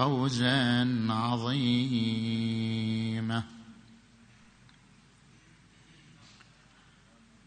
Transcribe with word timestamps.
فوزا 0.00 1.06
عظيما. 1.10 2.62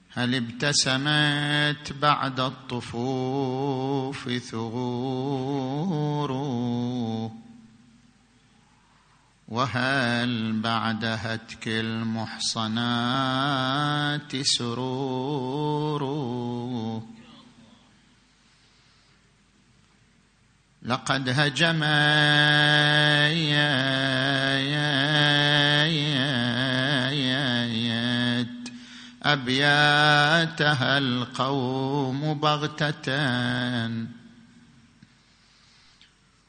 هل 0.09 0.35
ابتسمت 0.35 1.93
بعد 2.01 2.39
الطفوف 2.39 4.29
ثغور 4.29 6.31
وهل 9.47 10.59
بعد 10.59 11.05
هتك 11.05 11.67
المحصنات 11.67 12.81
سرور 14.41 16.03
لقد 20.85 21.29
هجم 21.29 21.83
أبياتها 29.23 30.97
القوم 30.97 32.39
بغتة. 32.39 33.89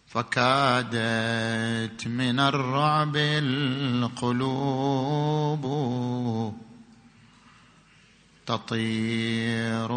فكادت 0.09 2.07
من 2.07 2.41
الرعب 2.41 3.17
القلوب 3.17 4.45
تطير. 8.47 9.89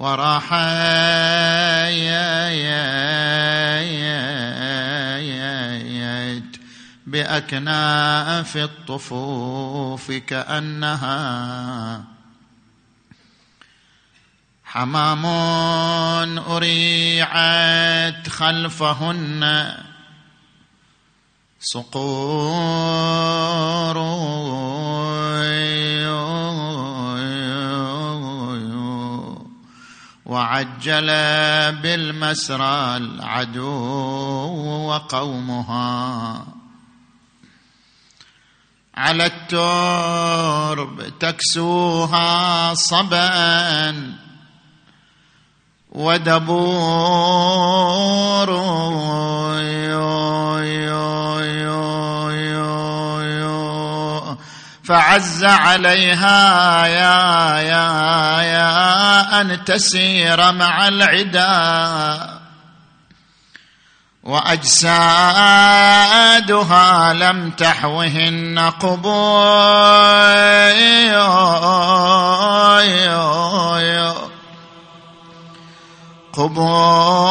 وراح 0.00 0.54
بأكناف 7.06 8.56
الطفوف 8.56 10.12
كأنها 10.12 12.04
حمام 14.64 15.26
أريعت 16.38 18.28
خلفهن 18.28 19.74
صقور 21.60 23.20
وعجل 30.30 31.06
بالمسرى 31.82 32.96
العدو 32.96 33.66
وقومها. 34.88 36.46
على 38.94 39.26
الترب 39.26 41.18
تكسوها 41.18 42.74
صبا 42.74 44.14
ودبور 45.92 47.40
فعز 54.90 55.44
عليها 55.44 56.86
يا 56.86 57.58
يا 57.60 58.42
يا 58.42 59.40
أن 59.40 59.64
تسير 59.64 60.52
مع 60.52 60.88
العدا. 60.88 62.40
وأجسادها 64.22 65.12
لم 67.12 67.50
تحوهن 67.50 68.58
قبور 68.58 70.10
قبور 76.32 77.30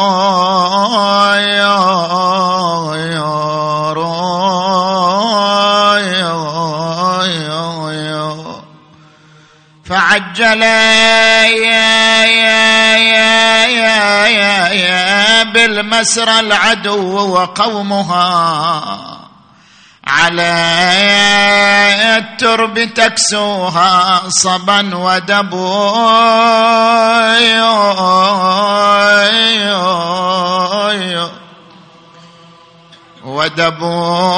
فعجل 9.90 10.62
يا 10.62 11.44
يا 11.44 12.96
يا 12.96 13.66
يا 13.66 14.26
يا 14.26 14.68
يا 14.68 15.42
بالمسرى 15.42 16.40
العدو 16.40 17.34
وقومها 17.34 18.30
على 20.06 20.52
الترب 22.18 22.84
تكسوها 22.94 24.22
صبا 24.28 24.96
ودبو 24.96 25.80
ودبور 33.24 34.30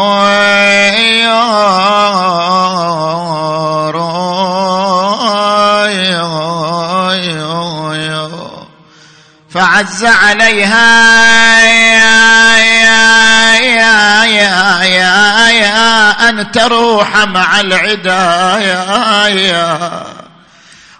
فعز 9.54 10.04
عليها 10.04 11.60
يا 11.60 12.56
يا 12.56 13.54
يا 13.56 14.24
يا 14.24 14.82
يا 14.82 15.48
يا 15.48 16.28
أن 16.28 16.50
تروح 16.52 17.16
مع 17.16 17.60
العدا 17.60 18.58
يا 18.58 19.28
يا 19.28 20.04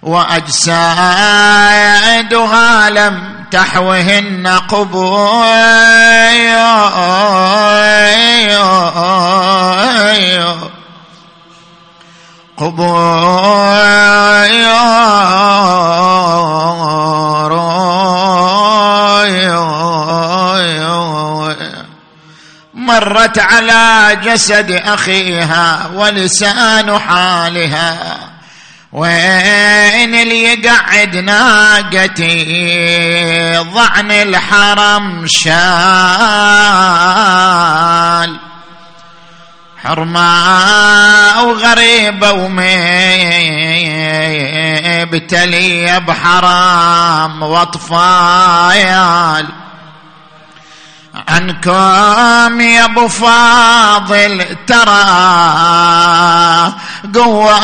وأجسادها 0.02 0.90
لم 2.90 3.44
تحوهن 3.50 4.46
قبور 4.69 5.52
قبور 12.62 13.22
مرت 22.87 23.38
على 23.38 24.16
جسد 24.25 24.70
أخيها 24.70 25.91
ولسان 25.94 26.98
حالها. 26.98 28.19
وين 28.93 30.14
اللي 30.14 30.43
يقعد 30.43 31.17
ناقتي؟ 31.17 32.34
ضعن 33.75 34.11
الحرم 34.11 35.26
شال. 35.26 35.52
حرماء 39.85 41.44
وغريبة 41.44 42.32
ومبتلية 45.12 45.99
بحرام 45.99 47.43
واطفايال 47.43 48.43
عنكم 51.28 52.60
يا 52.60 52.84
أبو 52.84 53.08
فاضل 53.08 54.56
ترى 54.66 55.02
قوة 57.14 57.58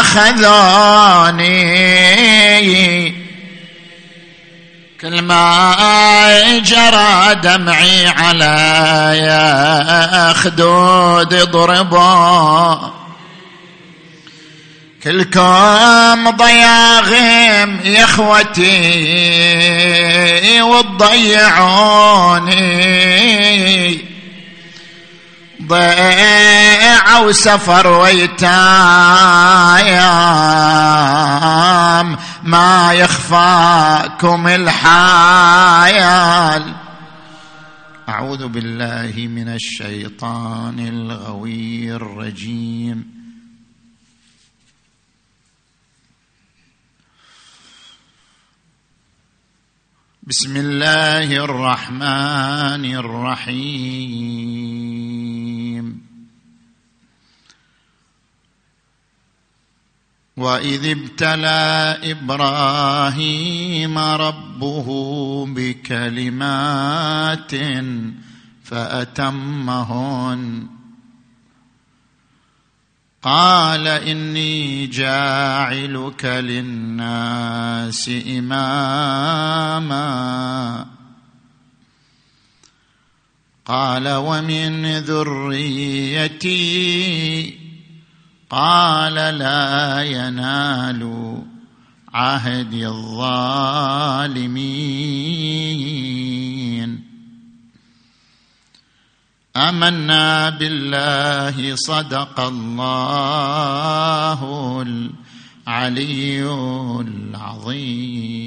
أخذوني. 0.00 1.58
كل 5.00 5.22
ما 5.22 6.58
جرى 6.58 7.34
دمعي 7.34 8.08
على 8.08 8.48
خدود 10.36 11.34
ضربا 11.34 12.97
كلكم 15.02 16.30
ضياغم 16.30 17.80
يا 17.84 18.04
إخوتي 18.04 18.62
وتضيعوني 20.62 21.88
ضيع 25.66 27.18
وسفر 27.18 27.86
ويتايم 27.86 28.48
ما 32.42 32.92
يخفاكم 32.92 34.48
الحيال. 34.48 35.94
أعوذ 38.08 38.48
بالله 38.48 39.12
من 39.16 39.48
الشيطان 39.48 40.78
الغوي 40.88 41.92
الرجيم. 41.92 43.17
بسم 50.28 50.56
الله 50.56 51.44
الرحمن 51.44 52.84
الرحيم. 52.84 54.48
وإذ 60.36 60.90
ابتلى 60.90 61.98
إبراهيم 62.04 63.98
ربه 63.98 64.86
بكلمات 65.46 67.52
فأتمهن 68.64 70.68
قال 73.28 73.88
إني 73.88 74.86
جاعلك 74.86 76.24
للناس 76.24 78.10
إماما. 78.38 79.96
قال 83.66 84.08
ومن 84.08 84.98
ذريتي. 84.98 86.48
قال 88.50 89.14
لا 89.14 90.02
ينال 90.02 91.34
عهد 92.14 92.74
الظالمين. 92.74 93.88
آمنا 99.58 100.50
بالله 100.50 101.74
صدق 101.74 102.40
الله 102.40 104.40
العلي 104.82 106.42
العظيم. 107.00 108.38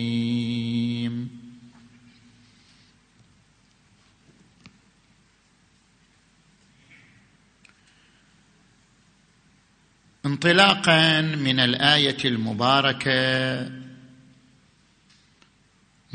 انطلاقا 10.25 11.21
من 11.21 11.59
الآية 11.59 12.17
المباركة 12.25 13.71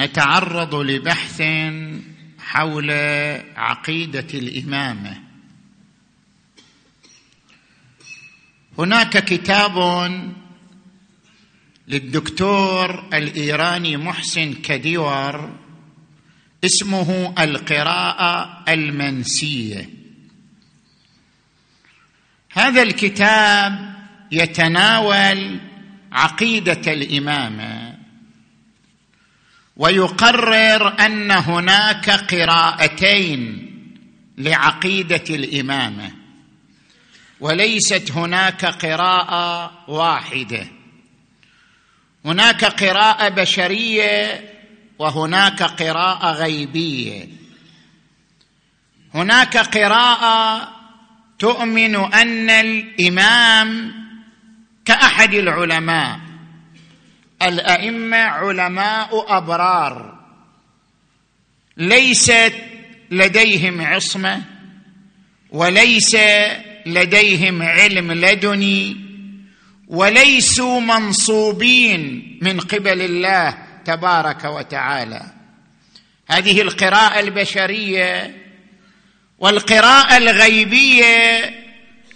نتعرض 0.00 0.74
لبحث 0.74 1.40
حول 2.46 2.90
عقيدة 3.56 4.26
الإمامة. 4.34 5.22
هناك 8.78 9.24
كتاب 9.24 9.76
للدكتور 11.88 13.08
الإيراني 13.14 13.96
محسن 13.96 14.52
كديور 14.52 15.58
اسمه 16.64 17.34
القراءة 17.38 18.64
المنسية. 18.68 19.90
هذا 22.52 22.82
الكتاب 22.82 23.94
يتناول 24.32 25.60
عقيدة 26.12 26.92
الإمامة. 26.92 27.85
ويقرر 29.76 31.06
أن 31.06 31.30
هناك 31.30 32.10
قراءتين 32.10 33.66
لعقيدة 34.38 35.24
الإمامة 35.30 36.12
وليست 37.40 38.12
هناك 38.12 38.64
قراءة 38.64 39.72
واحدة. 39.88 40.66
هناك 42.24 42.64
قراءة 42.64 43.28
بشرية 43.28 44.44
وهناك 44.98 45.62
قراءة 45.62 46.32
غيبية. 46.32 47.28
هناك 49.14 49.56
قراءة 49.56 50.68
تؤمن 51.38 51.96
أن 51.96 52.50
الإمام 52.50 53.94
كأحد 54.84 55.34
العلماء. 55.34 56.25
الأئمة 57.42 58.16
علماء 58.16 59.36
أبرار. 59.38 60.18
ليست 61.76 62.54
لديهم 63.10 63.80
عصمة 63.80 64.42
وليس 65.50 66.16
لديهم 66.86 67.62
علم 67.62 68.12
لدني 68.12 68.96
وليسوا 69.88 70.80
منصوبين 70.80 72.38
من 72.42 72.60
قبل 72.60 73.02
الله 73.02 73.58
تبارك 73.84 74.44
وتعالى. 74.44 75.22
هذه 76.28 76.60
القراءة 76.60 77.20
البشرية 77.20 78.36
والقراءة 79.38 80.16
الغيبية 80.16 81.54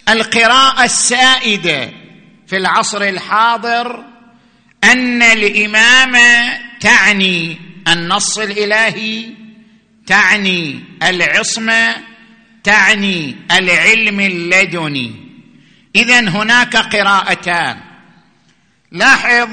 القراءة 0.09 0.83
السائدة 0.83 1.89
في 2.47 2.57
العصر 2.57 3.01
الحاضر 3.01 4.03
أن 4.83 5.21
الامامه 5.21 6.59
تعني 6.79 7.57
النص 7.87 8.37
الإلهي 8.37 9.25
تعني 10.07 10.79
العصمه 11.03 11.95
تعني 12.63 13.35
العلم 13.51 14.19
اللدني. 14.19 15.15
اذا 15.95 16.19
هناك 16.19 16.77
قراءتان. 16.77 17.77
لاحظ 18.91 19.49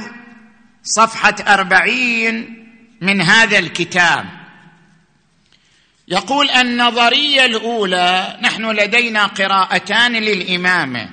صفحة 0.82 1.34
أربعين 1.48 2.64
من 3.00 3.22
هذا 3.22 3.58
الكتاب. 3.58 4.38
يقول 6.08 6.50
النظرية 6.50 7.44
الأولى 7.44 8.38
نحن 8.42 8.70
لدينا 8.70 9.26
قراءتان 9.26 10.12
للامامه 10.12 11.10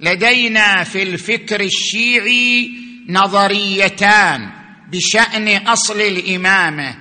لدينا 0.00 0.84
في 0.84 1.02
الفكر 1.02 1.60
الشيعي 1.60 2.72
نظريتان 3.12 4.50
بشأن 4.88 5.66
أصل 5.66 6.00
الإمامة 6.00 6.94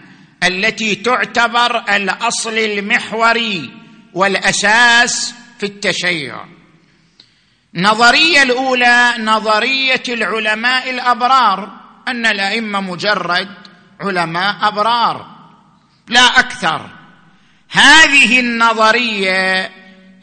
التي 0.43 0.95
تعتبر 0.95 1.77
الأصل 1.95 2.57
المحوري 2.57 3.69
والأساس 4.13 5.33
في 5.59 5.65
التشيع. 5.65 6.45
النظريه 7.75 8.43
الأولى 8.43 9.13
نظرية 9.19 10.03
العلماء 10.09 10.89
الأبرار 10.89 11.69
أن 12.07 12.25
الأئمة 12.25 12.81
مجرد 12.81 13.49
علماء 14.01 14.55
أبرار. 14.61 15.25
لا 16.07 16.39
أكثر. 16.39 16.89
هذه 17.71 18.39
النظرية 18.39 19.71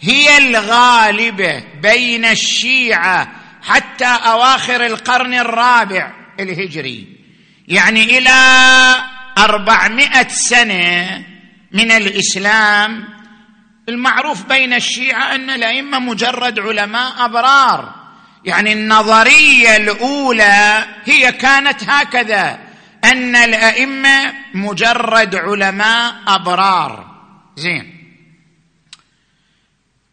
هي 0.01 0.39
الغالبة 0.39 1.65
بين 1.83 2.25
الشيعة 2.25 3.46
حتى 3.67 4.05
أواخر 4.05 4.87
القرن 4.87 5.35
الرابع 5.35 6.13
الهجري. 6.41 7.07
يعني 7.69 8.19
إلى 8.19 8.31
أربعمائة 9.39 10.29
سنة 10.29 11.25
من 11.73 11.91
الإسلام 11.91 13.09
المعروف 13.89 14.47
بين 14.47 14.75
الشيعة 14.75 15.35
أن 15.35 15.51
الأئمة 15.51 15.99
مجرد 15.99 16.59
علماء 16.59 17.25
أبرار. 17.25 17.95
يعني 18.45 18.73
النظرية 18.73 19.77
الأولى 19.77 20.85
هي 21.05 21.33
كانت 21.33 21.85
هكذا 21.89 22.59
أن 23.05 23.37
الأئمة 23.37 24.35
مجرد 24.55 25.35
علماء 25.35 26.15
أبرار. 26.27 27.07
زين. 27.57 27.97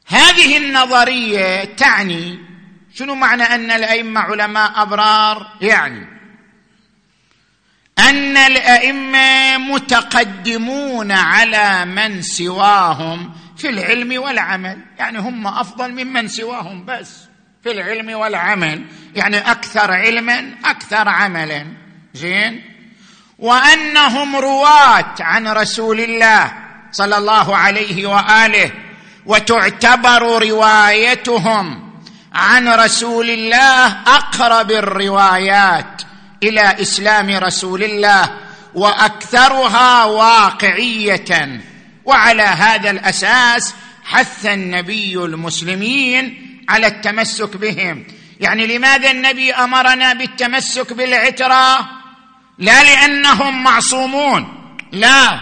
هذه 0.08 0.58
النظرية 0.58 1.64
تعني 1.64 2.53
شنو 2.96 3.16
معنى 3.16 3.44
أن 3.44 3.72
الأئمة 3.72 4.22
علماء 4.22 4.82
أبرار؟ 4.82 5.48
يعني 5.62 6.08
أن 8.00 8.38
الأئمة 8.38 9.58
متقدمون 9.58 11.12
على 11.12 11.86
من 11.86 12.22
سواهم 12.22 13.34
في 13.58 13.70
العلم 13.70 14.22
والعمل. 14.22 14.78
يعني 15.00 15.20
هم 15.20 15.48
أفضل 15.48 15.92
ممن 15.92 16.28
سواهم 16.28 16.86
بس 16.86 17.18
في 17.64 17.72
العلم 17.72 18.10
والعمل. 18.10 18.86
يعني 19.16 19.38
أكثر 19.38 19.92
علما 19.92 20.52
أكثر 20.66 21.10
عملا. 21.10 21.66
زين؟ 22.14 22.62
وأنهم 23.40 24.36
رواة 24.36 25.16
عن 25.20 25.48
رسول 25.48 26.00
الله 26.00 26.54
صلى 26.92 27.18
الله 27.18 27.58
عليه 27.58 28.06
وآله 28.06 28.72
وتعتبر 29.26 30.42
روايتهم 30.50 31.93
عن 32.34 32.68
رسول 32.68 33.30
الله 33.30 33.86
أقرب 34.08 34.72
الروايات 34.72 36.02
إلى 36.44 36.82
إسلام 36.82 37.30
رسول 37.30 37.84
الله 37.84 38.30
وأكثرها 38.74 40.04
واقعية 40.04 41.62
وعلى 42.06 42.44
هذا 42.44 42.90
الأساس 42.90 43.75
حث 44.04 44.46
النبي 44.46 45.16
المسلمين 45.16 46.38
على 46.70 46.88
التمسك 46.88 47.58
بهم. 47.58 48.06
يعني 48.40 48.78
لماذا 48.78 49.12
النبي 49.12 49.54
أمرنا 49.54 50.13
بالتمسك 50.13 50.94
بالعترة؟ 50.94 51.90
لا 52.58 52.84
لأنهم 52.84 53.63
معصومون 53.63 54.48
لا 54.92 55.40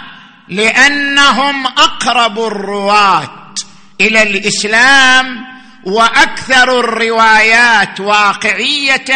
لأنهم 0.48 1.68
أقرب 1.68 2.40
الرواة 2.40 3.54
إلى 4.02 4.24
الإسلام 4.24 5.51
وأكثر 5.86 6.80
الروايات 6.80 8.00
واقعية 8.00 9.12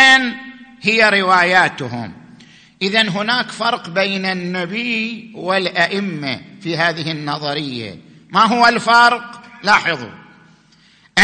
هي 0.82 1.10
رواياتهم. 1.10 2.14
اذا 2.82 3.02
هناك 3.02 3.52
فرق 3.52 3.90
بين 3.90 4.26
النبي 4.26 5.32
والأئمة 5.36 6.42
في 6.62 6.78
هذه 6.78 7.12
النظرية. 7.12 7.98
ما 8.30 8.46
هو 8.46 8.68
الفرق؟ 8.68 9.42
لاحظوا. 9.64 10.12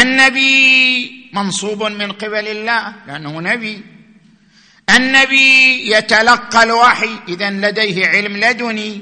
النبي 0.02 1.30
منصوب 1.34 1.84
من 1.84 2.12
قبل 2.12 2.48
الله 2.48 2.94
لأنه 3.08 3.42
نبي. 3.42 3.82
النبي 4.96 5.92
يتلقى 5.92 6.64
الوحي 6.64 7.10
اذا 7.28 7.50
لديه 7.50 8.08
علم 8.08 8.38
لدني. 8.38 9.02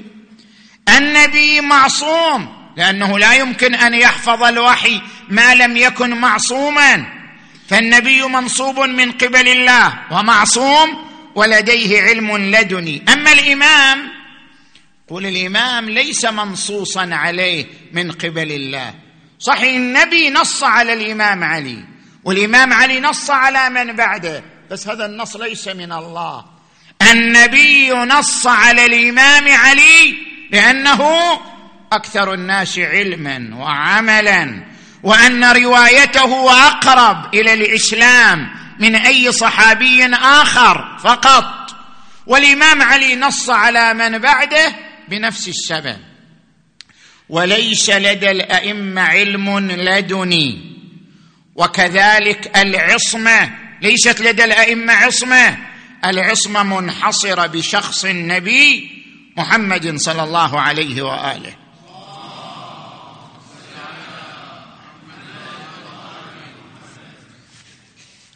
النبي 0.98 1.60
معصوم 1.60 2.59
لأنه 2.76 3.18
لا 3.18 3.34
يمكن 3.34 3.74
أن 3.74 3.94
يحفظ 3.94 4.42
الوحي 4.42 5.00
ما 5.28 5.54
لم 5.54 5.76
يكن 5.76 6.10
معصوما. 6.10 7.06
فالنبي 7.68 8.22
منصوب 8.22 8.80
من 8.80 9.12
قبل 9.12 9.48
الله 9.48 9.98
ومعصوم 10.10 11.06
ولديه 11.34 12.02
علم 12.02 12.36
لدني. 12.36 13.04
أما 13.12 13.32
الإمام 13.32 14.08
قل 15.08 15.26
الإمام 15.26 15.90
ليس 15.90 16.24
منصوصا 16.24 17.08
عليه 17.12 17.66
من 17.92 18.12
قبل 18.12 18.52
الله. 18.52 18.94
صحيح 19.38 19.74
النبي 19.74 20.30
نص 20.30 20.62
على 20.62 20.92
الإمام 20.92 21.44
علي 21.44 21.84
والإمام 22.24 22.72
علي 22.72 23.00
نص 23.00 23.30
على 23.30 23.70
من 23.70 23.96
بعده 23.96 24.42
بس 24.70 24.88
هذا 24.88 25.06
النص 25.06 25.36
ليس 25.36 25.68
من 25.68 25.92
الله. 25.92 26.44
النبي 27.10 27.90
نص 27.90 28.46
على 28.46 28.86
الإمام 28.86 29.48
علي 29.48 30.16
لأنه 30.50 31.10
أكثر 31.92 32.34
الناس 32.34 32.78
علما 32.78 33.50
وعملا 33.56 34.64
وأن 35.02 35.44
روايته 35.44 36.52
أقرب 36.66 37.34
إلى 37.34 37.52
الإسلام 37.52 38.50
من 38.80 38.94
أي 38.94 39.32
صحابي 39.32 40.06
آخر 40.14 40.98
فقط. 40.98 41.76
والإمام 42.26 42.82
علي 42.82 43.16
نص 43.16 43.50
على 43.50 43.94
من 43.94 44.18
بعده 44.18 44.72
بنفس 45.08 45.48
السبب. 45.48 45.96
وليس 47.28 47.90
لدى 47.90 48.30
الأئمة 48.30 49.02
علم 49.02 49.70
لدني 49.70 50.76
وكذلك 51.54 52.58
العصمة 52.58 53.50
ليست 53.82 54.20
لدى 54.20 54.44
الأئمة 54.44 54.92
عصمة 54.92 55.56
العصمة 56.04 56.62
منحصرة 56.62 57.46
بشخص 57.46 58.04
النبي 58.04 58.90
محمد 59.36 59.96
صلى 59.96 60.22
الله 60.22 60.60
عليه 60.60 61.02
وآله. 61.02 61.59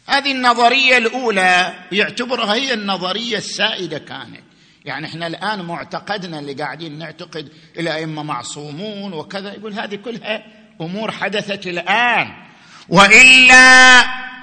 هذه 0.05 0.31
النظرية 0.31 0.97
الأولى. 0.97 1.73
يعتبرها 1.91 2.53
هي 2.53 2.73
النظرية 2.73 3.37
السائدة 3.37 3.97
كانت. 3.97 4.43
يعني 4.85 5.07
إحنا 5.07 5.27
الآن 5.27 5.65
معتقدنا 5.65 6.39
اللي 6.39 6.53
قاعدين 6.53 6.97
نعتقد 6.97 7.49
الأئمة 7.79 8.23
معصومون 8.23 9.13
وكذا 9.13 9.53
يقول 9.53 9.73
هذه 9.73 9.95
كلها 9.95 10.43
أمور 10.81 11.11
حدثت 11.11 11.67
الآن. 11.67 12.27
وإلا 12.89 14.01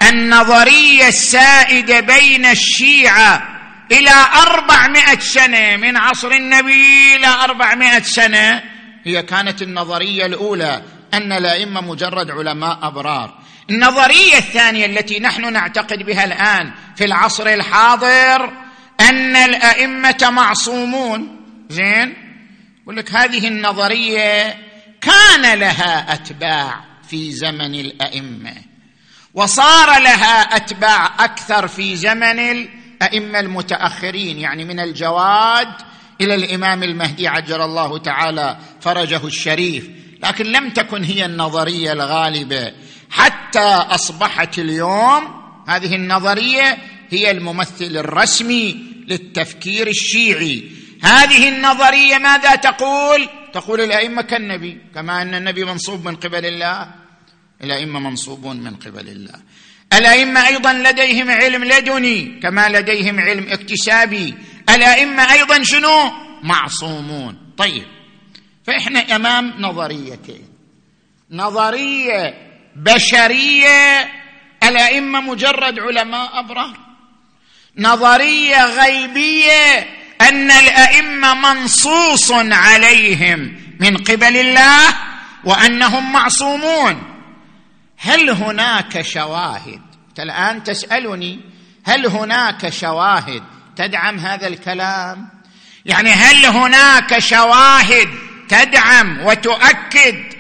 النظرية 0.09 1.09
السائدة 1.09 2.01
بين 2.01 2.47
الشيعة 2.47 3.49
إلى 3.93 4.11
أربعمائة 4.43 5.19
سنة 5.19 5.77
من 5.77 5.97
عصر 5.97 6.31
النبي 6.31 7.17
إلى 7.17 7.27
أربعمائة 7.27 8.03
سنة. 8.03 8.63
هي 9.05 9.23
كانت 9.23 9.63
النظرية 9.63 10.27
الأولى 10.27 10.83
أن 11.15 11.33
الأئمة 11.33 11.81
مجرد 11.81 12.31
علماء 12.31 12.79
أبرار. 12.83 13.42
النظرية 13.71 14.39
الثانية 14.39 14.87
التي 14.87 15.21
نحن 15.21 15.53
نعتقد 15.53 15.99
بها 16.03 16.25
الآن 16.25 16.73
في 16.97 17.05
العصر 17.05 17.47
الحاضر 17.47 18.53
أن 19.01 19.37
الأئمة 19.37 20.29
معصومون. 20.31 21.41
زين؟ 21.69 22.15
يقول 22.83 22.97
لك 22.97 23.11
هذه 23.15 23.49
النظرية 23.49 24.57
كان 25.01 25.59
لها 25.59 26.15
أتباع 26.15 26.85
في 27.09 27.33
زمن 27.33 27.75
الأئمة 27.75 28.55
وصار 29.35 30.03
لها 30.03 30.57
أتباع 30.57 31.25
أكثر 31.25 31.69
في 31.69 31.97
زمن 31.97 32.39
الأئمة 32.39 33.41
المتأخرين 33.41 34.39
يعني 34.39 34.65
من 34.65 34.81
الجواد 34.81 35.69
إلى 36.21 36.35
الإمام 36.35 36.83
المهدي 36.83 37.29
عجل 37.29 37.63
الله 37.63 37.99
تعالى 37.99 38.57
فرجه 38.81 39.27
الشريف. 39.27 39.91
لكن 40.23 40.45
لم 40.47 40.71
تكن 40.71 41.05
هي 41.05 41.25
النظرية 41.25 41.93
الغالبة 41.93 42.73
حتى 43.13 43.69
أصبحت 43.95 44.59
اليوم 44.59 45.43
هذه 45.69 45.95
النظرية 45.95 46.79
هي 47.11 47.31
الممثل 47.31 47.97
الرسمي 47.97 48.87
للتفكير 49.07 49.87
الشيعي. 49.87 50.71
هذه 51.03 51.49
النظرية 51.49 52.19
ماذا 52.19 52.55
تقول؟ 52.55 53.29
تقول 53.53 53.81
الأئمة 53.81 54.23
كالنبي 54.23 54.79
كما 54.95 55.23
أن 55.23 55.35
النبي 55.35 55.65
منصوب 55.65 56.09
من 56.09 56.17
قبل 56.17 56.47
الله. 56.47 56.95
الأئمة 57.65 58.01
منصوبون 58.01 58.57
من 58.57 58.75
قبل 58.75 59.09
الله. 59.09 59.41
الأئمة 59.93 60.47
أيضا 60.47 60.73
لديهم 60.73 61.31
علم 61.31 61.65
لدني 61.65 62.41
كما 62.43 62.69
لديهم 62.69 63.21
علم 63.21 63.47
اكتسابي. 63.49 64.35
الأئمة 64.69 65.33
أيضا 65.33 65.63
شنو؟ 65.63 66.13
معصومون. 66.43 67.39
طيب 67.57 67.87
فإحنا 68.65 69.17
أمام 69.17 69.55
نظريتين. 69.59 70.49
نظرية 71.31 72.52
بشرية 72.77 74.11
الأئمة 74.63 75.21
مجرد 75.21 75.79
علماء 75.79 76.39
أبرار. 76.39 76.77
نظرية 77.79 78.65
غيبية 78.65 79.79
أن 80.21 80.51
الأئمة 80.51 81.35
منصوص 81.35 82.33
عليهم 82.33 83.57
من 83.81 83.97
قبل 83.97 84.37
الله 84.37 84.95
وأنهم 85.45 86.13
معصومون. 86.13 87.03
هل 87.99 88.31
هناك 88.31 89.03
شواهد؟ 89.03 89.81
الآن 90.19 90.63
تسألني 90.63 91.41
هل 91.85 92.07
هناك 92.07 92.69
شواهد 92.69 93.43
تدعم 93.77 94.19
هذا 94.19 94.47
الكلام؟ 94.47 95.29
يعني 95.85 96.11
هل 96.11 96.47
هناك 96.47 97.19
شواهد 97.19 98.09
تدعم 98.49 99.27
وتؤكد 99.27 100.32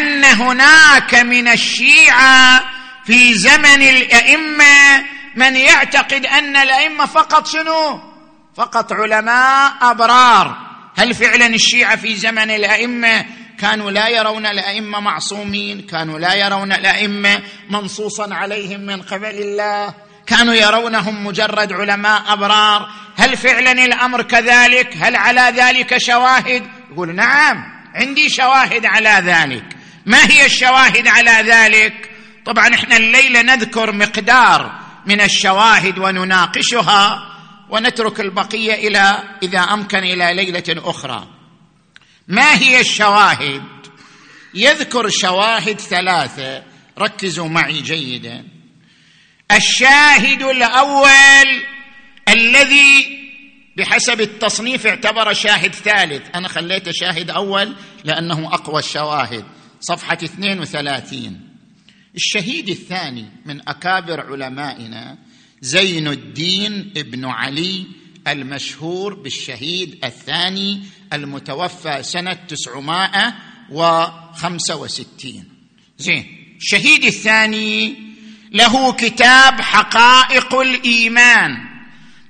ان 0.00 0.24
هناك 0.24 1.14
من 1.14 1.48
الشيعة 1.48 2.64
في 3.06 3.34
زمن 3.34 3.82
الأئمة 3.82 5.04
من 5.36 5.56
يعتقد 5.56 6.26
أن 6.26 6.56
الأئمة 6.56 7.06
فقط 7.06 7.46
شنو؟ 7.46 8.00
فقط 8.56 8.92
علماء 8.92 9.72
أبرار. 9.82 10.56
هل 10.96 11.14
فعلا 11.14 11.46
الشيعة 11.46 11.96
في 11.96 12.16
زمن 12.16 12.50
الأئمة 12.50 13.24
كانوا 13.58 13.90
لا 13.90 14.08
يرون 14.08 14.46
الأئمة 14.46 15.00
معصومين؟ 15.00 15.86
كانوا 15.86 16.18
لا 16.18 16.34
يرون 16.34 16.72
الأئمة 16.72 17.42
منصوصا 17.70 18.34
عليهم 18.34 18.80
من 18.80 19.02
قبل 19.02 19.34
الله؟ 19.34 19.94
كانوا 20.26 20.54
يرونهم 20.54 21.26
مجرد 21.26 21.72
علماء 21.72 22.22
أبرار؟ 22.32 22.88
هل 23.16 23.36
فعلا 23.36 23.72
الأمر 23.72 24.22
كذلك؟ 24.22 24.96
هل 25.00 25.16
على 25.16 25.52
ذلك 25.56 25.98
شواهد؟ 25.98 26.62
يقول 26.92 27.14
نعم 27.14 27.64
عندي 27.94 28.28
شواهد 28.28 28.86
على 28.86 29.22
ذلك. 29.26 29.79
ما 30.06 30.30
هي 30.30 30.46
الشواهد 30.46 31.08
على 31.08 31.50
ذلك؟ 31.52 32.10
طبعا 32.44 32.74
إحنا 32.74 32.96
الليلة 32.96 33.42
نذكر 33.42 33.92
مقدار 33.92 34.80
من 35.06 35.20
الشواهد 35.20 35.98
ونناقشها 35.98 37.26
ونترك 37.70 38.20
البقية 38.20 38.74
إلى 38.74 39.22
إذا 39.42 39.58
أمكن 39.58 39.98
إلى 39.98 40.34
ليلة 40.34 40.64
أخرى. 40.68 41.28
ما 42.28 42.58
هي 42.58 42.80
الشواهد؟ 42.80 43.62
يذكر 44.54 45.08
شواهد 45.08 45.80
ثلاثة. 45.80 46.62
ركزوا 46.98 47.48
معي 47.48 47.80
جيدا. 47.80 48.44
الشاهد 49.52 50.42
الأول 50.42 51.62
الذي 52.28 53.20
بحسب 53.76 54.20
التصنيف 54.20 54.86
اعتبر 54.86 55.32
شاهد 55.32 55.74
ثالث. 55.74 56.22
أنا 56.34 56.48
خليته 56.48 56.92
شاهد 56.94 57.30
أول 57.30 57.76
لأنه 58.04 58.54
أقوى 58.54 58.78
الشواهد. 58.78 59.44
صفحة 59.80 60.18
32 60.24 61.40
الشهيد 62.14 62.68
الثاني 62.68 63.26
من 63.46 63.68
أكابر 63.68 64.20
علمائنا 64.20 65.18
زين 65.60 66.08
الدين 66.08 66.92
ابن 66.96 67.24
علي 67.24 67.86
المشهور 68.28 69.14
بالشهيد 69.14 70.04
الثاني 70.04 70.82
المتوفى 71.12 72.02
سنة 72.02 72.38
965 72.48 75.44
زين 75.98 76.54
الشهيد 76.56 77.04
الثاني 77.04 77.96
له 78.52 78.92
كتاب 78.92 79.60
حقائق 79.60 80.54
الإيمان. 80.54 81.56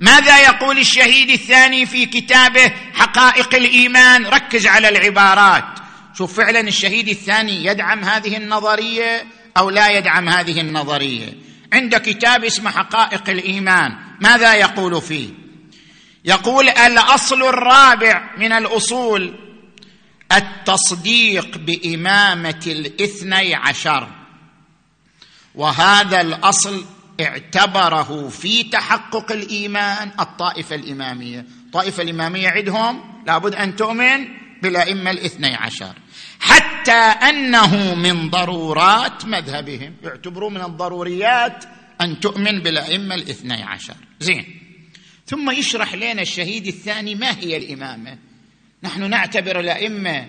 ماذا 0.00 0.38
يقول 0.38 0.78
الشهيد 0.78 1.30
الثاني 1.30 1.86
في 1.86 2.06
كتابه 2.06 2.72
حقائق 2.94 3.54
الإيمان؟ 3.54 4.26
ركز 4.26 4.66
على 4.66 4.88
العبارات. 4.88 5.79
شوف 6.14 6.36
فعلا 6.36 6.60
الشهيد 6.60 7.08
الثاني 7.08 7.64
يدعم 7.64 8.04
هذه 8.04 8.36
النظرية 8.36 9.26
أو 9.56 9.70
لا 9.70 9.88
يدعم 9.88 10.28
هذه 10.28 10.60
النظرية. 10.60 11.32
عند 11.72 11.96
كتاب 11.96 12.44
اسمه 12.44 12.70
حقائق 12.70 13.30
الإيمان 13.30 13.96
ماذا 14.20 14.54
يقول 14.54 15.02
فيه؟ 15.02 15.28
يقول 16.24 16.68
الأصل 16.68 17.42
الرابع 17.42 18.30
من 18.38 18.52
الأصول 18.52 19.34
التصديق 20.32 21.58
بإمامة 21.58 22.62
الاثني 22.66 23.54
عشر. 23.54 24.08
وهذا 25.54 26.20
الأصل 26.20 26.84
اعتبره 27.20 28.28
في 28.28 28.62
تحقق 28.62 29.32
الإيمان 29.32 30.10
الطائفة 30.20 30.76
الإمامية. 30.76 31.46
الطائفه 31.66 32.02
الإمامية 32.02 32.48
عندهم 32.48 33.22
لابد 33.26 33.54
أن 33.54 33.76
تؤمن 33.76 34.28
بالأئمة 34.62 35.10
الاثني 35.10 35.54
عشر. 35.54 35.94
حتى 36.40 36.92
أنه 37.28 37.94
من 37.94 38.30
ضرورات 38.30 39.24
مذهبهم. 39.24 39.94
يعتبرون 40.02 40.54
من 40.54 40.62
الضروريات 40.62 41.64
أن 42.00 42.20
تؤمن 42.20 42.60
بالأئمة 42.60 43.14
الاثني 43.14 43.62
عشر. 43.62 43.94
زين. 44.20 44.60
ثم 45.26 45.50
يشرح 45.50 45.94
لنا 45.94 46.22
الشهيد 46.22 46.66
الثاني 46.66 47.14
ما 47.14 47.30
هي 47.40 47.56
الإمامة. 47.56 48.18
نحن 48.82 49.10
نعتبر 49.10 49.60
الأئمة 49.60 50.26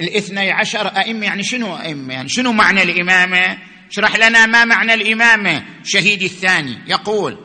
الاثني 0.00 0.50
عشر 0.50 0.86
أئمة 0.86 1.26
يعني 1.26 1.42
شنو 1.42 1.76
أئمة؟ 1.76 2.14
يعني 2.14 2.28
شنو 2.28 2.52
معنى 2.52 2.82
الإمامة؟ 2.82 3.58
اشرح 3.90 4.16
لنا 4.16 4.46
ما 4.46 4.64
معنى 4.64 4.94
الإمامة. 4.94 5.62
الشهيد 5.82 6.22
الثاني 6.22 6.78
يقول 6.86 7.38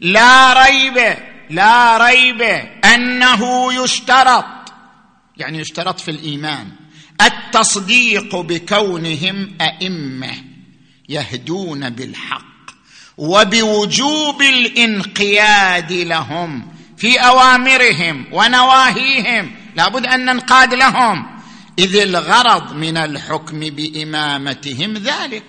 لا 0.00 0.64
ريب 0.66 1.16
لا 1.50 1.98
ريب 2.06 2.42
أنه 2.84 3.72
يشترط 3.84 4.44
يعني 5.38 5.58
يشترط 5.58 6.00
في 6.00 6.10
الإيمان. 6.10 6.66
التصديق 7.20 8.36
بكونهم 8.36 9.56
أئمة 9.60 10.34
يهدون 11.08 11.90
بالحق 11.90 12.44
وبوجوب 13.16 14.42
الانقياد 14.42 15.92
لهم 15.92 16.68
في 16.96 17.18
أوامرهم 17.18 18.26
ونواهيهم. 18.32 19.50
لابد 19.76 20.06
أن 20.06 20.24
ننقاد 20.24 20.74
لهم. 20.74 21.38
إذ 21.78 21.96
الغرض 21.96 22.72
من 22.72 22.96
الحكم 22.96 23.60
بإمامتهم 23.60 24.94
ذلك. 24.94 25.44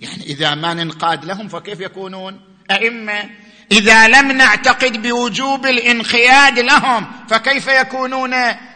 يعني 0.00 0.22
إذا 0.22 0.54
ما 0.54 0.74
ننقاد 0.74 1.24
لهم 1.24 1.48
فكيف 1.48 1.80
يكونون 1.80 2.40
أئمة؟ 2.70 3.30
إذا 3.72 4.08
لم 4.08 4.32
نعتقد 4.32 5.02
بوجوب 5.02 5.66
الانقياد 5.66 6.58
لهم 6.58 7.06
فكيف 7.28 7.66
يكونون 7.66 8.34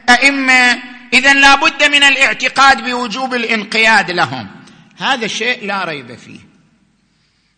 أئمة 0.08 0.82
اذا 1.12 1.34
لابد 1.34 1.84
من 1.84 2.02
الاعتقاد 2.02 2.84
بوجوب 2.84 3.34
الانقياد 3.34 4.10
لهم. 4.10 4.50
هذا 4.96 5.24
الشيء 5.24 5.66
لا 5.66 5.84
ريب 5.84 6.14
فيه. 6.16 6.40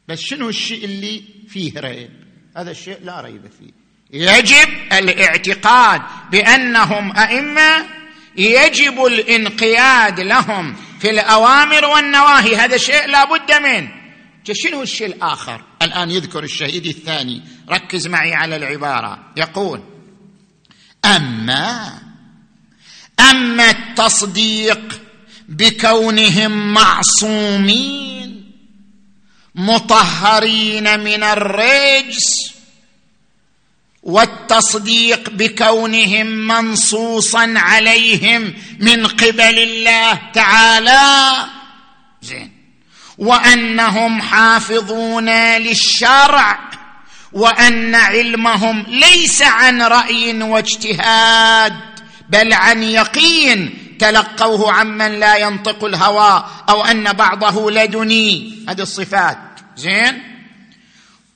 بس 0.08 0.20
شنو 0.20 0.48
الشيء 0.48 0.84
اللي 0.84 1.24
فيه 1.48 1.80
ريب؟ 1.80 2.10
هذا 2.56 2.70
الشيء 2.70 2.98
لا 3.04 3.20
ريب 3.20 3.42
فيه. 3.58 3.70
يجب 4.10 4.68
الاعتقاد 4.92 6.02
بأنهم 6.30 7.16
أئمة 7.16 7.86
يجب 8.36 9.04
الانقياد 9.04 10.20
لهم 10.20 10.76
في 11.00 11.10
الأوامر 11.10 11.84
والنواهي. 11.84 12.56
هذا 12.56 12.76
شيء 12.76 13.06
لا 13.06 13.24
بد 13.24 13.52
منه 13.52 14.04
شنو 14.52 14.82
الشيء 14.82 15.06
الآخر؟ 15.06 15.64
الآن 15.82 16.10
يذكر 16.10 16.44
الشهيد 16.44 16.86
الثاني. 16.86 17.42
ركز 17.70 18.06
معي 18.06 18.34
على 18.34 18.56
العبارة. 18.56 19.32
يقول 19.36 19.82
أما 21.04 22.03
أما 23.20 23.70
التصديق 23.70 25.00
بكونهم 25.48 26.72
معصومين 26.72 28.52
مطهرين 29.54 31.00
من 31.00 31.22
الرجس 31.22 32.54
والتصديق 34.02 35.30
بكونهم 35.30 36.26
منصوصا 36.26 37.54
عليهم 37.56 38.54
من 38.78 39.06
قبل 39.06 39.58
الله 39.58 40.20
تعالى. 40.34 41.46
زين. 42.22 42.52
وأنهم 43.18 44.22
حافظون 44.22 45.28
للشرع 45.56 46.70
وأن 47.32 47.94
علمهم 47.94 48.86
ليس 48.88 49.42
عن 49.42 49.82
رأي 49.82 50.42
واجتهاد. 50.42 51.93
بل 52.28 52.52
عن 52.52 52.82
يقين 52.82 53.78
تلقوه 53.98 54.72
عمن 54.72 55.20
لا 55.20 55.36
ينطق 55.36 55.84
الهوى 55.84 56.44
أو 56.68 56.84
أن 56.84 57.12
بعضه 57.12 57.70
لدني. 57.70 58.54
هذه 58.68 58.80
الصفات. 58.80 59.38
زين؟ 59.76 60.22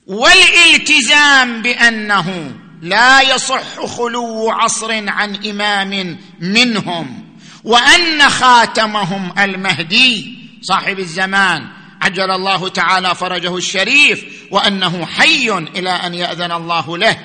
والالتزام 0.07 1.61
بأنه 1.61 2.51
لا 2.81 3.21
يصح 3.21 3.85
خلو 3.85 4.49
عصر 4.49 5.09
عن 5.09 5.45
إمام 5.45 6.17
منهم 6.39 7.35
وأن 7.63 8.29
خاتمهم 8.29 9.33
المهدي 9.39 10.39
صاحب 10.61 10.99
الزمان. 10.99 11.67
عجل 12.01 12.31
الله 12.31 12.69
تعالى 12.69 13.15
فرجه 13.15 13.57
الشريف 13.57 14.25
وأنه 14.51 15.05
حي 15.05 15.49
إلى 15.49 15.89
أن 15.89 16.13
يأذن 16.13 16.51
الله 16.51 16.97
له. 16.97 17.17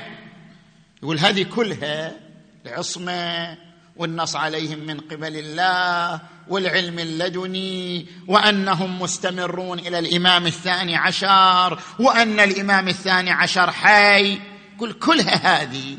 يقول 1.02 1.18
هذه 1.18 1.42
كلها 1.42 2.23
العصمة 2.66 3.58
والنص 3.96 4.36
عليهم 4.36 4.78
من 4.78 5.00
قبل 5.00 5.36
الله 5.36 6.20
والعلم 6.48 6.98
اللدني 6.98 8.06
وأنهم 8.26 9.02
مستمرون 9.02 9.78
إلى 9.78 9.98
الإمام 9.98 10.46
الثاني 10.46 10.96
عشر 10.96 11.80
وأن 11.98 12.40
الإمام 12.40 12.88
الثاني 12.88 13.30
عشر 13.30 13.70
حي. 13.70 14.38
كل 14.78 14.92
كلها 14.92 15.62
هذه. 15.62 15.98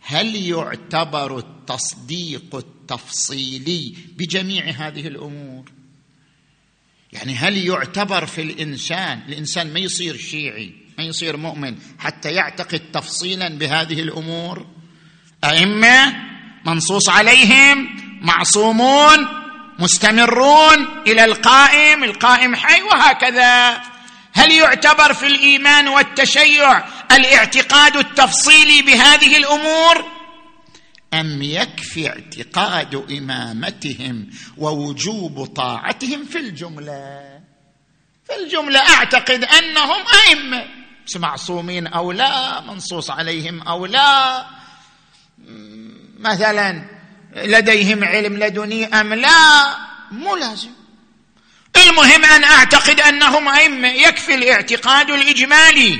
هل 0.00 0.36
يعتبر 0.36 1.38
التصديق 1.38 2.54
التفصيلي 2.54 3.94
بجميع 4.16 4.64
هذه 4.64 5.08
الأمور؟ 5.08 5.72
يعني 7.12 7.34
هل 7.34 7.56
يعتبر 7.56 8.26
في 8.26 8.42
الإنسان 8.42 9.20
الإنسان 9.28 9.72
ما 9.72 9.78
يصير 9.78 10.16
شيعي 10.16 10.72
ما 10.98 11.04
يصير 11.04 11.36
مؤمن 11.36 11.76
حتى 11.98 12.32
يعتقد 12.32 12.80
تفصيلا 12.92 13.48
بهذه 13.48 14.00
الأمور؟ 14.00 14.66
أئمة 15.44 16.14
منصوص 16.64 17.08
عليهم 17.08 17.96
معصومون 18.22 19.28
مستمرون 19.78 21.02
إلى 21.06 21.24
القائم 21.24 22.04
القائم 22.04 22.56
حي 22.56 22.82
وهكذا. 22.82 23.82
هل 24.32 24.52
يعتبر 24.52 25.12
في 25.12 25.26
الإيمان 25.26 25.88
والتشيع 25.88 26.84
الاعتقاد 27.12 27.96
التفصيلي 27.96 28.82
بهذه 28.82 29.36
الأمور؟ 29.36 30.04
أم 31.14 31.42
يكفي 31.42 32.08
اعتقاد 32.08 32.94
إمامتهم 32.94 34.30
ووجوب 34.56 35.44
طاعتهم 35.44 36.24
في 36.24 36.38
الجملة؟ 36.38 37.40
في 38.26 38.44
الجملة 38.44 38.80
أعتقد 38.80 39.44
أنهم 39.44 40.04
أئمة 40.28 40.64
معصومين 41.16 41.86
أو 41.86 42.12
لا 42.12 42.60
منصوص 42.60 43.10
عليهم 43.10 43.62
أو 43.62 43.86
لا. 43.86 44.57
مثلا 46.18 46.84
لديهم 47.36 48.04
علم 48.04 48.36
لدني 48.36 48.84
أم 48.86 49.14
لا 49.14 49.76
مو 50.10 50.36
لازم. 50.36 50.70
المهم 51.76 52.24
أن 52.24 52.44
أعتقد 52.44 53.00
أنهم 53.00 53.48
أئمة 53.48 53.88
يكفي 53.88 54.34
الاعتقاد 54.34 55.10
الإجمالي. 55.10 55.98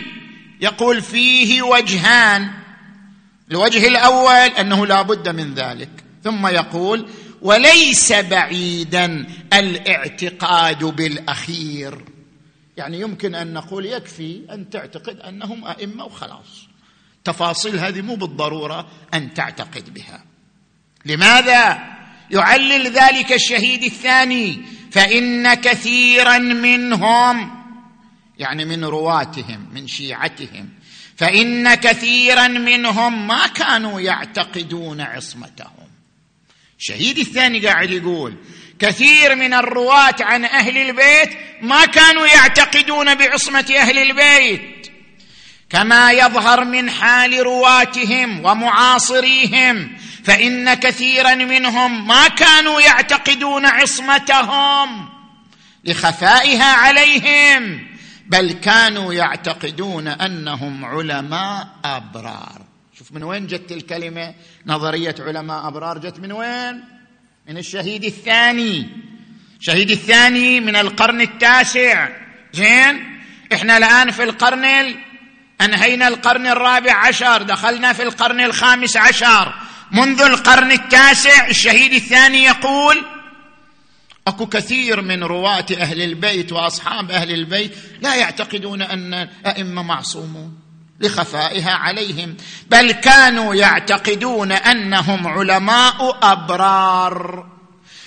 يقول 0.61 1.03
فيه 1.03 1.63
وجهان. 1.63 2.51
الوجه 3.51 3.89
الأول 3.89 4.31
أنه 4.61 4.87
لا 4.87 5.03
بد 5.03 5.29
من 5.29 5.55
ذلك. 5.55 5.91
ثم 6.25 6.47
يقول 6.47 7.09
وليس 7.43 8.13
بعيدا 8.13 9.27
الاعتقاد 9.53 10.85
بالأخير. 10.85 12.05
يعني 12.77 13.01
يمكن 13.01 13.35
أن 13.35 13.53
نقول 13.53 13.87
يكفي 13.87 14.43
أن 14.51 14.71
تعتقد 14.71 15.21
أنهم 15.21 15.65
أئمة 15.65 16.05
وخلاص. 16.05 16.68
تفاصيل 17.29 17.79
هذه 17.79 18.01
مو 18.01 18.15
بالضرورة 18.15 18.89
أن 19.15 19.35
تعتقد 19.35 19.95
بها. 19.95 20.25
لماذا؟ 21.05 21.79
يعلل 22.31 22.87
ذلك 22.93 23.33
الشهيد 23.33 23.83
الثاني 23.83 24.63
فإن 24.93 25.55
كثيرا 25.55 26.39
منهم 26.39 27.51
يعني 28.39 28.65
من 28.65 28.85
رواتهم 28.85 29.69
من 29.75 29.87
شيعتهم 29.87 30.69
فإن 31.17 31.75
كثيرا 31.75 32.49
منهم 32.49 33.27
ما 33.27 33.47
كانوا 33.47 34.01
يعتقدون 34.01 35.01
عصمتهم. 35.01 35.89
شهيد 36.79 37.19
الثاني 37.19 37.67
قاعد 37.67 37.91
يقول 37.91 38.37
كثير 38.79 39.35
من 39.35 39.55
الرواة 39.55 40.17
عن 40.21 40.45
أهل 40.45 40.79
البيت 40.79 41.39
ما 41.63 41.87
كانوا 41.87 42.27
يعتقدون 42.27 43.15
بعصمة 43.15 43.75
أهل 43.77 43.99
البيت. 43.99 44.78
كما 45.71 46.13
يظهر 46.13 46.65
من 46.65 46.91
حال 46.91 47.41
رواتهم 47.43 48.45
ومعاصريهم 48.45 49.97
فإن 50.25 50.75
كثيرا 50.75 51.35
منهم 51.35 52.09
ما 52.09 52.29
كانوا 52.29 52.81
يعتقدون 52.81 53.67
عصمتهم 53.67 55.09
لخفائها 55.85 56.73
عليهم 56.73 57.89
بل 58.27 58.53
كانوا 58.53 59.15
يعتقدون 59.15 60.09
أنهم 60.09 60.85
علماء 60.85 61.69
أبرار. 61.85 62.63
شوف 62.99 63.13
من 63.13 63.23
وين 63.23 63.47
جت 63.47 63.73
الكلمة؟ 63.73 64.35
نظرية 64.67 65.15
علماء 65.19 65.69
أبرار 65.69 65.99
جت 65.99 66.19
من 66.19 66.33
وين؟ 66.33 66.85
من 67.49 67.59
الشهيد 67.59 68.05
الثاني. 68.05 68.89
الشهيد 69.61 69.91
الثاني 69.91 70.61
من 70.61 70.77
القرن 70.77 71.21
التاسع. 71.21 72.09
زين؟ 72.53 73.21
إحنا 73.53 73.77
الآن 73.77 74.11
في 74.11 74.23
القرن 74.23 74.65
ال... 74.65 75.08
أنهينا 75.61 76.09
القرن 76.09 76.47
الرابع 76.47 77.07
عشر 77.07 77.43
دخلنا 77.43 77.93
في 77.93 78.03
القرن 78.03 78.41
الخامس 78.41 78.97
عشر. 78.97 79.55
منذ 79.93 80.23
القرن 80.23 80.73
التاسع 80.73 81.47
الشهيد 81.47 81.93
الثاني 81.93 82.45
يقول 82.45 83.05
أكو 84.29 84.47
كثير 84.47 85.03
من 85.03 85.23
رواة 85.25 85.67
أهل 85.79 86.03
البيت 86.03 86.53
وأصحاب 86.53 87.11
أهل 87.11 87.31
البيت 87.31 87.77
لا 88.01 88.15
يعتقدون 88.15 88.83
أن 88.83 89.29
ائمه 89.47 89.83
معصومون 89.83 90.59
لخفائها 91.01 91.71
عليهم 91.71 92.37
بل 92.71 92.93
كانوا 92.93 93.55
يعتقدون 93.55 94.53
أنهم 94.53 95.27
علماء 95.27 96.19
أبرار. 96.23 97.47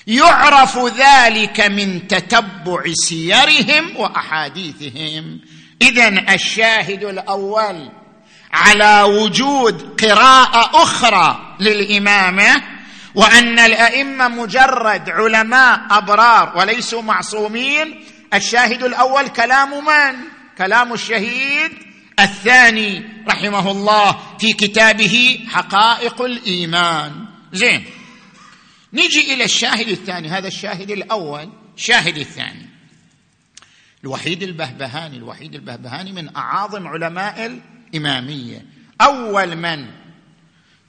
يعرف 0.07 0.77
ذلك 0.77 1.61
من 1.61 2.07
تتبع 2.07 2.83
سيرهم 2.93 3.97
وأحاديثهم. 3.97 5.39
اذا 5.81 6.33
الشاهد 6.33 7.03
الأول 7.03 7.91
على 8.53 9.01
وجود 9.01 10.01
قراءة 10.03 10.83
أخرى 10.83 11.55
للإمامة 11.59 12.63
وأن 13.15 13.59
الأئمة 13.59 14.27
مجرد 14.27 15.09
علماء 15.09 15.81
أبرار 15.91 16.57
وليسوا 16.57 17.01
معصومين. 17.01 18.03
الشاهد 18.33 18.83
الأول 18.83 19.27
كلام 19.27 19.85
من؟ 19.85 20.15
كلام 20.57 20.93
الشهيد 20.93 21.71
الثاني 22.19 23.03
رحمه 23.27 23.71
الله 23.71 24.19
في 24.39 24.53
كتابه 24.53 25.39
حقائق 25.49 26.21
الإيمان. 26.21 27.25
زين 27.53 27.85
نجي 28.93 29.33
إلى 29.33 29.43
الشاهد 29.43 29.87
الثاني 29.87 30.29
هذا 30.29 30.47
الشاهد 30.47 30.91
الأول 30.91 31.49
الشاهد 31.77 32.17
الثاني. 32.17 32.61
الوحيد 34.03 34.43
البهبهاني 34.43 35.17
الوحيد 35.17 35.55
البهبهاني 35.55 36.11
من 36.11 36.35
أعاظم 36.35 36.87
علماء 36.87 37.59
الإمامية. 37.93 38.65
أول 39.01 39.55
من 39.55 39.87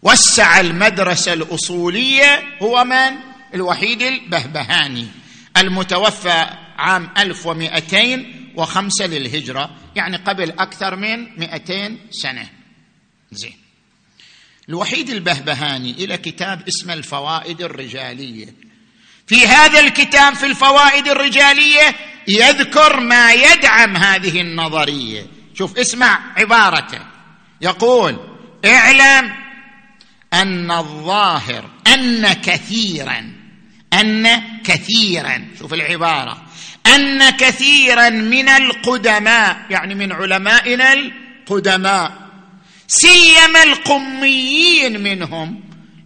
وسع 0.03 0.61
المدرسة 0.61 1.33
الأصولية 1.33 2.59
هو 2.62 2.85
من؟ 2.85 3.16
الوحيد 3.55 4.03
البهبهاني 4.03 5.07
المتوفى 5.57 6.46
عام 6.79 7.11
1205 7.18 9.07
للهجرة 9.07 9.70
يعني 9.96 10.16
قبل 10.16 10.51
أكثر 10.51 10.96
من 10.96 11.38
200 11.38 11.98
سنة. 12.11 12.48
زين. 13.33 13.57
الوحيد 14.68 15.11
البهبهاني 15.11 15.90
إلى 15.90 16.16
كتاب 16.16 16.68
اسمه 16.68 16.94
الفوائد 16.94 17.62
الرجالية. 17.62 18.55
في 19.27 19.46
هذا 19.46 19.81
الكتاب 19.81 20.35
في 20.35 20.46
الفوائد 20.46 21.09
الرجالية 21.09 21.94
يذكر 22.29 23.01
ما 23.01 23.33
يدعم 23.33 23.97
هذه 23.97 24.41
النظرية. 24.41 25.27
شوف 25.55 25.79
اسمع 25.79 26.19
عبارته 26.37 26.99
يقول 27.61 28.17
اعلم 28.65 29.33
أن 30.33 30.71
الظاهر 30.71 31.71
أن 31.95 32.33
كثيرا 32.33 33.33
أن 33.93 34.43
كثيرا 34.65 35.49
شوف 35.59 35.75
العبارة 35.75 36.43
أن 36.95 37.31
كثيرا 37.31 38.09
من 38.09 38.49
القدماء 38.49 39.67
يعني 39.71 39.95
من 39.95 40.13
علمائنا 40.13 40.93
القدماء 40.93 42.13
سيما 42.87 43.63
القميين 43.63 45.03
منهم. 45.03 45.61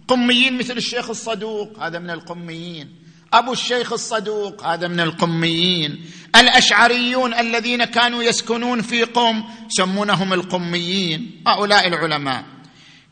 قميين 0.07 0.57
مثل 0.57 0.77
الشيخ 0.77 1.09
الصدوق 1.09 1.83
هذا 1.83 1.99
من 1.99 2.09
القميين. 2.09 2.89
أبو 3.33 3.53
الشيخ 3.53 3.93
الصدوق 3.93 4.67
هذا 4.67 4.87
من 4.87 4.99
القميين. 4.99 6.05
الأشعريون 6.35 7.33
الذين 7.33 7.83
كانوا 7.83 8.23
يسكنون 8.23 8.81
في 8.81 9.03
قم 9.03 9.43
يسمونهم 9.67 10.33
القميين 10.33 11.43
هؤلاء 11.47 11.87
العلماء. 11.87 12.45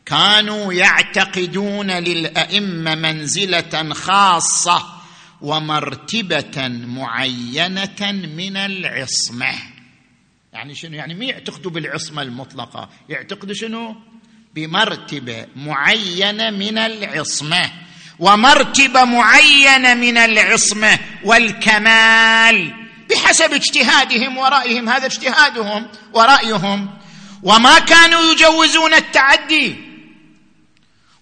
كانوا 0.06 0.72
يعتقدون 0.72 1.90
للأئمة 1.90 2.94
منزلة 2.94 3.92
خاصة 3.94 4.86
ومرتبة 5.40 6.68
معينة 6.68 8.12
من 8.36 8.56
العصمة. 8.56 9.52
يعني 10.52 10.74
شنو؟ 10.74 10.94
يعني 10.94 11.14
ما 11.14 11.24
يعتقدوا 11.24 11.70
بالعصمة 11.70 12.22
المطلقة 12.22 12.88
يعتقدوا 13.08 13.54
شنو؟ 13.54 13.96
بمرتبة 14.54 15.46
معينة 15.56 16.50
من 16.50 16.78
العصمة. 16.78 17.70
ومرتبه 18.18 19.04
معينه 19.04 19.94
من 19.94 20.18
العصمة 20.18 20.98
والكمال. 21.24 22.72
بحسب 23.10 23.52
اجتهادهم 23.52 24.38
ورأيهم 24.38 24.88
هذا 24.88 25.06
اجتهادهم 25.06 25.86
ورأيهم. 26.12 26.90
وما 27.42 27.78
كانوا 27.78 28.32
يجوزون 28.32 28.94
التعدي 28.94 29.76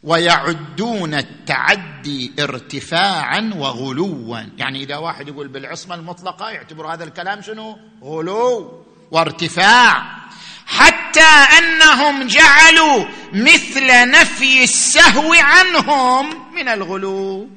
ويعدون 0.03 1.15
التعدي 1.15 2.33
ارتفاعا 2.39 3.51
وغلوا. 3.57 4.39
يعني 4.59 4.83
إذا 4.83 4.97
واحد 4.97 5.29
يقول 5.29 5.49
بالعصمة 5.49 5.95
المطلقة 5.95 6.51
يعتبر 6.51 6.95
هذا 6.95 7.05
الكلام 7.05 7.43
شنو؟ 7.43 7.79
غلو 8.03 8.85
وارتفاع. 9.11 10.25
حتى 10.67 11.31
أنهم 11.59 12.27
جعلوا 12.27 13.05
مثل 13.33 14.11
نفي 14.11 14.65
السهو 14.65 15.35
عنهم 15.35 16.53
من 16.55 16.69
الغلو. 16.69 17.49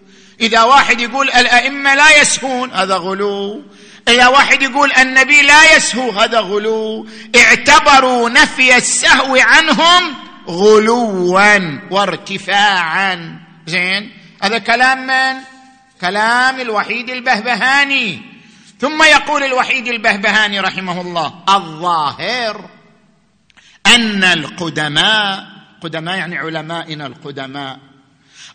إذا 0.41 0.63
واحد 0.63 1.01
يقول 1.01 1.29
الأئمة 1.29 1.95
لا 1.95 2.21
يسهون 2.21 2.71
هذا 2.71 2.95
غلو. 2.95 3.63
إذا 4.07 4.27
واحد 4.27 4.61
يقول 4.61 4.91
النبي 4.91 5.41
لا 5.41 5.75
يسهو 5.75 6.11
هذا 6.11 6.39
غلو. 6.39 7.07
اعتبروا 7.35 8.29
نفي 8.29 8.77
السهو 8.77 9.35
عنهم 9.35 10.15
غلوا 10.47 11.59
وارتفاعا. 11.91 13.39
زين؟ 13.67 14.11
هذا 14.43 14.57
كلام 14.57 15.07
من؟ 15.07 15.41
كلام 16.01 16.59
الوحيد 16.61 17.09
البهبهاني. 17.09 18.21
ثم 18.81 19.03
يقول 19.03 19.43
الوحيد 19.43 19.87
البهبهاني 19.87 20.59
رحمه 20.59 21.01
الله 21.01 21.33
الظاهر. 21.49 22.76
أن 23.95 24.23
القدماء 24.23 25.47
قدماء 25.81 26.17
يعني 26.17 26.37
علمائنا 26.37 27.07
القدماء. 27.07 27.79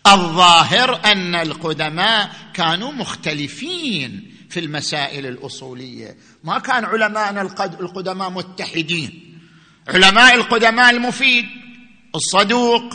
الظاهر 0.07 1.01
أن 1.05 1.35
القدماء 1.35 2.29
كانوا 2.53 2.91
مختلفين 2.91 4.35
في 4.49 4.59
المسائل 4.59 5.25
الأصولية. 5.25 6.17
ما 6.43 6.59
كان 6.59 6.85
علماءنا 6.85 7.41
القدماء 7.79 8.29
متحدين. 8.29 9.39
علماء 9.87 10.35
القدماء 10.35 10.89
المفيد 10.89 11.45
الصدوق 12.15 12.93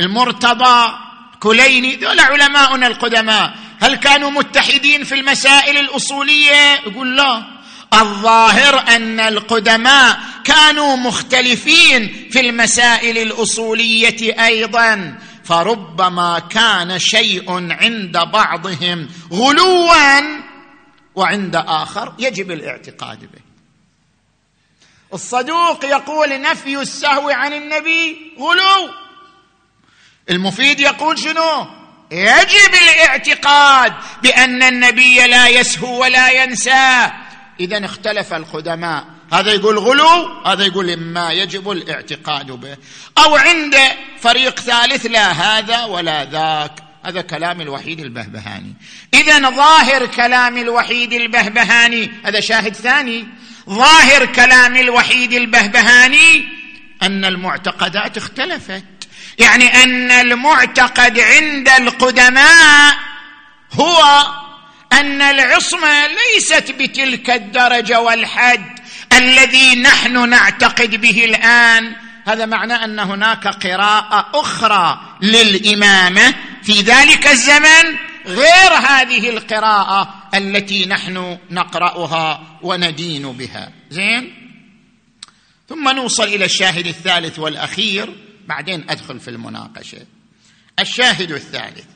المرتضى 0.00 0.98
كليني 1.40 1.96
ذولا 1.96 2.22
علماؤنا 2.22 2.86
القدماء. 2.86 3.54
هل 3.80 3.94
كانوا 3.94 4.30
متحدين 4.30 5.04
في 5.04 5.14
المسائل 5.14 5.76
الأصولية؟ 5.76 6.74
يقول 6.86 7.16
لا. 7.16 7.55
الظاهر 7.96 8.96
أن 8.96 9.20
القدماء 9.20 10.20
كانوا 10.44 10.96
مختلفين 10.96 12.28
في 12.30 12.40
المسائل 12.40 13.18
الأصولية 13.18 14.44
أيضا. 14.44 15.18
فربما 15.44 16.38
كان 16.38 16.98
شيء 16.98 17.72
عند 17.72 18.18
بعضهم 18.18 19.08
غلوا 19.32 20.20
وعند 21.14 21.56
آخر 21.56 22.12
يجب 22.18 22.50
الاعتقاد 22.50 23.20
به. 23.20 23.40
الصدوق 25.14 25.84
يقول 25.84 26.40
نفي 26.40 26.80
السهو 26.80 27.30
عن 27.30 27.52
النبي 27.52 28.32
غلو. 28.38 28.90
المفيد 30.30 30.80
يقول 30.80 31.18
شنو؟ 31.18 31.66
يجب 32.10 32.74
الاعتقاد 32.74 33.92
بأن 34.22 34.62
النبي 34.62 35.26
لا 35.26 35.48
يسهو 35.48 36.02
ولا 36.02 36.42
ينسى. 36.42 37.10
اذا 37.60 37.84
اختلف 37.84 38.34
القدماء. 38.34 39.04
هذا 39.32 39.52
يقول 39.52 39.78
غلو 39.78 40.42
هذا 40.46 40.64
يقول 40.64 40.96
ما 40.96 41.32
يجب 41.32 41.70
الاعتقاد 41.70 42.46
به. 42.46 42.76
أو 43.18 43.36
عند 43.36 43.76
فريق 44.20 44.60
ثالث 44.60 45.06
لا 45.06 45.32
هذا 45.32 45.84
ولا 45.84 46.24
ذاك. 46.24 46.72
هذا 47.04 47.20
كلام 47.20 47.60
الوحيد 47.60 48.00
البهبهاني. 48.00 48.74
اذا 49.14 49.50
ظاهر 49.50 50.06
كلام 50.06 50.56
الوحيد 50.56 51.12
البهبهاني 51.12 52.10
هذا 52.24 52.40
شاهد 52.40 52.74
ثاني. 52.74 53.26
ظاهر 53.68 54.26
كلام 54.26 54.76
الوحيد 54.76 55.32
البهبهاني 55.32 56.44
أن 57.02 57.24
المعتقدات 57.24 58.16
اختلفت. 58.16 58.84
يعني 59.38 59.82
أن 59.82 60.10
المعتقد 60.10 61.18
عند 61.20 61.68
القدماء 61.68 62.96
هو 63.72 64.26
أن 65.00 65.22
العصمة 65.22 66.06
ليست 66.06 66.72
بتلك 66.72 67.30
الدرجة 67.30 68.00
والحد 68.00 68.78
الذي 69.12 69.74
نحن 69.74 70.28
نعتقد 70.28 71.00
به 71.00 71.24
الآن. 71.24 71.96
هذا 72.26 72.46
معناه 72.46 72.84
أن 72.84 72.98
هناك 72.98 73.48
قراءة 73.48 74.40
أخرى 74.40 75.00
للإمامة 75.22 76.34
في 76.62 76.72
ذلك 76.72 77.26
الزمن 77.26 77.96
غير 78.26 78.72
هذه 78.72 79.30
القراءة 79.30 80.28
التي 80.34 80.86
نحن 80.86 81.38
نقرأها 81.50 82.58
وندين 82.62 83.32
بها. 83.32 83.72
زين؟ 83.90 84.34
ثم 85.68 85.88
نوصل 85.88 86.24
إلى 86.24 86.44
الشاهد 86.44 86.86
الثالث 86.86 87.38
والأخير. 87.38 88.14
بعدين 88.46 88.90
أدخل 88.90 89.20
في 89.20 89.28
المناقشة. 89.28 90.06
الشاهد 90.78 91.32
الثالث. 91.32 91.95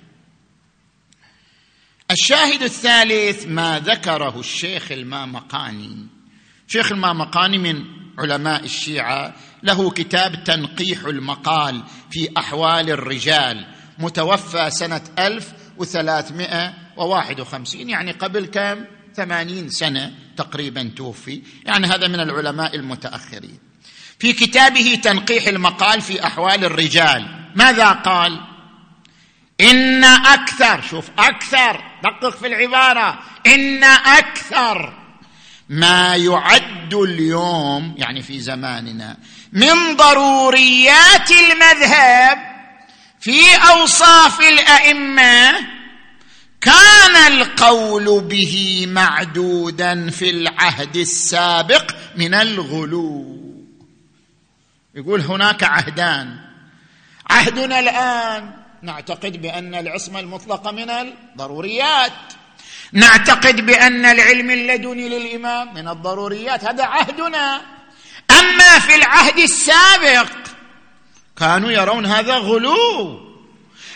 الشاهد 2.11 2.62
الثالث 2.62 3.46
ما 3.46 3.79
ذكره 3.79 4.40
الشيخ 4.40 4.92
المامقاني. 4.92 6.07
شيخ 6.66 6.92
المامقاني 6.92 7.59
من 7.59 7.85
علماء 8.18 8.64
الشيعة 8.64 9.35
له 9.62 9.90
كتاب 9.90 10.44
تنقيح 10.44 11.05
المقال 11.05 11.83
في 12.11 12.29
أحوال 12.38 12.90
الرجال 12.90 13.66
متوفى 13.99 14.70
سنة 14.70 15.03
1351 15.18 17.88
يعني 17.88 18.12
قبل 18.12 18.46
كم؟ 18.46 18.85
ثمانين 19.14 19.68
سنة 19.68 20.14
تقريبا 20.37 20.92
توفي. 20.96 21.42
يعني 21.66 21.87
هذا 21.87 22.09
من 22.09 22.20
العلماء 22.20 22.77
المتأخرين. 22.77 23.59
في 24.18 24.33
كتابه 24.33 25.01
تنقيح 25.03 25.46
المقال 25.46 26.01
في 26.01 26.27
أحوال 26.27 26.64
الرجال 26.64 27.51
ماذا 27.57 27.92
قال؟ 27.92 28.40
إن 29.61 30.05
أكثر 30.05 30.81
شوف 30.81 31.11
أكثر 31.18 31.89
دقق 32.03 32.37
في 32.37 32.47
العبارة. 32.47 33.19
إن 33.47 33.85
أكثر 33.85 35.01
ما 35.69 36.17
يعد 36.17 36.95
اليوم 36.95 37.95
يعني 37.99 38.23
في 38.23 38.41
زماننا 38.41 39.17
من 39.53 39.97
ضروريات 39.97 41.31
المذهب 41.31 42.39
في 43.21 43.41
أوصاف 43.71 44.41
الأئمة 44.41 45.53
كان 46.61 47.33
القول 47.33 48.21
به 48.21 48.85
معدودا 48.89 50.11
في 50.11 50.31
العهد 50.31 50.97
السابق 50.97 51.95
من 52.17 52.35
الغلو. 52.35 53.41
يقول 54.95 55.21
هناك 55.21 55.65
عهدان. 55.65 56.39
عهدنا 57.31 57.81
الآن 57.81 58.60
نعتقد 58.83 59.43
بأن 59.43 59.75
العصمة 59.75 60.21
المطلقة 60.21 60.71
من 60.71 60.90
الضروريات. 60.90 62.12
نعتقد 62.93 63.66
بأن 63.66 64.07
العلم 64.07 64.51
اللدني 64.51 65.09
للإمام 65.09 65.75
من 65.75 65.88
الضروريات. 65.88 66.64
هذا 66.64 66.85
عهدنا. 66.85 67.61
أما 68.31 68.79
في 68.79 68.95
العهد 68.95 69.38
السابق 69.38 70.29
كانوا 71.38 71.71
يرون 71.71 72.07
هذا 72.07 72.35
غلو. 72.35 73.21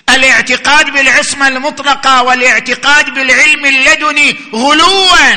الاعتقاد 0.08 0.90
بالعصمة 0.90 1.48
المطلقة 1.48 2.22
والاعتقاد 2.22 3.14
بالعلم 3.14 3.66
اللدني 3.66 4.36
غلوا. 4.54 5.34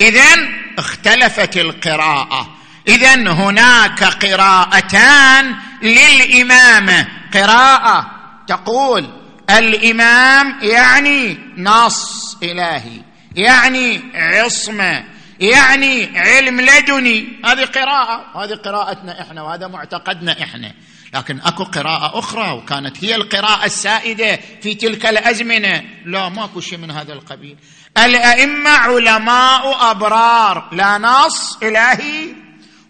اذا 0.00 0.48
اختلفت 0.78 1.56
القراءة. 1.56 2.56
اذا 2.88 3.14
هناك 3.14 4.04
قراءتان 4.04 5.56
للامامه 5.82 7.08
قراءة 7.34 8.15
تقول 8.48 9.06
الإمام 9.50 10.58
يعني 10.62 11.38
نص 11.56 12.36
إلهي 12.42 13.00
يعني 13.36 14.02
عصمة 14.14 15.04
يعني 15.40 16.18
علم 16.18 16.60
لدني 16.60 17.40
هذه 17.44 17.64
قراءة 17.64 18.44
هذه 18.44 18.54
قراءتنا 18.54 19.20
إحنا 19.20 19.42
وهذا 19.42 19.66
معتقدنا 19.66 20.42
إحنا. 20.42 20.74
لكن 21.14 21.40
أكو 21.40 21.64
قراءة 21.64 22.18
أخرى 22.18 22.50
وكانت 22.50 23.04
هي 23.04 23.14
القراءة 23.14 23.64
السائدة 23.64 24.38
في 24.62 24.74
تلك 24.74 25.06
الأزمنة. 25.06 25.82
لا 26.04 26.28
ماكو 26.28 26.60
شيء 26.60 26.78
من 26.78 26.90
هذا 26.90 27.12
القبيل. 27.12 27.56
الأئمة 27.98 28.70
علماء 28.70 29.90
أبرار. 29.90 30.68
لا 30.72 30.98
نص 30.98 31.58
إلهي 31.62 32.34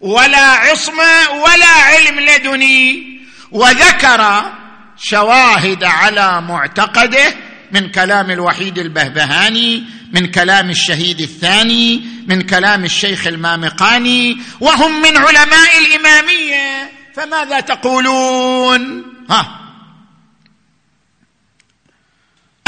ولا 0.01 0.47
عصمة 0.47 1.31
ولا 1.31 1.67
علم 1.67 2.21
لدني 2.21 3.07
وذكر 3.51 4.53
شواهد 4.99 5.85
على 5.85 6.41
معتقده 6.41 7.35
من 7.73 7.91
كلام 7.91 8.31
الوحيد 8.31 8.79
البهبهاني 8.79 9.85
من 10.13 10.27
كلام 10.27 10.71
الشهيد 10.71 11.21
الثاني 11.21 12.03
من 12.27 12.43
كلام 12.43 12.85
الشيخ 12.85 13.27
المامقاني 13.27 14.39
وهم 14.61 15.03
من 15.03 15.17
علماء 15.17 15.79
الإمامية. 15.79 16.91
فماذا 17.15 17.61
تقولون؟ 17.61 19.05
ها. 19.31 19.61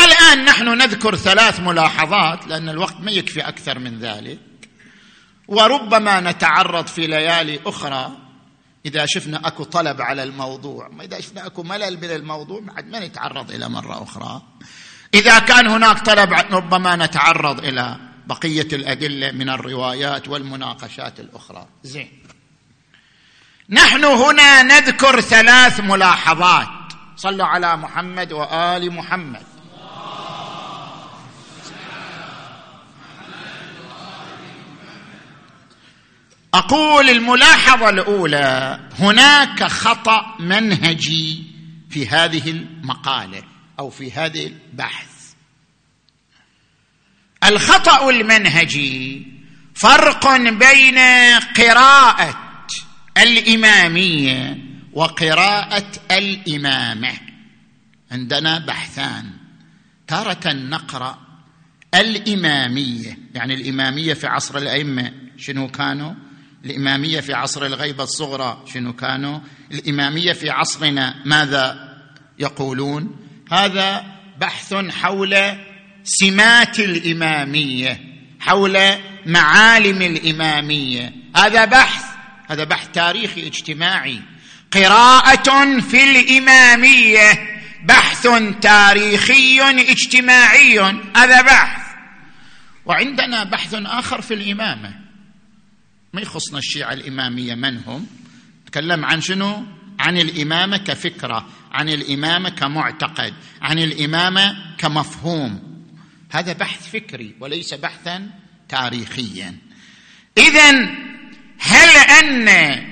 الآن 0.00 0.44
نحن 0.44 0.68
نذكر 0.68 1.16
ثلاث 1.16 1.60
ملاحظات 1.60 2.46
لأن 2.46 2.68
الوقت 2.68 2.96
ما 3.00 3.10
يكفي 3.10 3.40
أكثر 3.40 3.78
من 3.78 3.98
ذلك. 3.98 4.38
وربما 5.48 6.20
نتعرض 6.20 6.86
في 6.86 7.06
ليالي 7.06 7.60
أخرى. 7.66 8.27
إذا 8.86 9.06
شفنا 9.06 9.46
أكو 9.46 9.64
طلب 9.64 10.00
على 10.00 10.22
الموضوع 10.22 10.88
ما 10.88 11.04
إذا 11.04 11.20
شفنا 11.20 11.46
أكو 11.46 11.62
ملل 11.62 11.96
من 11.96 12.10
الموضوع 12.10 12.60
بعد 12.60 12.86
ما 12.86 13.06
نتعرض 13.06 13.50
إلى 13.50 13.68
مرة 13.68 14.02
أخرى. 14.02 14.42
إذا 15.14 15.38
كان 15.38 15.66
هناك 15.66 16.06
طلب 16.06 16.32
ربما 16.32 16.96
نتعرض 16.96 17.64
إلى 17.64 17.96
بقية 18.26 18.68
الأدلة 18.72 19.32
من 19.32 19.48
الروايات 19.48 20.28
والمناقشات 20.28 21.20
الأخرى. 21.20 21.66
زين. 21.82 22.22
نحن 23.70 24.04
هنا 24.04 24.62
نذكر 24.62 25.20
ثلاث 25.20 25.80
ملاحظات. 25.80 26.68
صلوا 27.16 27.46
على 27.46 27.76
محمد 27.76 28.32
وآل 28.32 28.92
محمد. 28.92 29.42
أقول 36.54 37.10
الملاحظة 37.10 37.88
الأولى 37.88 38.80
هناك 38.98 39.64
خطأ 39.64 40.36
منهجي 40.40 41.44
في 41.90 42.08
هذه 42.08 42.50
المقالة 42.50 43.42
أو 43.78 43.90
في 43.90 44.12
هذا 44.12 44.40
البحث. 44.40 45.08
الخطأ 47.44 48.10
المنهجي 48.10 49.26
فرق 49.74 50.36
بين 50.36 50.98
قراءة 51.56 52.38
الإمامية 53.18 54.58
وقراءة 54.92 55.92
الإمامة. 56.10 57.12
عندنا 58.10 58.58
بحثان. 58.58 59.32
تارة 60.06 60.52
نقرأ 60.52 61.18
الإمامية 61.94 63.18
يعني 63.34 63.54
الإمامية 63.54 64.14
في 64.14 64.26
عصر 64.26 64.58
الأئمة 64.58 65.12
شنو 65.36 65.68
كانوا؟ 65.68 66.14
الإمامية 66.64 67.20
في 67.20 67.34
عصر 67.34 67.66
الغيبة 67.66 68.04
الصغرى 68.04 68.64
شنو 68.74 68.92
كانوا؟ 68.92 69.40
الإمامية 69.72 70.32
في 70.32 70.50
عصرنا 70.50 71.14
ماذا 71.24 71.88
يقولون؟ 72.38 73.16
هذا 73.52 74.04
بحث 74.40 74.74
حول 74.74 75.36
سمات 76.04 76.80
الإمامية 76.80 78.00
حول 78.40 78.78
معالم 79.26 80.02
الإمامية. 80.02 81.12
هذا 81.36 81.64
بحث 81.64 82.04
هذا 82.50 82.64
بحث 82.64 82.88
تاريخي 82.88 83.46
اجتماعي. 83.46 84.20
قراءة 84.72 85.80
في 85.80 86.02
الإمامية 86.04 87.58
بحث 87.84 88.28
تاريخي 88.60 89.60
اجتماعي 89.90 90.80
هذا 91.16 91.42
بحث. 91.42 91.82
وعندنا 92.86 93.44
بحث 93.44 93.74
آخر 93.74 94.20
في 94.20 94.34
الإمامة. 94.34 94.97
ما 96.12 96.20
يخصنا 96.20 96.58
الشيعة 96.58 96.92
الإمامية 96.92 97.54
من 97.54 97.78
هم؟ 97.86 98.06
تكلم 98.66 99.04
عن 99.04 99.20
شنو؟ 99.20 99.64
عن 100.00 100.16
الإمامة 100.16 100.76
كفكرة 100.76 101.46
عن 101.72 101.88
الإمامة 101.88 102.48
كمعتقد 102.48 103.34
عن 103.62 103.78
الإمامة 103.78 104.76
كمفهوم. 104.78 105.82
هذا 106.30 106.52
بحث 106.52 106.90
فكري 106.90 107.34
وليس 107.40 107.74
بحثا 107.74 108.30
تاريخيا. 108.68 109.56
إذا 110.38 110.70
هل 111.58 111.88
أن 112.22 112.48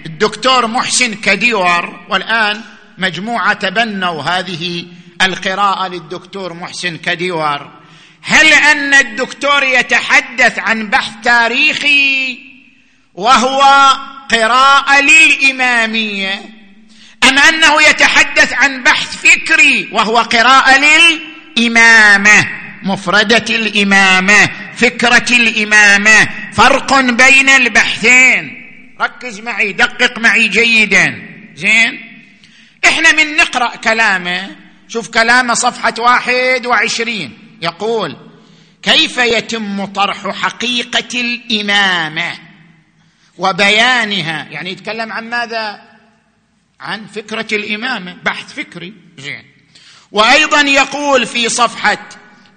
الدكتور 0.06 0.66
محسن 0.66 1.14
كديور 1.14 2.06
والآن 2.08 2.60
مجموعة 2.98 3.52
تبنوا 3.52 4.22
هذه 4.22 4.86
القراءة 5.22 5.88
للدكتور 5.88 6.54
محسن 6.54 6.96
كديور 6.96 7.70
هل 8.22 8.46
أن 8.46 8.94
الدكتور 8.94 9.62
يتحدث 9.62 10.58
عن 10.58 10.90
بحث 10.90 11.24
تاريخي 11.24 12.45
وهو 13.16 13.62
قراءة 14.30 15.00
للإمامية. 15.00 16.34
أم 17.28 17.38
أنه 17.38 17.82
يتحدث 17.82 18.52
عن 18.52 18.82
بحث 18.82 19.16
فكري 19.16 19.88
وهو 19.92 20.18
قراءة 20.18 20.80
للإمامة 20.80 22.48
مفردة 22.82 23.54
الإمامة 23.54 24.50
فكرة 24.76 25.36
الإمامة. 25.36 26.28
فرق 26.52 27.00
بين 27.00 27.48
البحثين. 27.48 28.62
ركز 29.00 29.40
معي 29.40 29.72
دقق 29.72 30.18
معي 30.18 30.48
جيدا. 30.48 31.22
زين؟ 31.54 32.00
إحنا 32.84 33.12
من 33.12 33.36
نقرأ 33.36 33.76
كلامه. 33.76 34.56
شوف 34.88 35.08
كلامه 35.08 35.54
صفحة 35.54 35.94
واحد 35.98 36.66
وعشرين. 36.66 37.38
يقول 37.62 38.16
كيف 38.82 39.18
يتم 39.18 39.84
طرح 39.84 40.28
حقيقة 40.28 41.20
الإمامة؟ 41.20 42.45
وبيانها 43.38 44.46
يعني 44.50 44.70
يتكلم 44.70 45.12
عن 45.12 45.30
ماذا؟ 45.30 45.82
عن 46.80 47.06
فكرة 47.06 47.46
الإمامة 47.52 48.16
بحث 48.24 48.52
فكري. 48.52 48.94
زين. 49.18 49.44
وأيضا 50.12 50.60
يقول 50.60 51.26
في 51.26 51.48
صفحة 51.48 52.08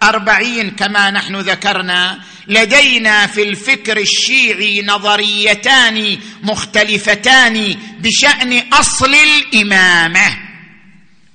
أربعين 0.03 0.71
كما 0.71 1.11
نحن 1.11 1.35
ذكرنا 1.35 2.19
لدينا 2.47 3.27
في 3.27 3.43
الفكر 3.43 3.97
الشيعي 3.97 4.81
نظريتان 4.81 6.17
مختلفتان 6.43 7.75
بشأن 7.99 8.73
أصل 8.73 9.15
الإمامة. 9.15 10.37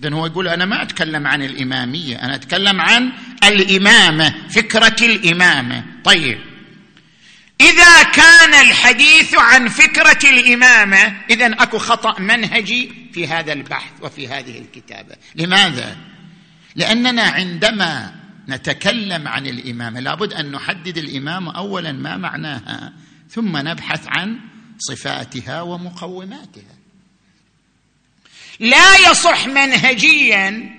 إذن 0.01 0.13
هو 0.13 0.27
يقول 0.27 0.49
أنا 0.49 0.65
ما 0.65 0.83
أتكلم 0.83 1.27
عن 1.27 1.43
الإمامية 1.43 2.17
أنا 2.17 2.35
أتكلم 2.35 2.81
عن 2.81 3.13
الإمامة 3.45 4.35
فكرة 4.49 4.97
الإمامة. 5.03 5.85
طيب. 6.05 6.54
إذا 7.65 8.03
كان 8.03 8.55
الحديث 8.55 9.35
عن 9.35 9.69
فكرة 9.69 10.31
الإمامة 10.31 11.17
إذا 11.31 11.47
أكو 11.47 11.79
خطأ 11.79 12.21
منهجي 12.21 12.93
في 13.13 13.27
هذا 13.27 13.53
البحث 13.53 13.93
وفي 14.03 14.29
هذه 14.29 14.59
الكتابة 14.59 15.17
لماذا؟ 15.35 15.97
لأننا 16.77 17.23
عندما 17.23 18.15
نتكلم 18.49 19.29
عن 19.29 19.47
الإمامة 19.47 20.01
لابد 20.01 20.33
أن 20.33 20.53
نحدد 20.53 20.99
الامامه 20.99 21.57
اولا 21.57 21.93
ما 21.93 22.17
معناها 22.17 22.93
ثم 23.31 23.57
نبحث 23.57 24.01
عن 24.07 24.41
صفاتها 24.79 25.63
ومقوماتها 25.63 26.75
لا 28.61 29.11
يصح 29.11 29.47
منهجيا 29.47 30.75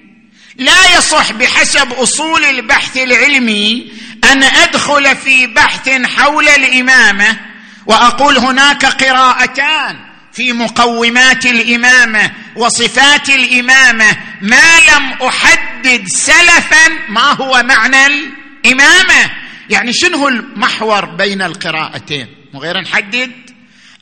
لا 0.57 0.97
يصح 0.97 1.31
بحسب 1.31 1.93
أصول 1.93 2.43
البحث 2.43 2.97
العلمي 2.97 3.91
أن 4.31 4.43
أدخل 4.43 5.15
في 5.15 5.47
بحث 5.47 5.89
حول 5.89 6.47
الإمامة 6.47 7.37
وأقول 7.85 8.37
هناك 8.37 8.85
قراءتان 8.85 9.97
في 10.33 10.53
مقومات 10.53 11.45
الإمامة 11.45 12.31
وصفات 12.55 13.29
الإمامة 13.29 14.17
ما 14.41 14.79
لم 14.79 15.27
أحدد 15.27 16.07
سلفا 16.07 16.87
ما 17.09 17.31
هو 17.33 17.63
معنى 17.63 18.07
الإمامة. 18.07 19.31
يعني 19.69 19.93
شنو 19.93 20.27
المحور 20.27 21.05
بين 21.05 21.41
القراءتين؟ 21.41 22.27
مو 22.53 22.59
غير 22.59 22.81
نحدد؟ 22.81 23.31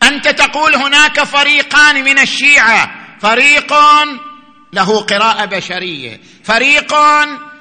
أنت 0.04 0.28
تقول 0.28 0.76
هناك 0.76 1.24
فريقان 1.24 2.04
من 2.04 2.20
الشيعة 2.20 2.92
فريق 3.22 3.74
له 4.74 5.02
قراءة 5.02 5.46
بشرية 5.46 6.22
فريق 6.44 6.94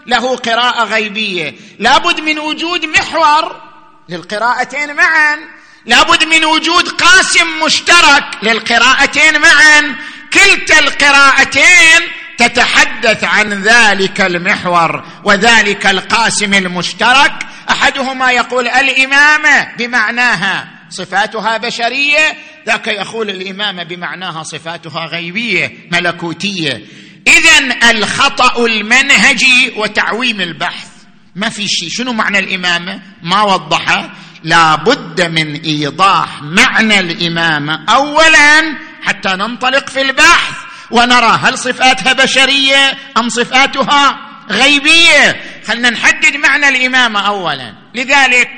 له 0.06 0.36
قراءة 0.36 0.84
غيبية. 0.84 1.54
لابد 1.78 2.20
من 2.20 2.38
وجود 2.38 2.84
محور 2.84 3.60
للقراءتين 4.08 4.94
معا. 4.96 5.38
لابد 5.86 6.24
من 6.24 6.44
وجود 6.44 6.88
قاسم 6.88 7.46
مشترك 7.64 8.24
للقراءتين 8.42 9.40
معا. 9.40 9.96
كلتا 10.32 10.78
القراءتين 10.78 12.00
تتحدث 12.38 13.24
عن 13.24 13.62
ذلك 13.62 14.20
المحور 14.20 15.04
وذلك 15.24 15.86
القاسم 15.86 16.54
المشترك. 16.54 17.32
أحدهما 17.70 18.30
يقول 18.32 18.68
الإمامة 18.68 19.68
بمعناها 19.78 20.68
صفاتها 20.90 21.56
بشرية 21.56 22.36
ذاك 22.66 22.86
يقول 22.86 23.30
الإمامة 23.30 23.82
بمعناها 23.82 24.42
صفاتها 24.42 25.06
غيبية 25.06 25.88
ملكوتية. 25.92 26.86
اذا 27.26 27.90
الخطأ 27.90 28.66
المنهجي 28.66 29.72
وتعويم 29.76 30.40
البحث. 30.40 30.88
ما 31.34 31.48
في 31.48 31.68
شيء. 31.68 31.88
شنو 31.88 32.12
معنى 32.12 32.38
الإمامة؟ 32.38 33.02
ما 33.22 33.42
وضحه 33.42 34.10
لا 34.44 34.74
بد 34.74 35.20
من 35.20 35.60
إيضاح 35.60 36.42
معنى 36.42 37.00
الإمامة. 37.00 37.84
اولا 37.88 38.76
حتى 39.02 39.28
ننطلق 39.28 39.88
في 39.88 40.00
البحث 40.00 40.56
ونرى 40.90 41.38
هل 41.42 41.58
صفاتها 41.58 42.12
بشرية 42.12 42.98
أم 43.16 43.28
صفاتها 43.28 44.18
غيبية. 44.50 45.42
خلنا 45.66 45.90
نحدد 45.90 46.36
معنى 46.36 46.68
الإمامة 46.68 47.20
اولا. 47.20 47.74
لذلك 47.94 48.50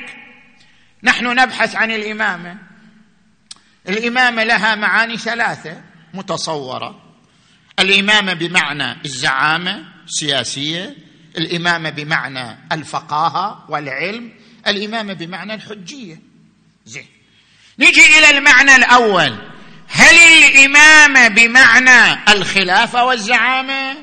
نحن 1.03 1.25
نبحث 1.25 1.75
عن 1.75 1.91
الإمامة. 1.91 2.57
الإمامة 3.89 4.43
لها 4.43 4.75
معاني 4.75 5.17
ثلاثة 5.17 5.81
متصورة. 6.13 7.04
الامامه 7.79 8.33
بمعنى 8.33 9.01
الزعامة 9.05 9.85
السياسية 10.05 10.95
الامامه 11.37 11.89
بمعنى 11.89 12.57
الفقاهة 12.71 13.65
والعلم 13.69 14.31
الامامه 14.67 15.13
بمعنى 15.13 15.53
الحجية. 15.53 16.21
زين. 16.85 17.07
نجي 17.79 18.19
إلى 18.19 18.37
المعنى 18.37 18.75
الأول. 18.75 19.35
هل 19.87 20.15
الامامه 20.17 21.27
بمعنى 21.27 22.23
الخلافة 22.29 23.05
والزعامة؟ 23.05 23.95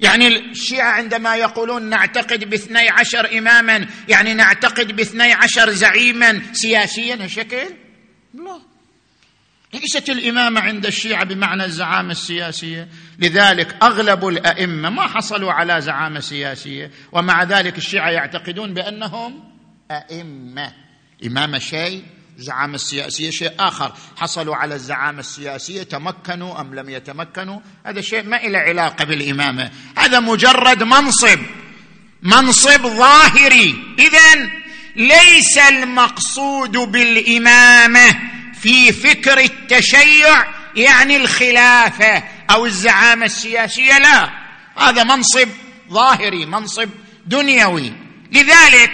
يعني 0.00 0.26
الشيعة 0.26 0.90
عندما 0.90 1.36
يقولون 1.36 1.82
نعتقد 1.82 2.50
باثني 2.50 2.88
عشر 2.88 3.38
إماما 3.38 3.86
يعني 4.08 4.34
نعتقد 4.34 4.96
باثني 4.96 5.32
عشر 5.32 5.70
زعيما 5.70 6.42
سياسيا 6.52 7.26
شكل 7.26 7.66
لا. 8.34 8.69
ليست 9.74 10.08
الإمامة 10.08 10.60
عند 10.60 10.86
الشيعة 10.86 11.24
بمعنى 11.24 11.64
الزعامة 11.64 12.10
السياسية. 12.10 12.88
لذلك 13.18 13.76
أغلب 13.82 14.28
الأئمة 14.28 14.90
ما 14.90 15.06
حصلوا 15.06 15.52
على 15.52 15.80
زعامة 15.80 16.20
سياسية. 16.20 16.90
ومع 17.12 17.42
ذلك 17.42 17.78
الشيعة 17.78 18.10
يعتقدون 18.10 18.74
بأنهم 18.74 19.44
أئمة. 19.90 20.72
إمامة 21.26 21.58
شيء 21.58 22.04
الزعامة 22.38 22.74
السياسية 22.74 23.30
شيء 23.30 23.52
آخر. 23.58 23.92
حصلوا 24.16 24.56
على 24.56 24.74
الزعامة 24.74 25.20
السياسية 25.20 25.82
تمكنوا 25.82 26.60
أم 26.60 26.74
لم 26.74 26.90
يتمكنوا؟ 26.90 27.60
هذا 27.86 28.00
شيء 28.00 28.22
ما 28.22 28.36
إلى 28.36 28.58
علاقة 28.58 29.04
بالإمامة. 29.04 29.70
هذا 29.96 30.20
مجرد 30.20 30.82
منصب. 30.82 31.38
منصب 32.22 32.86
ظاهري. 32.86 33.94
إذا 33.98 34.50
ليس 34.96 35.58
المقصود 35.58 36.72
بالإمامة. 36.72 38.30
في 38.62 38.92
فكر 38.92 39.38
التشيع 39.38 40.46
يعني 40.76 41.16
الخلافة 41.16 42.22
أو 42.50 42.66
الزعامة 42.66 43.24
السياسية 43.24 43.98
لا. 43.98 44.30
هذا 44.78 45.04
منصب 45.04 45.48
ظاهري 45.90 46.46
منصب 46.46 46.88
دنيوي. 47.26 47.92
لذلك 48.32 48.92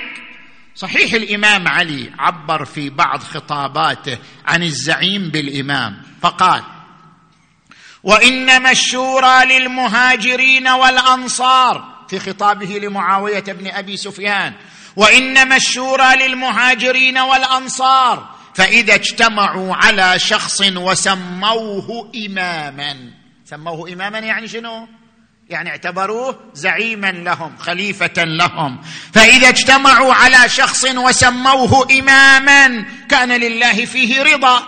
صحيح 0.75 1.12
الإمام 1.12 1.69
علي 1.69 2.12
عبر 2.19 2.64
في 2.64 2.91
بعض 2.91 3.23
خطاباته 3.23 4.19
عن 4.47 4.62
الزعيم 4.62 5.29
بالإمام 5.31 6.03
فقال 6.23 6.62
وإنما 8.03 8.71
الشورى 8.71 9.45
للمهاجرين 9.45 10.69
والانصار 10.69 11.97
في 12.09 12.19
خطابه 12.19 12.67
لمعاوية 12.67 13.41
بن 13.41 13.67
أبي 13.67 13.97
سفيان 13.97 14.53
وإنما 14.97 15.57
الشورى 15.57 16.17
للمهاجرين 16.17 17.19
والأنصار 17.19 18.36
فإذا 18.57 18.94
اجتمعوا 18.94 19.74
على 19.74 20.18
شخص 20.18 20.61
وسموه 20.61 22.12
إماما. 22.26 22.96
سموه 23.44 23.92
إماما 23.92 24.18
يعني 24.18 24.48
شنو؟ 24.48 24.88
يعني 25.50 25.70
اعتبروه 25.70 26.40
زعيما 26.54 27.12
لهم 27.12 27.57
خليفة 27.57 28.24
لهم. 28.24 28.82
فإذا 29.12 29.48
اجتمعوا 29.48 30.14
على 30.14 30.48
شخص 30.48 30.84
وسموه 30.84 31.98
إماما 31.98 32.86
كان 33.09 33.32
لله 33.32 33.84
فيه 33.84 34.22
رضا. 34.22 34.62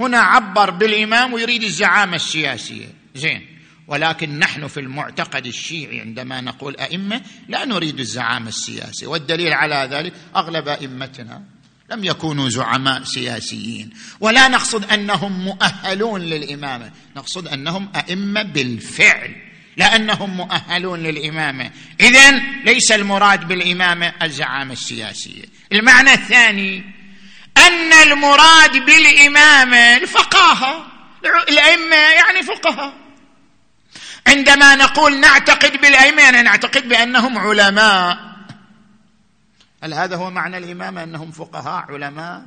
هنا 0.00 0.18
عبر 0.18 0.70
بالإمام 0.70 1.32
ويريد 1.32 1.62
الزعامة 1.62 2.16
السياسية. 2.16 2.88
زين. 3.14 3.46
ولكن 3.88 4.38
نحن 4.38 4.66
في 4.66 4.80
المعتقد 4.80 5.46
الشيعي 5.46 6.00
عندما 6.00 6.40
نقول 6.40 6.76
أئمة 6.76 7.20
لا 7.48 7.64
نريد 7.64 7.98
الزعامة 7.98 8.48
السياسية. 8.48 9.06
والدليل 9.06 9.52
على 9.52 9.88
ذلك 9.92 10.12
أغلب 10.36 10.68
أئمتنا. 10.68 11.55
لم 11.90 12.04
يكونوا 12.04 12.48
زعماء 12.48 13.02
سياسيين. 13.04 13.90
ولا 14.20 14.48
نقصد 14.48 14.92
أنهم 14.92 15.44
مؤهلون 15.44 16.20
للإمامة. 16.20 16.90
نقصد 17.16 17.48
أنهم 17.48 17.92
أئمة 17.96 18.42
بالفعل 18.42 19.36
لأنهم 19.76 20.36
مؤهلون 20.36 21.02
للإمامة. 21.02 21.70
اذا 22.00 22.30
ليس 22.64 22.92
المراد 22.92 23.48
بالإمامة 23.48 24.12
الزعامة 24.22 24.72
السياسية. 24.72 25.44
المعنى 25.72 26.12
الثاني 26.12 26.84
أن 27.56 27.92
المراد 27.92 28.72
بالإمامة 28.72 29.96
الفقاهة. 29.96 30.86
الأئمة 31.48 31.96
يعني 31.96 32.42
فقهاء. 32.42 32.94
عندما 34.26 34.74
نقول 34.74 35.20
نعتقد 35.20 35.80
بالأئمة 35.80 36.22
يعني 36.22 36.42
نعتقد 36.42 36.88
بأنهم 36.88 37.38
علماء. 37.38 38.35
هل 39.86 39.94
هذا 39.94 40.16
هو 40.16 40.30
معنى 40.30 40.58
الامامه 40.58 41.02
أنهم 41.02 41.30
فقهاء 41.30 41.92
علماء؟ 41.92 42.42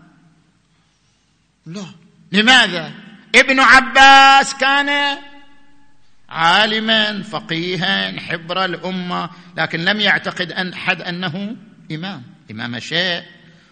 لا. 1.65 1.85
لماذا؟ 2.31 2.91
ابن 3.35 3.59
عباس 3.59 4.53
كان 4.53 5.17
عالما 6.29 7.23
فقيها 7.23 8.19
حبر 8.19 8.65
الأمة 8.65 9.29
لكن 9.57 9.85
لم 9.85 9.99
يعتقد 9.99 10.51
أن 10.51 10.73
أحد 10.73 11.01
أنه 11.01 11.55
إمام. 11.91 12.23
إمام 12.51 12.79
شيء 12.79 13.23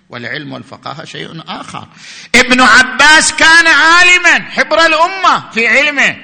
والعلم 0.09 0.53
والفقاهة 0.53 1.05
شيء 1.05 1.43
آخر. 1.47 1.88
ابن 2.36 2.61
عباس 2.61 3.34
كان 3.34 3.68
عالما 3.68 4.49
حبر 4.49 4.86
الأمة 4.86 5.51
في 5.51 5.68
علمه. 5.68 6.15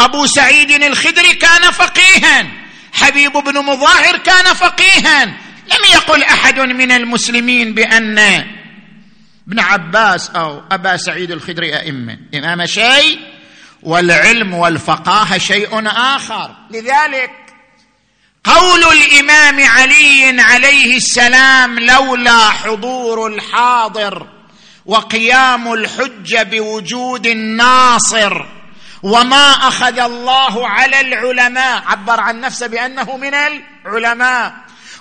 أبو 0.00 0.26
سعيد 0.26 0.70
الخدري 0.70 1.34
كان 1.34 1.70
فقيها. 1.70 2.46
حبيب 2.92 3.32
بن 3.32 3.58
مظاهر 3.64 4.16
كان 4.16 4.44
فقيها. 4.54 5.49
لم 5.70 5.84
يقل 5.92 6.22
أحد 6.22 6.60
من 6.60 6.92
المسلمين 6.92 7.74
بأن 7.74 8.18
ابن 9.48 9.60
عباس 9.60 10.30
أو 10.30 10.62
أبا 10.72 10.96
سعيد 10.96 11.30
الخدري 11.30 11.76
أئمة. 11.76 12.18
إمام 12.34 12.66
شيء 12.66 13.18
والعلم 13.82 14.54
والفقاهة 14.54 15.38
شيء 15.38 15.86
آخر. 15.86 16.56
لذلك 16.70 17.30
قول 18.44 18.82
الإمام 18.84 19.60
علي 19.64 20.42
عليه 20.42 20.96
السلام 20.96 21.78
لولا 21.78 22.50
حضور 22.50 23.26
الحاضر 23.26 24.26
وقيام 24.86 25.72
الحجه 25.72 26.42
بوجود 26.42 27.26
الناصر 27.26 28.46
وما 29.02 29.50
أخذ 29.50 29.98
الله 29.98 30.68
على 30.68 31.00
العلماء. 31.00 31.82
عبر 31.86 32.20
عن 32.20 32.40
نفسه 32.40 32.66
بأنه 32.66 33.16
من 33.16 33.34
العلماء. 33.34 34.54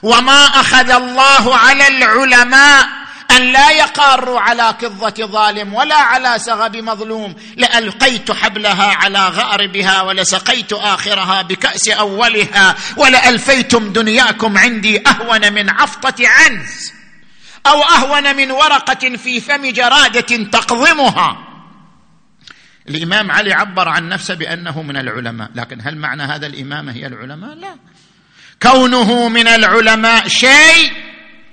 وما 0.03 0.43
أخذ 0.45 0.89
الله 0.89 1.57
على 1.57 1.87
العلماء 1.87 2.87
أن 3.31 3.41
لا 3.51 3.71
يقاروا 3.71 4.39
على 4.39 4.75
كظه 4.81 5.25
ظالم 5.25 5.73
ولا 5.73 5.95
على 5.95 6.39
سغب 6.39 6.75
مظلوم. 6.75 7.35
لألقيت 7.57 8.31
حبلها 8.31 8.95
على 8.95 9.27
غاربها 9.27 10.01
ولسقيت 10.01 10.73
آخرها 10.73 11.41
بكأس 11.41 11.89
أولها 11.89 12.75
ولألفيتم 12.97 13.93
دنياكم 13.93 14.57
عندي 14.57 15.07
أهون 15.07 15.53
من 15.53 15.69
عفطة 15.69 16.27
عنز 16.27 16.93
أو 17.67 17.81
أهون 17.81 18.35
من 18.35 18.51
ورقة 18.51 19.17
في 19.17 19.41
فم 19.41 19.65
جرادة 19.65 20.43
تقضمها. 20.51 21.37
الإمام 22.89 23.31
علي 23.31 23.53
عبر 23.53 23.89
عن 23.89 24.09
نفسه 24.09 24.33
بأنه 24.33 24.81
من 24.81 24.97
العلماء. 24.97 25.49
لكن 25.55 25.81
هل 25.81 25.97
معنى 25.97 26.23
هذا 26.23 26.47
الامامه 26.47 26.91
هي 26.91 27.07
العلماء؟ 27.07 27.55
لا. 27.55 27.75
كونه 28.61 29.29
من 29.29 29.47
العلماء 29.47 30.27
شيء 30.27 30.91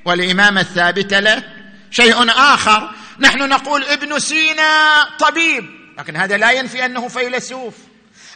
والإمامة 0.05 0.61
الثابتة 0.61 1.21
له 1.21 1.43
شيء 1.91 2.31
آخر. 2.31 2.91
نحن 3.21 3.49
نقول 3.49 3.85
ابن 3.85 4.19
سينا 4.19 5.05
طبيب 5.19 5.65
لكن 5.99 6.17
هذا 6.17 6.37
لا 6.37 6.51
ينفي 6.51 6.87
أنه 6.87 7.09
فيلسوف. 7.09 7.75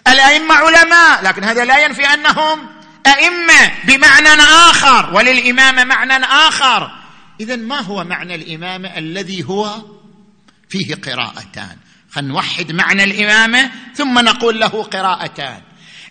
الأئمة 0.09 0.55
علماء 0.55 1.25
لكن 1.25 1.45
هذا 1.45 1.64
لا 1.64 1.85
ينفي 1.85 2.07
أنهم 2.07 2.68
أئمة 3.07 3.73
بمعنى 3.85 4.29
آخر 4.71 5.14
وللإمامة 5.14 5.85
معنى 5.85 6.25
آخر. 6.25 6.91
اذا 7.41 7.57
ما 7.57 7.81
هو 7.81 8.05
معنى 8.05 8.35
الإمامة 8.35 8.99
الذي 8.99 9.45
هو؟ 9.45 9.83
فيه 10.68 10.95
قراءتان. 10.95 11.77
خلينا 12.11 12.33
نوحد 12.33 12.73
معنى 12.73 13.05
الإمامة 13.05 13.71
ثم 13.95 14.18
نقول 14.18 14.61
له 14.61 14.83
قراءتان. 14.83 15.62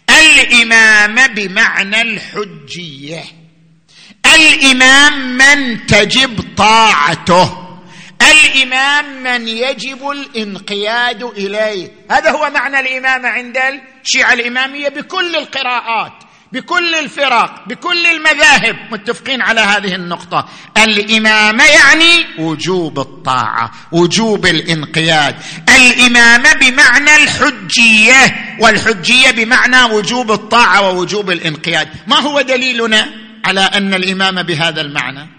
الامامه 0.09 1.27
بمعنى 1.27 2.01
الحجية. 2.01 3.23
الإمام 4.35 5.37
من 5.37 5.85
تجب 5.85 6.55
طاعته. 6.57 7.65
الإمام 8.21 9.23
من 9.23 9.47
يجب 9.47 10.09
الانقياد 10.09 11.23
إليه. 11.23 11.91
هذا 12.11 12.31
هو 12.31 12.49
معنى 12.49 12.79
الامامه 12.79 13.29
عند 13.29 13.57
الشيعة. 13.57 14.33
الإمامية 14.33 14.89
بكل 14.89 15.35
القراءات. 15.35 16.28
بكل 16.51 16.95
الفرق 16.95 17.67
بكل 17.67 18.05
المذاهب 18.05 18.75
متفقين 18.91 19.41
على 19.41 19.61
هذه 19.61 19.95
النقطة. 19.95 20.49
الامامه 20.77 21.63
يعني 21.63 22.25
وجوب 22.39 22.99
الطاعة 22.99 23.71
وجوب 23.91 24.45
الإنقياد. 24.45 25.35
الامامه 25.69 26.53
بمعنى 26.53 27.15
الحجية 27.15 28.55
والحجية 28.59 29.31
بمعنى 29.31 29.83
وجوب 29.93 30.31
الطاعة 30.31 30.81
ووجوب 30.81 31.31
الإنقياد. 31.31 31.89
ما 32.07 32.19
هو 32.19 32.41
دليلنا 32.41 33.07
على 33.45 33.61
أن 33.61 33.93
الإمام 33.93 34.43
بهذا 34.43 34.81
المعنى؟ 34.81 35.29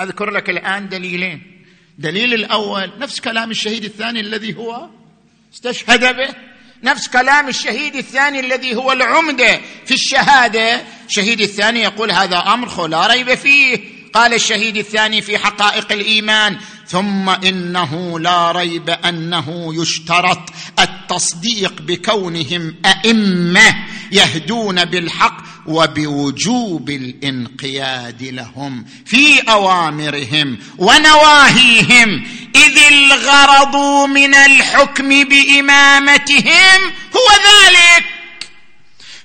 أذكر 0.00 0.30
لك 0.30 0.50
الآن 0.50 0.88
دليلين. 0.88 1.64
دليل 1.98 2.34
الأول 2.34 2.92
نفس 2.98 3.20
كلام 3.20 3.50
الشهيد 3.50 3.84
الثاني 3.84 4.20
الذي 4.20 4.56
هو 4.56 4.88
استشهد 5.54 6.16
به. 6.16 6.55
نفس 6.86 7.08
كلام 7.08 7.48
الشهيد 7.48 7.96
الثاني 7.96 8.40
الذي 8.40 8.74
هو 8.74 8.92
العمده 8.92 9.60
في 9.86 9.94
الشهادة. 9.94 10.82
الشهيد 11.08 11.40
الثاني 11.40 11.82
يقول 11.82 12.10
هذا 12.10 12.38
أمر 12.38 12.86
لا 12.86 13.06
ريب 13.06 13.34
فيه. 13.34 13.80
قال 14.12 14.34
الشهيد 14.34 14.76
الثاني 14.76 15.22
في 15.22 15.38
حقائق 15.38 15.92
الإيمان 15.92 16.58
ثم 16.88 17.28
إنه 17.28 18.20
لا 18.20 18.52
ريب 18.52 18.90
أنه 18.90 19.74
يشترط 19.82 20.50
التصديق 20.80 21.82
بكونهم 21.82 22.74
أئمة 22.84 23.74
يهدون 24.12 24.84
بالحق 24.84 25.36
وبوجوب 25.66 26.90
الانقياد 26.90 28.22
لهم 28.22 28.86
في 29.06 29.40
أوامرهم 29.40 30.58
ونواهيهم. 30.78 32.26
إذ 32.56 32.78
الغرض 32.92 33.76
من 34.08 34.34
الحكم 34.34 35.24
بإمامتهم 35.24 36.80
هو 37.16 37.28
ذلك. 37.34 38.04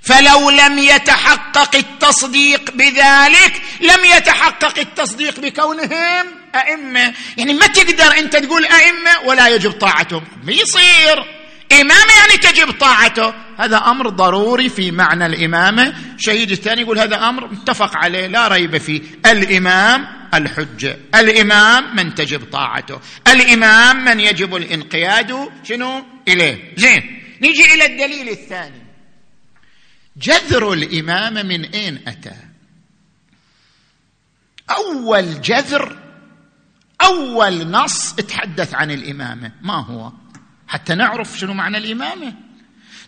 فلو 0.02 0.50
لم 0.50 0.80
يتحقق 0.80 1.76
التصديق 1.76 2.72
بذلك 2.72 3.62
لم 3.82 4.06
يتحقق 4.18 4.80
التصديق 4.80 5.40
بكونهم. 5.40 6.41
أئمة. 6.56 7.14
يعني 7.38 7.54
ما 7.54 7.68
تقدر 7.68 8.18
أنت 8.18 8.36
تقول 8.36 8.66
أئمة 8.66 9.20
ولا 9.26 9.48
يجب 9.48 9.72
طاعتهم. 9.72 10.24
بيصير 10.44 11.42
إمامة 11.72 12.12
يعني 12.20 12.38
تجب 12.42 12.72
طاعته. 12.72 13.34
هذا 13.58 13.78
أمر 13.78 14.10
ضروري 14.10 14.70
في 14.70 14.92
معنى 14.92 15.26
الإمامة. 15.26 15.94
شهيد 16.18 16.52
الثاني 16.52 16.82
يقول 16.82 17.00
هذا 17.00 17.30
أمر 17.30 17.48
متفق 17.48 17.98
عليه 17.98 18.28
لا 18.28 18.48
ريب 18.48 18.78
فيه. 18.78 19.02
الإمام 19.26 20.08
الحجة. 20.34 21.00
الإمام 21.16 21.96
من 21.96 22.16
تجب 22.16 22.52
طاعته. 22.52 23.00
الإمام 23.28 24.06
من 24.06 24.20
يجب 24.20 24.56
الانقياد. 24.56 25.50
شنو؟ 25.64 26.06
إليه. 26.28 26.74
زين. 26.78 27.24
نيجي 27.42 27.74
إلى 27.74 27.86
الدليل 27.86 28.30
الثاني. 28.30 28.82
جذر 30.18 30.74
الإمامة 30.74 31.44
من 31.44 31.66
أين 31.66 32.02
أتى؟ 32.08 32.36
أول 34.70 35.42
جذر 35.42 36.01
أول 37.04 37.72
نص 37.72 38.14
تحدث 38.14 38.76
عن 38.76 38.92
الإمامة. 38.92 39.52
ما 39.62 39.86
هو؟ 39.86 40.12
حتى 40.68 40.96
نعرف 40.96 41.38
شنو 41.38 41.54
معنى 41.54 41.78
الإمامة. 41.78 42.34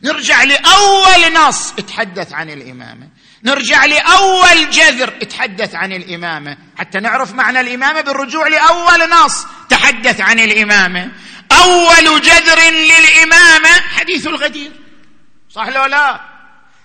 نرجع 0.03 0.43
لأول 0.43 1.33
نص 1.33 1.73
يتحدث 1.77 2.33
عن 2.33 2.49
الإمامة. 2.49 3.09
نرجع 3.43 3.85
لأول 3.85 4.69
جذر 4.69 5.13
يتحدث 5.21 5.75
عن 5.75 5.91
الإمامة. 5.91 6.57
حتى 6.77 6.99
نعرف 6.99 7.33
معنى 7.33 7.59
الإمامة 7.61 8.01
بالرجوع 8.01 8.47
لأول 8.47 9.09
نص 9.09 9.45
تحدث 9.69 10.21
عن 10.21 10.39
الإمامة. 10.39 11.11
أول 11.51 12.21
جذر 12.21 12.59
للإمامة 12.71 13.69
حديث 13.69 14.27
الغدير. 14.27 14.71
صح 15.49 15.67
لو 15.67 15.85
لا؟ 15.85 16.32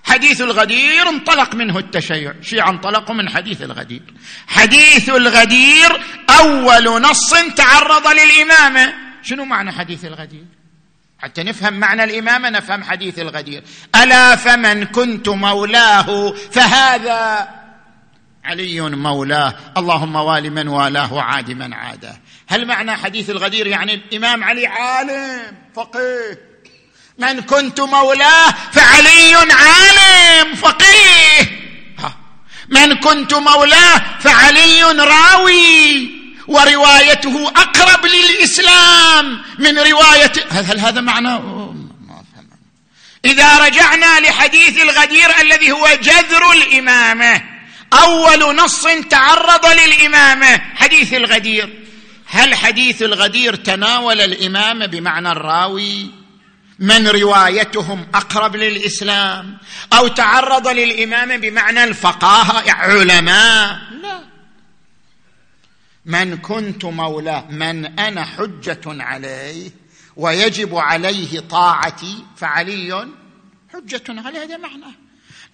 حديث 0.09 0.41
الغدير 0.41 1.09
انطلق 1.09 1.55
منه 1.55 1.79
التشيع. 1.79 2.35
شيعة 2.43 2.71
انطلقوا 2.71 3.15
من 3.15 3.29
حديث 3.29 3.63
الغدير. 3.63 4.03
حديث 4.47 5.09
الغدير 5.09 6.01
أول 6.41 7.03
نص 7.03 7.35
تعرض 7.57 8.07
للإمامة. 8.07 8.95
شنو 9.23 9.45
معنى 9.45 9.73
حديث 9.73 10.05
الغدير؟ 10.05 10.45
حتى 11.19 11.43
نفهم 11.43 11.75
معنى 11.75 12.05
الإمامة 12.05 12.51
نفهم 12.51 12.83
حديث 12.83 13.19
الغدير. 13.19 13.63
ألا 14.03 14.37
فمن 14.37 14.85
كنت 14.85 15.29
مولاه 15.29 16.33
فهذا 16.33 17.49
علي 18.45 18.81
مولاه. 18.81 19.55
اللهم 19.77 20.17
وال 20.17 20.53
من 20.53 20.69
والاه 20.69 21.13
وعاد 21.13 21.51
من 21.51 21.73
عاده 21.73 22.21
هل 22.49 22.67
معنى 22.67 22.97
حديث 22.97 23.31
الغدير 23.31 23.67
يعني 23.67 23.95
الإمام 23.95 24.45
علي 24.45 24.67
عالم 24.67 25.57
فقيه؟ 25.75 26.48
من 27.19 27.41
كنت 27.41 27.81
مولاه 27.81 28.55
فعلي 28.73 29.35
عالم 29.35 30.55
فقيه. 30.55 31.59
من 32.69 32.95
كنت 32.95 33.35
مولاه 33.35 34.03
فعلي 34.21 34.83
راوي. 34.83 36.11
وروايته 36.49 37.49
أقرب 37.49 38.07
للإسلام 38.07 39.43
من 39.59 39.79
روايه 39.79 40.33
هل 40.51 40.81
هذا 40.81 41.01
معنى؟ 41.01 41.41
إذا 43.25 43.59
رجعنا 43.59 44.21
لحديث 44.21 44.83
الغدير 44.83 45.41
الذي 45.41 45.73
هو 45.73 45.89
جذر 46.03 46.53
الإمامة. 46.53 47.43
أول 47.93 48.57
نص 48.57 48.87
تعرض 49.11 49.67
للإمامة. 49.67 50.61
حديث 50.77 51.15
الغدير. 51.15 51.85
هل 52.27 52.55
حديث 52.55 53.03
الغدير 53.03 53.55
تناول 53.55 54.21
الإمامة 54.21 54.87
بمعنى 54.87 55.33
الراوي؟ 55.33 56.18
من 56.79 57.09
روايتهم 57.09 58.07
أقرب 58.15 58.57
للإسلام 58.57 59.59
أو 59.93 60.09
تعرض 60.09 60.69
للامامه 60.69 61.37
بمعنى 61.37 61.85
الفقاهة 61.85 62.71
علماء. 62.73 63.79
لا. 64.03 64.21
من 66.07 66.37
كنت 66.37 66.85
مولاه 66.85 67.45
من 67.51 67.99
أنا 67.99 68.25
حجة 68.25 68.81
عليه 68.87 69.71
ويجب 70.17 70.77
عليه 70.77 71.41
طاعتي 71.41 72.25
فعلي 72.37 73.09
حجة 73.75 74.03
عليه 74.09 74.43
هذا 74.43 74.57
معناه 74.57 74.93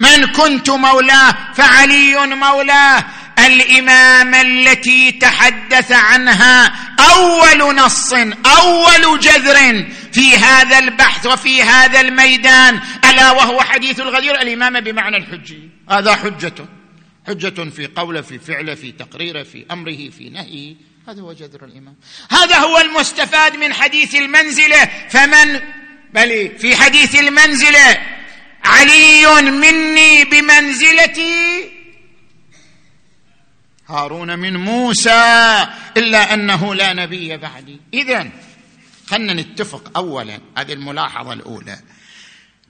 من 0.00 0.26
كنت 0.26 0.70
مولاه 0.70 1.34
فعلي 1.54 2.26
مولاه 2.26 3.04
الامامه 3.38 4.40
التي 4.40 5.12
تحدث 5.12 5.92
عنها 5.92 6.74
أول 7.00 7.76
نص 7.76 8.12
أول 8.46 9.20
جذر 9.20 9.86
في 10.14 10.36
هذا 10.36 10.78
البحث 10.78 11.26
وفي 11.26 11.62
هذا 11.62 12.00
الميدان 12.00 12.80
ألا 13.10 13.30
وهو 13.30 13.60
حديث 13.60 14.00
الغدير؟ 14.00 14.42
الامامه 14.42 14.80
بمعنى 14.80 15.16
الحجي 15.16 15.70
هذا 15.90 16.14
حجته 16.14 16.66
حجة 17.26 17.70
في 17.70 17.86
قوله 17.86 18.20
في 18.20 18.38
فعله 18.38 18.74
في 18.74 18.92
تقريره 18.92 19.42
في 19.42 19.66
أمره 19.70 20.10
في 20.10 20.30
نهيه 20.30 20.74
هذا 21.08 21.22
هو 21.22 21.32
جذر 21.32 21.64
الإمام. 21.64 21.96
هذا 22.30 22.58
هو 22.58 22.78
المستفاد 22.78 23.56
من 23.56 23.74
حديث 23.74 24.14
المنزلة. 24.14 24.90
فمن 25.08 25.60
بل 26.14 26.58
في 26.58 26.76
حديث 26.76 27.20
المنزلة 27.20 27.98
علي 28.64 29.50
مني 29.50 30.24
بمنزلتي. 30.24 31.70
هارون 33.88 34.38
من 34.38 34.56
موسى 34.56 35.66
إلا 35.96 36.34
أنه 36.34 36.74
لا 36.74 36.92
نبي 36.92 37.36
بعدي. 37.36 37.80
اذا 37.94 38.30
خلنا 39.10 39.34
نتفق 39.34 39.90
اولا 39.96 40.40
هذه 40.58 40.72
الملاحظة 40.72 41.32
الأولى. 41.32 41.78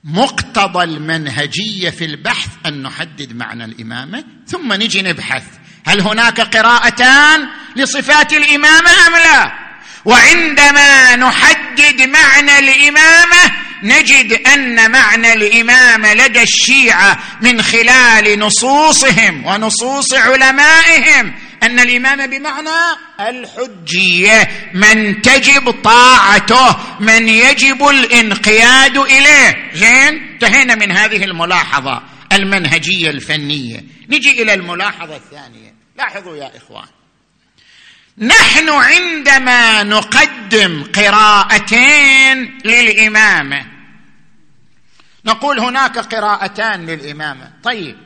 مقتضى 0.03 0.83
المنهجية 0.83 1.89
في 1.89 2.05
البحث 2.05 2.49
أن 2.65 2.83
نحدد 2.83 3.35
معنى 3.35 3.65
الإمامة 3.65 4.23
ثم 4.47 4.73
نجي 4.73 5.01
نبحث. 5.01 5.43
هل 5.87 6.01
هناك 6.01 6.41
قراءتان 6.41 7.47
لصفات 7.75 8.33
الإمامة 8.33 8.89
أم 9.07 9.13
لا؟ 9.13 9.65
وعندما 10.05 11.15
نحدد 11.15 12.01
معنى 12.01 12.59
الإمامة 12.59 13.51
نجد 13.83 14.33
أن 14.33 14.91
معنى 14.91 15.33
الإمامة 15.33 16.13
لدى 16.13 16.41
الشيعة 16.41 17.19
من 17.41 17.61
خلال 17.61 18.39
نصوصهم 18.39 19.45
ونصوص 19.45 20.13
علمائهم. 20.13 21.33
أن 21.65 21.79
الإمام 21.79 22.27
بمعنى 22.27 22.97
الحجية 23.19 24.71
من 24.73 25.21
تجب 25.21 25.71
طاعته 25.71 26.77
من 26.99 27.29
يجب 27.29 27.87
الانقياد 27.87 28.97
إليه. 28.97 29.71
زين؟ 29.73 30.33
انتهينا 30.33 30.75
من 30.75 30.91
هذه 30.91 31.23
الملاحظة 31.23 32.03
المنهجية 32.33 33.09
الفنية. 33.09 33.83
نجي 34.09 34.41
إلى 34.41 34.53
الملاحظة 34.53 35.15
الثانية. 35.15 35.75
لاحظوا 35.97 36.35
يا 36.37 36.51
إخوان. 36.57 36.87
نحن 38.17 38.69
عندما 38.69 39.83
نقدم 39.83 40.83
قراءتين 40.83 42.59
للإمامة 42.65 43.65
نقول 45.25 45.59
هناك 45.59 45.97
قراءتان 45.97 46.85
للإمامة. 46.85 47.51
طيب 47.63 48.04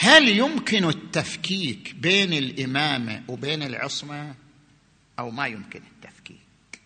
هل 0.00 0.28
يمكن 0.28 0.88
التفكيك 0.88 1.94
بين 1.94 2.32
الامامه 2.32 3.22
وبين 3.28 3.62
العصمة 3.62 4.34
أو 5.18 5.30
ما 5.30 5.46
يمكن 5.46 5.80
التفكيك؟ 5.94 6.80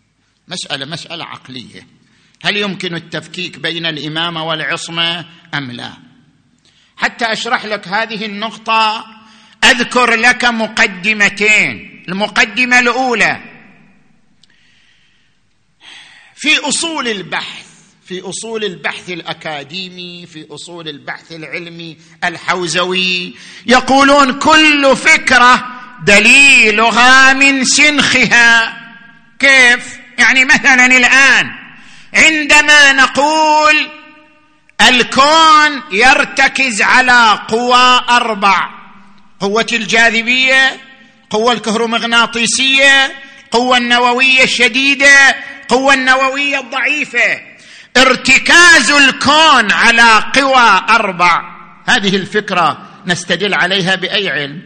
مسألة 0.49 0.87
مسألة 0.87 1.25
عقلية. 1.25 1.87
هل 2.43 2.57
يمكن 2.57 2.95
التفكيك 2.95 3.59
بين 3.59 3.87
الامامه 3.87 4.45
والعصمة 4.45 5.27
أم 5.55 5.71
لا؟ 5.71 5.93
حتى 6.97 7.25
أشرح 7.25 7.65
لك 7.65 7.89
هذه 7.89 8.27
النقطة 8.27 9.07
أذكر 9.65 10.15
لك 10.15 10.45
مقدمتين. 10.45 12.05
المقدمة 12.09 12.79
الأولى 12.79 13.41
في 16.35 16.59
أصول 16.59 17.09
البحث 17.09 17.72
في 18.07 18.21
أصول 18.21 18.65
البحث 18.65 19.11
الأكاديمي 19.11 20.27
في 20.27 20.47
أصول 20.51 20.89
البحث 20.89 21.33
العلمي 21.33 21.97
الحوزوي 22.25 23.35
يقولون 23.67 24.39
كل 24.39 24.97
فكرة 24.97 25.67
دليلها 26.05 27.33
من 27.33 27.65
سنخها. 27.65 28.79
كيف؟ 29.39 29.99
يعني 30.19 30.45
مثلا 30.45 30.87
الآن 30.87 31.51
عندما 32.15 32.93
نقول 32.93 33.89
الكون 34.89 35.83
يرتكز 35.93 36.83
على 36.83 37.39
قوى 37.49 38.01
أربع 38.09 38.69
قوة 39.41 39.67
الجاذبية 39.73 40.81
قوة 41.31 41.53
الكهرومغناطيسية 41.53 43.15
قوة 43.51 43.77
النووية 43.77 44.43
الشديدة 44.45 45.37
قوة 45.69 45.95
النووية 45.95 46.61
الضعيفة. 46.61 47.52
ارتكاز 47.97 48.91
الكون 48.91 49.73
على 49.73 50.25
قوى 50.35 50.85
أربع. 50.89 51.63
هذه 51.87 52.17
الفكرة 52.17 52.89
نستدل 53.07 53.55
عليها 53.55 53.95
بأي 53.95 54.29
علم؟ 54.29 54.63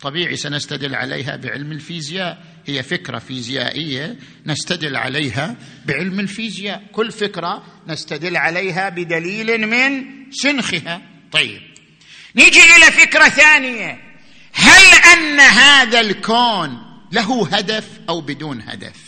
طبيعي 0.00 0.36
سنستدل 0.36 0.94
عليها 0.94 1.36
بعلم 1.36 1.72
الفيزياء. 1.72 2.44
هي 2.66 2.82
فكرة 2.82 3.18
فيزيائية 3.18 4.16
نستدل 4.46 4.96
عليها 4.96 5.56
بعلم 5.86 6.20
الفيزياء. 6.20 6.82
كل 6.92 7.12
فكرة 7.12 7.64
نستدل 7.88 8.36
عليها 8.36 8.88
بدليل 8.88 9.66
من 9.66 10.04
سنخها. 10.30 11.02
طيب 11.32 11.60
نيجي 12.36 12.60
إلى 12.76 12.92
فكرة 12.92 13.28
ثانية. 13.28 14.00
هل 14.52 15.12
أن 15.12 15.40
هذا 15.40 16.00
الكون 16.00 16.78
له 17.12 17.48
هدف 17.52 17.88
أو 18.08 18.20
بدون 18.20 18.62
هدف؟ 18.62 19.03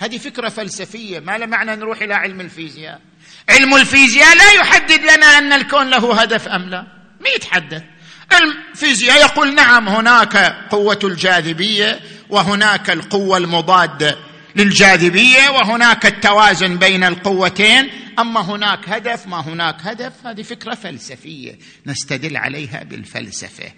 هذه 0.00 0.18
فكرة 0.18 0.48
فلسفية. 0.48 1.20
ما 1.20 1.38
له 1.38 1.46
معنى 1.46 1.76
نروح 1.76 2.02
إلى 2.02 2.14
علم 2.14 2.40
الفيزياء. 2.40 3.00
علم 3.48 3.76
الفيزياء 3.76 4.36
لا 4.36 4.52
يحدد 4.52 5.00
لنا 5.00 5.38
أن 5.38 5.52
الكون 5.52 5.90
له 5.90 6.20
هدف 6.20 6.48
أم 6.48 6.62
لا. 6.62 6.86
ما 7.20 7.28
يتحدث 7.36 7.82
الفيزياء 8.32 9.20
يقول 9.20 9.54
نعم 9.54 9.88
هناك 9.88 10.36
قوة 10.70 10.98
الجاذبية 11.04 12.00
وهناك 12.30 12.90
القوة 12.90 13.36
المضادة 13.36 14.18
للجاذبية 14.56 15.48
وهناك 15.48 16.06
التوازن 16.06 16.76
بين 16.76 17.04
القوتين. 17.04 17.90
أما 18.18 18.40
هناك 18.40 18.88
هدف 18.88 19.26
ما 19.26 19.40
هناك 19.40 19.76
هدف. 19.80 20.12
هذه 20.26 20.42
فكرة 20.42 20.74
فلسفية 20.74 21.58
نستدل 21.86 22.36
عليها 22.36 22.82
بالفلسفة. 22.84 23.72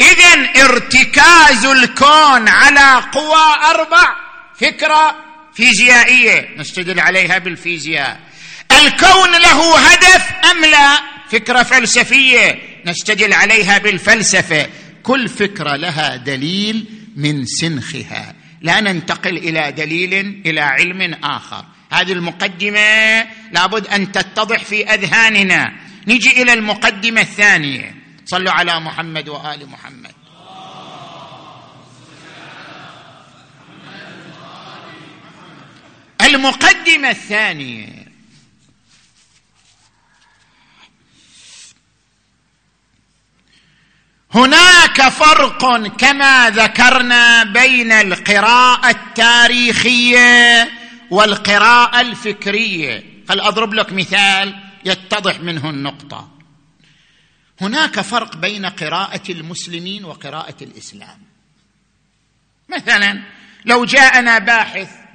اذا 0.00 0.62
ارتكاز 0.64 1.64
الكون 1.64 2.48
على 2.48 3.04
قوى 3.12 3.54
أربع. 3.64 4.16
فكرة 4.60 5.27
فيزيائية 5.58 6.48
نستدل 6.56 7.00
عليها 7.00 7.38
بالفيزياء. 7.38 8.20
الكون 8.72 9.32
له 9.32 9.78
هدف 9.78 10.32
أم 10.50 10.64
لا؟ 10.64 11.00
فكرة 11.30 11.62
فلسفية 11.62 12.58
نستدل 12.86 13.32
عليها 13.32 13.78
بالفلسفة. 13.78 14.68
كل 15.02 15.28
فكرة 15.28 15.76
لها 15.76 16.16
دليل 16.16 16.86
من 17.16 17.44
سنخها. 17.44 18.34
لا 18.60 18.80
ننتقل 18.80 19.36
إلى 19.36 19.72
دليل 19.72 20.42
إلى 20.46 20.60
علم 20.60 21.14
آخر. 21.24 21.64
هذه 21.92 22.12
المقدمة 22.12 23.26
لابد 23.52 23.86
أن 23.86 24.12
تتضح 24.12 24.64
في 24.64 24.86
أذهاننا. 24.94 25.72
نجي 26.08 26.42
إلى 26.42 26.52
المقدمة 26.52 27.20
الثانية. 27.20 27.94
صلوا 28.26 28.52
على 28.52 28.80
محمد 28.80 29.28
وآل 29.28 29.68
محمد. 29.68 30.17
المقدمة 36.28 37.10
الثانية. 37.10 38.08
هناك 44.34 45.08
فرق 45.08 45.86
كما 45.86 46.50
ذكرنا 46.50 47.44
بين 47.44 47.92
القراءة 47.92 48.90
التاريخية 48.90 50.70
والقراءة 51.10 52.00
الفكرية. 52.00 53.04
هل 53.30 53.40
أضرب 53.40 53.74
لك 53.74 53.92
مثال 53.92 54.58
يتضح 54.84 55.40
منه 55.40 55.70
النقطة؟ 55.70 56.30
هناك 57.60 58.00
فرق 58.00 58.36
بين 58.36 58.66
قراءة 58.66 59.22
المسلمين 59.28 60.04
وقراءة 60.04 60.56
الإسلام. 60.62 61.18
مثلا 62.68 63.22
لو 63.64 63.84
جاءنا 63.84 64.38
باحث 64.38 65.07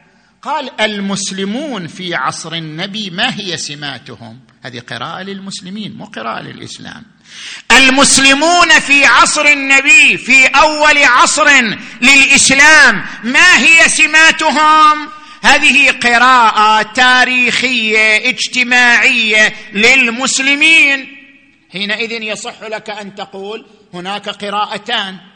قال 0.44 0.82
المسلمون 0.82 1.88
في 1.88 2.16
عصر 2.16 2.54
النبي 2.54 3.10
ما 3.10 3.40
هي 3.40 3.58
سماتهم؟ 3.58 4.40
هذه 4.64 4.80
قراءة 4.80 5.24
للمسلمين 5.24 5.98
مو 5.98 6.06
قراءة 6.06 6.42
للإسلام. 6.42 7.04
المسلمون 7.72 8.70
في 8.80 9.06
عصر 9.06 9.46
النبي 9.46 10.18
في 10.18 10.46
أول 10.46 11.04
عصر 11.04 11.48
للإسلام 12.02 13.06
ما 13.24 13.58
هي 13.58 13.90
سماتهم؟ 13.90 15.10
هذه 15.44 15.92
قراءة 15.92 16.82
تاريخية 16.82 18.30
اجتماعية 18.30 19.54
للمسلمين. 19.74 21.18
حينئذ 21.74 22.12
يصح 22.12 22.64
لك 22.64 22.90
أن 22.90 23.16
تقول 23.16 23.66
هناك 23.94 24.30
قراءتان. 24.30 25.33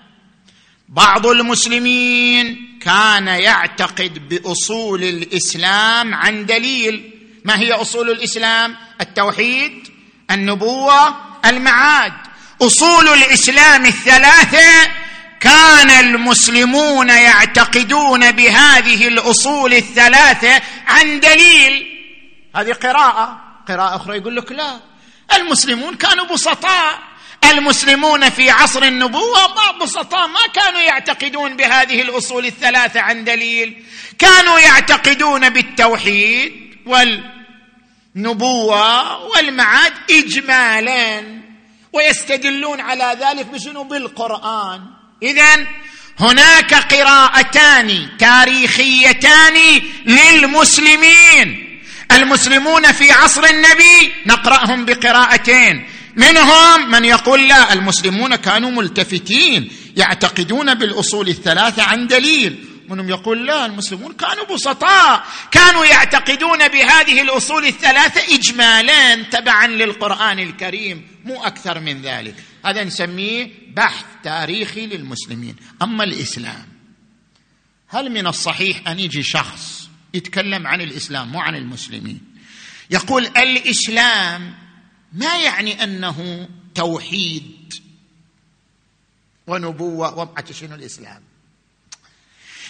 بعض 0.90 1.28
المسلمين 1.28 2.78
كان 2.82 3.28
يعتقد 3.28 4.30
بأصول 4.30 5.04
الإسلام 5.04 6.14
عن 6.14 6.46
دليل. 6.46 7.14
ما 7.46 7.60
هي 7.60 7.72
أصول 7.72 8.10
الإسلام؟ 8.10 8.76
التوحيد 9.02 9.88
النبوة 10.32 11.16
المعاد. 11.46 12.14
أصول 12.62 13.08
الإسلام 13.08 13.86
الثلاثة 13.86 14.92
كان 15.40 15.90
المسلمون 15.90 17.10
يعتقدون 17.10 18.32
بهذه 18.32 19.08
الأصول 19.08 19.74
الثلاثة 19.74 20.62
عن 20.88 21.20
دليل. 21.20 21.88
هذه 22.56 22.74
قراءة. 22.74 23.42
قراءة 23.68 23.96
أخرى 23.96 24.18
يقول 24.18 24.36
لك 24.36 24.52
لا. 24.52 24.80
المسلمون 25.36 25.96
كانوا 25.96 26.26
بسطاء. 26.26 27.07
المسلمون 27.44 28.30
في 28.30 28.50
عصر 28.50 28.84
النبوة 28.84 29.48
ما 29.56 29.72
بسطاء 29.82 30.28
ما 30.28 30.48
كانوا 30.54 30.82
يعتقدون 30.82 31.56
بهذه 31.56 32.02
الأصول 32.02 32.46
الثلاثة 32.46 33.02
عن 33.02 33.24
دليل. 33.24 33.84
كانوا 34.20 34.60
يعتقدون 34.60 35.50
بالتوحيد 35.50 36.78
والنبوة 38.16 39.18
والمعاد 39.26 39.94
اجمالا 40.12 41.24
ويستدلون 41.94 42.82
على 42.82 43.18
ذلك 43.22 43.46
بشنو؟ 43.46 43.84
بالقرآن. 43.84 44.82
اذا 45.24 45.68
هناك 46.20 46.74
قراءتان 46.74 48.18
تاريخيتان 48.20 49.82
للمسلمين. 50.06 51.64
المسلمون 52.12 52.92
في 52.92 53.12
عصر 53.12 53.44
النبي 53.44 54.14
نقرأهم 54.26 54.86
بقراءتين. 54.86 55.90
منهم 56.18 56.92
من 56.92 57.06
يقول 57.06 57.48
لا 57.48 57.74
المسلمون 57.74 58.36
كانوا 58.36 58.72
ملتفتين 58.72 59.72
يعتقدون 59.98 60.74
بالأصول 60.74 61.28
الثلاثة 61.30 61.84
عن 61.84 62.08
دليل. 62.08 62.66
منهم 62.90 63.10
يقول 63.10 63.48
لا 63.48 63.66
المسلمون 63.66 64.14
كانوا 64.14 64.46
بسطاء 64.46 65.24
كانوا 65.52 65.86
يعتقدون 65.86 66.68
بهذه 66.68 67.22
الأصول 67.22 67.66
الثلاثة 67.66 68.36
اجمالا 68.36 69.16
تبعا 69.16 69.68
للقرآن 69.68 70.40
الكريم 70.40 71.08
مو 71.26 71.44
أكثر 71.44 71.80
من 71.80 72.02
ذلك. 72.02 72.36
هذا 72.66 72.84
نسميه 72.84 73.52
بحث 73.76 74.06
تاريخي 74.24 74.86
للمسلمين. 74.86 75.56
أما 75.82 76.04
الإسلام 76.04 76.66
هل 77.88 78.12
من 78.12 78.28
الصحيح 78.28 78.88
أن 78.88 79.00
يجي 79.00 79.24
شخص 79.24 79.90
يتكلم 80.14 80.68
عن 80.68 80.82
الإسلام 80.82 81.32
مو 81.32 81.40
عن 81.40 81.56
المسلمين؟ 81.56 82.22
يقول 82.90 83.26
الإسلام 83.26 84.67
ما 85.14 85.38
يعني 85.38 85.84
أنه 85.84 86.48
توحيد 86.76 87.74
ونبوة 89.48 90.18
وابعة 90.18 90.54
شنو 90.54 90.76
الإسلام؟ 90.76 91.24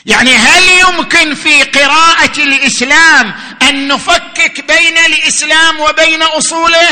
يعني 0.06 0.36
هل 0.36 0.64
يمكن 0.80 1.34
في 1.36 1.64
قراءة 1.64 2.40
الإسلام 2.40 3.34
أن 3.62 3.88
نفكك 3.88 4.66
بين 4.68 4.98
الإسلام 4.98 5.80
وبين 5.80 6.24
أصوله؟ 6.24 6.90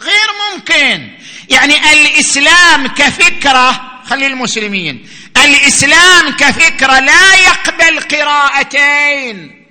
غير 0.00 0.28
ممكن. 0.52 1.18
يعني 1.50 1.92
الإسلام 1.92 2.86
كفكرة 2.86 4.00
خلي 4.06 4.26
المسلمين 4.26 5.08
الإسلام 5.36 6.30
كفكرة 6.36 7.00
لا 7.00 7.34
يقبل 7.34 8.00
قراءتين. 8.00 9.66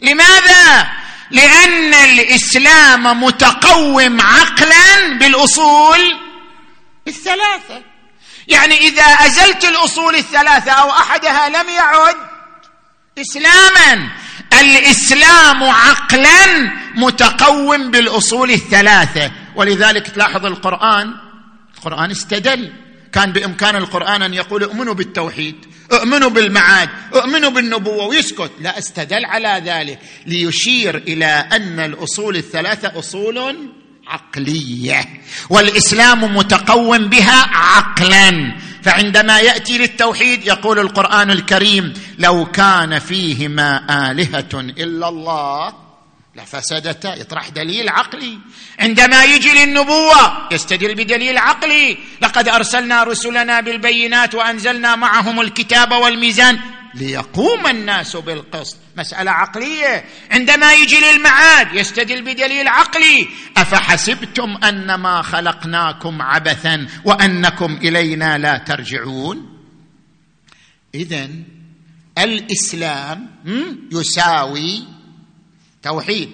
لماذا؟ 0.00 0.97
لأن 1.30 1.94
الإسلام 1.94 3.22
متقوم 3.22 4.20
عقلا 4.20 5.18
بالأصول 5.18 6.18
الثلاثة. 7.08 7.82
يعني 8.48 8.78
إذا 8.78 9.02
أزلت 9.02 9.64
الأصول 9.64 10.14
الثلاثة 10.14 10.72
أو 10.72 10.90
أحدها 10.90 11.48
لم 11.48 11.68
يعد 11.68 12.16
اسلاما 13.18 14.08
الإسلام 14.60 15.64
عقلا 15.64 16.70
متقوم 16.94 17.90
بالأصول 17.90 18.50
الثلاثة. 18.50 19.30
ولذلك 19.56 20.08
تلاحظ 20.08 20.46
القرآن 20.46 21.14
القرآن 21.76 22.10
استدل. 22.10 22.72
كان 23.12 23.32
بإمكان 23.32 23.76
القرآن 23.76 24.22
أن 24.22 24.34
يقول 24.34 24.62
اؤمنوا 24.62 24.94
بالتوحيد. 24.94 25.67
أؤمنوا 25.92 26.28
بالمعاد 26.28 26.88
أؤمنوا 27.14 27.50
بالنبوة 27.50 28.06
ويسكت. 28.06 28.50
لا 28.60 28.78
أستدل 28.78 29.24
على 29.24 29.62
ذلك. 29.64 29.98
ليشير 30.26 30.96
إلى 30.96 31.48
أن 31.52 31.80
الأصول 31.80 32.36
الثلاثة 32.36 32.98
أصول 32.98 33.56
عقلية 34.06 35.04
والإسلام 35.50 36.36
متقوم 36.36 36.98
بها 36.98 37.46
عقلا. 37.52 38.56
فعندما 38.82 39.40
يأتي 39.40 39.78
للتوحيد 39.78 40.46
يقول 40.46 40.78
القرآن 40.78 41.30
الكريم 41.30 41.94
لو 42.18 42.46
كان 42.46 42.98
فيهما 42.98 44.10
آلهة 44.10 44.48
إلا 44.54 45.08
الله 45.08 45.87
لفسدتا 46.38 47.14
يطرح 47.14 47.48
دليل 47.48 47.88
عقلي. 47.88 48.38
عندما 48.80 49.24
يجي 49.24 49.52
للنبوة 49.52 50.48
يستدل 50.52 50.94
بدليل 50.94 51.38
عقلي. 51.38 51.98
لقد 52.22 52.48
أرسلنا 52.48 53.04
رسلنا 53.04 53.60
بالبينات 53.60 54.34
وأنزلنا 54.34 54.96
معهم 54.96 55.40
الكتاب 55.40 55.92
والميزان 55.92 56.58
ليقوم 56.94 57.66
الناس 57.66 58.16
بالقسط. 58.16 58.76
مسألة 58.96 59.30
عقلية. 59.30 60.04
عندما 60.30 60.72
يجي 60.72 60.96
للمعاد 61.00 61.74
يستدل 61.74 62.22
بدليل 62.22 62.68
عقلي. 62.68 63.28
أفحسبتم 63.56 64.58
أنما 64.64 65.22
خلقناكم 65.22 66.22
عبثا 66.22 66.86
وأنكم 67.04 67.76
إلينا 67.82 68.38
لا 68.38 68.58
ترجعون؟ 68.58 69.58
اذا 70.94 71.28
الإسلام 72.18 73.30
يساوي 73.92 74.97
توحيد 75.82 76.32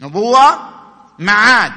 نبوة 0.00 0.70
معاد. 1.18 1.72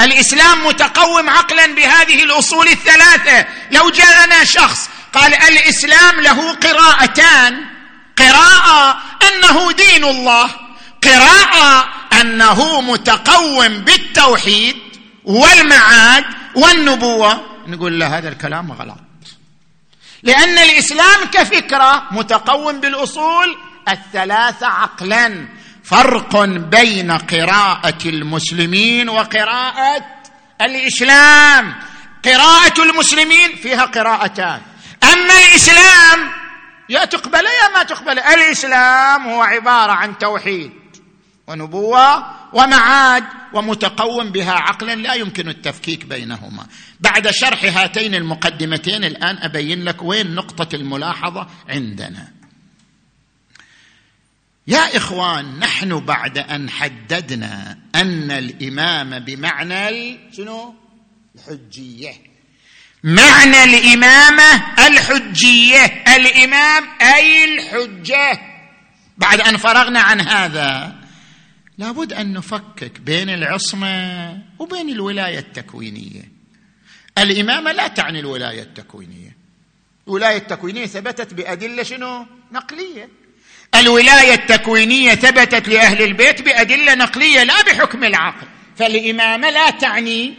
الإسلام 0.00 0.66
متقوم 0.66 1.30
عقلا 1.30 1.66
بهذه 1.66 2.24
الأصول 2.24 2.68
الثلاثة. 2.68 3.46
لو 3.70 3.90
جاءنا 3.90 4.44
شخص 4.44 4.88
قال 5.12 5.34
الإسلام 5.34 6.20
له 6.20 6.52
قراءتان 6.52 7.64
قراءة 8.16 9.00
أنه 9.28 9.72
دين 9.72 10.04
الله 10.04 10.50
قراءة 11.02 11.88
أنه 12.20 12.80
متقوم 12.80 13.68
بالتوحيد 13.68 14.76
والمعاد 15.24 16.24
والنبوة 16.54 17.44
نقول 17.66 18.00
له 18.00 18.18
هذا 18.18 18.28
الكلام 18.28 18.72
غلط. 18.72 18.98
لأن 20.22 20.58
الإسلام 20.58 21.24
كفكرة 21.32 22.02
متقوم 22.10 22.80
بالأصول 22.80 23.56
الثلاثة 23.88 24.66
عقلا. 24.66 25.48
فرق 25.84 26.44
بين 26.44 27.12
قراءة 27.12 28.08
المسلمين 28.08 29.08
وقراءة 29.08 30.04
الإسلام. 30.60 31.74
قراءة 32.24 32.82
المسلمين 32.82 33.56
فيها 33.56 33.84
قراءتان. 33.84 34.60
أما 35.12 35.44
الإسلام 35.48 36.30
يا 36.88 37.04
تقبل 37.04 37.44
يا 37.44 37.68
ما 37.74 37.82
تقبل. 37.82 38.18
الإسلام 38.18 39.28
هو 39.28 39.42
عبارة 39.42 39.92
عن 39.92 40.18
توحيد 40.18 40.72
ونبوة 41.46 42.24
ومعاد 42.52 43.24
ومتقوم 43.52 44.30
بها 44.30 44.52
عقلا 44.52 44.94
لا 44.94 45.14
يمكن 45.14 45.48
التفكيك 45.48 46.04
بينهما. 46.04 46.66
بعد 47.00 47.30
شرح 47.30 47.64
هاتين 47.64 48.14
المقدمتين 48.14 49.04
الآن 49.04 49.38
أبين 49.38 49.84
لك 49.84 50.02
وين 50.02 50.34
نقطة 50.34 50.76
الملاحظة 50.76 51.46
عندنا. 51.68 52.33
يا 54.66 54.96
إخوان 54.96 55.58
نحن 55.58 56.00
بعد 56.00 56.38
أن 56.38 56.70
حددنا 56.70 57.78
أن 57.94 58.30
الإمام 58.30 59.18
بمعنى 59.18 60.18
شنو؟ 60.32 60.74
الحجية. 61.34 62.12
معنى 63.04 63.64
الإمامة 63.64 64.76
الحجية. 64.86 65.84
الإمام 66.16 66.84
أي 67.00 67.44
الحجة. 67.44 68.40
بعد 69.18 69.40
أن 69.40 69.56
فرغنا 69.56 70.00
عن 70.00 70.20
هذا 70.20 70.94
لابد 71.78 72.12
أن 72.12 72.32
نفكك 72.32 73.00
بين 73.00 73.30
العصمة 73.30 74.38
وبين 74.58 74.88
الولاية 74.88 75.38
التكوينية. 75.38 76.32
الإمامة 77.18 77.72
لا 77.72 77.88
تعني 77.88 78.20
الولاية 78.20 78.62
التكوينية. 78.62 79.36
الولاية 80.08 80.36
التكوينية 80.36 80.86
ثبتت 80.86 81.34
بأدلة 81.34 81.82
شنو؟ 81.82 82.26
نقلية. 82.52 83.23
الولاية 83.74 84.34
التكوينية 84.34 85.14
ثبتت 85.14 85.68
لأهل 85.68 86.02
البيت 86.02 86.42
بأدلة 86.42 86.94
نقلية 86.94 87.42
لا 87.42 87.62
بحكم 87.62 88.04
العقل. 88.04 88.46
فالامامه 88.78 89.50
لا 89.50 89.70
تعني 89.70 90.34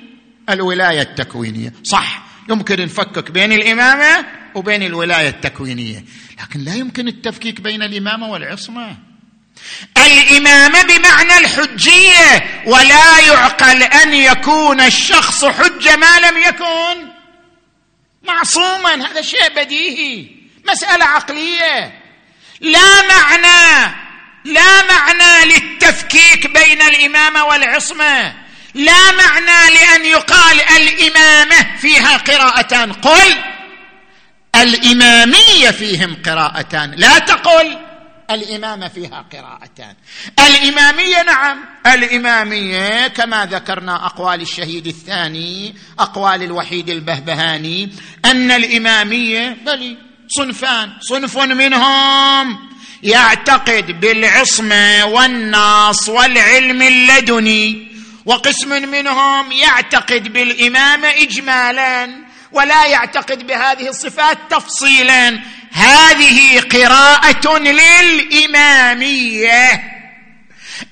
الولاية 0.50 1.02
التكوينية. 1.02 1.74
صح 1.84 2.26
يمكن 2.50 2.82
نفكك 2.82 3.32
بين 3.32 3.54
الإمامة 3.54 4.26
وبين 4.56 4.84
الولاية 4.84 5.30
التكوينية 5.30 6.06
لكن 6.42 6.60
لا 6.60 6.76
يمكن 6.76 7.08
التفكيك 7.08 7.62
بين 7.62 7.84
الإمامة 7.84 8.30
والعصمة. 8.30 8.98
الإمامة 9.98 10.84
بمعنى 10.84 11.38
الحجية 11.38 12.64
ولا 12.66 13.20
يعقل 13.20 13.84
أن 13.84 14.14
يكون 14.14 14.82
الشخص 14.82 15.46
حجه 15.46 15.96
ما 15.96 16.20
لم 16.20 16.38
يكن. 16.38 17.08
معصوما 18.24 19.12
هذا 19.12 19.22
شيء 19.22 19.50
بديهي 19.56 20.28
مسألة 20.70 21.06
عقلية. 21.06 22.05
لا 22.62 23.02
معنى 23.02 23.96
لا 24.46 24.84
معنى 24.84 25.46
للتفكيك 25.46 26.48
بين 26.48 26.82
الإمامة 26.82 27.46
والعصمة. 27.46 28.34
لا 28.74 29.12
معنى 29.12 29.74
لأن 29.76 30.06
يقال 30.06 30.62
الإمامة 30.62 31.78
فيها 31.78 32.18
قراءتان. 32.18 32.94
قل 32.94 33.36
الإمامية 34.56 35.72
فيهم 35.72 36.18
قراءتان. 36.26 36.92
لا 36.92 37.20
تقل 37.20 37.78
الإمامة 38.32 38.88
فيها 38.88 39.26
قراءتان. 39.34 39.96
الإمامية 40.40 41.24
نعم 41.24 41.66
الإمامية 41.88 43.08
كما 43.08 43.46
ذكرنا 43.46 44.06
أقوال 44.06 44.42
الشهيد 44.42 44.88
الثاني 44.88 45.76
أقوال 46.00 46.44
الوحيد 46.44 46.90
البهبهاني 46.90 47.90
أن 48.26 48.52
الإمامية 48.52 49.58
بل 49.66 49.98
صنفان 50.28 50.92
صنف 51.02 51.38
منهم 51.38 52.58
يعتقد 53.04 54.00
بالعصمه 54.00 55.06
والناص 55.06 56.10
والعلم 56.10 56.82
اللدني 56.82 57.96
وقسم 58.26 58.70
منهم 58.70 59.52
يعتقد 59.52 60.34
بالامامه 60.34 61.10
اجمالا 61.10 62.26
ولا 62.52 62.86
يعتقد 62.86 63.48
بهذه 63.48 63.90
الصفات 63.90 64.38
تفصيلا. 64.50 65.40
هذه 65.72 66.60
قراءة 66.60 67.58
للإمامية. 68.30 68.94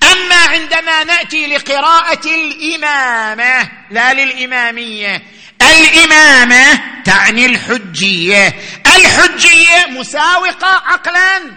أما 0.02 0.36
عندما 0.48 1.04
نأتي 1.04 1.46
لقراءة 1.46 2.26
الإمامة 2.26 3.70
لا 3.90 4.14
للإمامية 4.14 5.22
الإمامة 5.62 6.80
تعني 7.04 7.46
الحجية. 7.46 8.54
الحجية 8.96 9.86
مساوقة 10.00 10.66
عقلا 10.66 11.52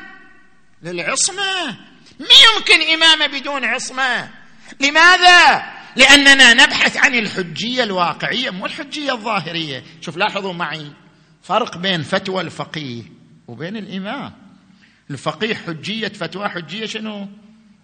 للعصمة. 0.84 1.68
ما 2.20 2.28
يمكن 2.56 2.94
إمامة 2.94 3.28
بدون 3.28 3.66
عصمة. 3.66 4.30
لماذا؟ 4.80 5.64
لأننا 5.96 6.54
نبحث 6.54 6.98
عن 6.98 7.16
الحجية 7.16 7.84
الواقعية 7.84 8.50
مو 8.50 8.66
الحجية 8.66 9.12
الظاهرية. 9.12 9.84
شوف 10.02 10.18
لاحظوا 10.18 10.54
معي 10.54 10.92
فرق 11.44 11.78
بين 11.78 12.04
فتوى 12.04 12.42
الفقيه 12.42 13.04
وبين 13.48 13.78
الإمام. 13.78 14.34
الفقيه 15.12 15.56
حجية 15.56 16.08
فتوى 16.08 16.50
حجية 16.50 16.86
شنو؟ 16.86 17.28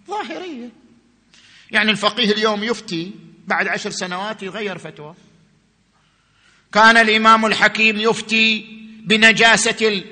ظاهرية. 0.08 0.70
يعني 1.70 1.90
الفقيه 1.90 2.32
اليوم 2.32 2.64
يفتي 2.64 3.12
بعد 3.46 3.68
عشر 3.68 3.90
سنوات 3.90 4.42
يغير 4.42 4.78
فتوى. 4.78 5.14
كان 6.72 6.96
الإمام 6.96 7.46
الحكيم 7.46 8.00
يفتي 8.00 8.83
بنجاسة 9.04 10.02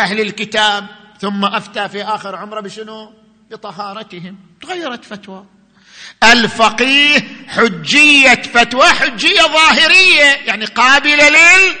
أهل 0.00 0.20
الكتاب. 0.20 0.86
ثم 1.20 1.44
أفتى 1.44 1.88
في 1.88 2.02
آخر 2.02 2.36
عمره 2.36 2.60
بشنو؟ 2.60 3.12
بطهارتهم. 3.50 4.38
تغيرت 4.62 5.04
فتوى. 5.04 5.44
الفقيه 6.24 7.18
حجية 7.48 8.42
فتوى 8.42 8.86
حجية 8.86 9.42
ظاهرية 9.42 10.24
يعني 10.46 10.64
قابلة 10.64 11.28
لل 11.28 11.74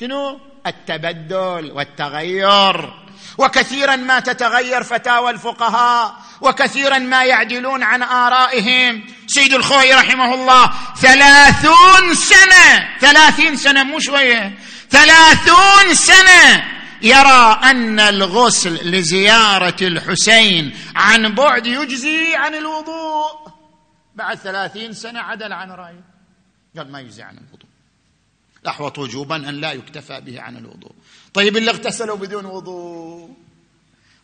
شنو؟ 0.00 0.40
التبدل 0.66 1.70
والتغير. 1.74 2.94
وكثيرا 3.38 3.96
ما 3.96 4.20
تتغير 4.20 4.82
فتاوى 4.82 5.30
الفقهاء 5.30 6.14
وكثيرا 6.40 6.98
ما 6.98 7.24
يعدلون 7.24 7.82
عن 7.82 8.02
آرائهم. 8.02 9.06
سيد 9.26 9.54
الخوي 9.54 9.94
رحمه 9.94 10.34
الله 10.34 10.72
ثلاثون 10.96 12.14
سنة 12.14 12.98
ثلاثين 13.00 13.56
سنة 13.56 13.82
مو 13.82 13.98
شوية. 14.00 14.58
ثلاثون 14.90 15.94
سنة 15.94 16.64
يرى 17.02 17.60
أن 17.62 18.00
الغسل 18.00 18.90
لزيارة 18.90 19.76
الحسين 19.82 20.76
عن 20.96 21.34
بعد 21.34 21.66
يجزي 21.66 22.36
عن 22.36 22.54
الوضوء. 22.54 23.48
بعد 24.14 24.38
ثلاثين 24.38 24.92
سنة 24.92 25.20
عدل 25.20 25.52
عن 25.52 25.70
رأيه. 25.70 26.04
قال 26.76 26.92
ما 26.92 27.00
يجزي 27.00 27.22
عن 27.22 27.38
الوضوء. 27.38 27.68
الأحوط 28.62 28.98
وجوبا 28.98 29.36
أن 29.36 29.60
لا 29.60 29.72
يكتفى 29.72 30.20
به 30.20 30.40
عن 30.40 30.56
الوضوء. 30.56 30.92
طيب 31.34 31.56
اللي 31.56 31.70
اغتسلوا 31.70 32.16
بدون 32.16 32.44
وضوء؟ 32.44 33.30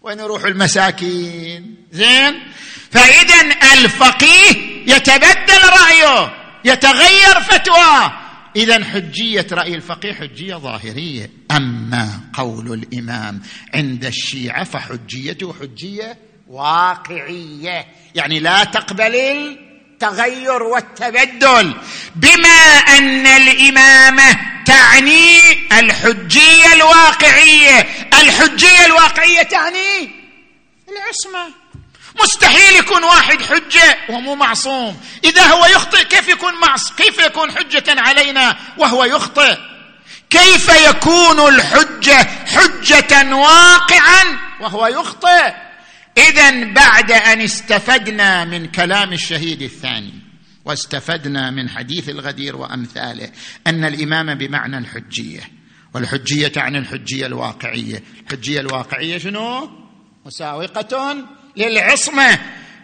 وين 0.03 0.19
يروحوا 0.19 0.49
المساكين؟ 0.49 1.77
زين. 1.93 2.53
فإذا 2.91 3.41
الفقيه 3.73 4.85
يتبدل 4.95 5.69
رأيه 5.81 6.45
يتغير 6.65 7.41
فتوى 7.41 8.24
إذا 8.57 8.85
حجية 8.85 9.47
رأي 9.53 9.75
الفقيه 9.75 10.13
حجية 10.13 10.55
ظاهرية. 10.55 11.31
أما 11.51 12.21
قول 12.33 12.73
الإمام 12.73 13.43
عند 13.75 14.05
الشيعة 14.05 14.65
فحجيته 14.65 15.55
حجية 15.61 16.19
واقعية. 16.49 17.87
يعني 18.15 18.41
لا 18.41 18.65
تقبل 18.65 19.15
التغير 19.15 20.63
والتبدل. 20.63 21.75
بما 22.17 22.79
أن 22.99 23.27
الإمامة 23.27 24.41
تعني 24.67 25.41
الحجية 25.73 26.73
الواقعية. 26.73 27.81
الحجية 28.21 28.87
الواقعية 28.87 29.43
تعني 29.43 30.11
العصمة. 30.89 31.64
مستحيل 32.23 32.77
يكون 32.77 33.05
واحد 33.05 33.43
حجة 33.43 33.99
وهو 34.09 34.21
مو 34.21 34.35
معصوم. 34.35 35.01
إذا 35.25 35.43
هو 35.43 35.67
يخطئ 35.67 36.05
كيف 36.05 36.29
يكون 36.29 36.53
معص 36.61 36.93
كيف 36.93 37.19
يكون 37.19 37.51
حجة 37.51 37.85
علينا 37.89 38.57
وهو 38.79 39.05
يخطئ؟ 39.05 39.59
كيف 40.31 40.69
يكون 40.89 41.55
الحجة 41.55 42.29
حجة 42.47 43.37
واقعا 43.37 44.39
وهو 44.61 44.87
يخطئ؟ 44.87 45.55
اذا 46.19 46.65
بعد 46.65 47.13
أن 47.13 47.41
استفدنا 47.41 48.45
من 48.45 48.67
كلام 48.67 49.13
الشهيد 49.13 49.63
الثاني 49.63 50.15
واستفدنا 50.65 51.51
من 51.51 51.69
حديث 51.69 52.09
الغدير 52.09 52.57
وأمثاله 52.57 53.31
أن 53.67 53.85
الامامه 53.85 54.35
بمعنى 54.35 54.79
الحجية 54.79 55.41
والحجية 55.95 56.49
تعني 56.49 56.79
الحجية 56.79 57.27
الواقعية. 57.27 58.03
الحجية 58.27 58.61
الواقعية 58.61 59.19
شنو؟ 59.19 59.71
مساوقة 60.27 61.17
للعصمة. 61.57 62.39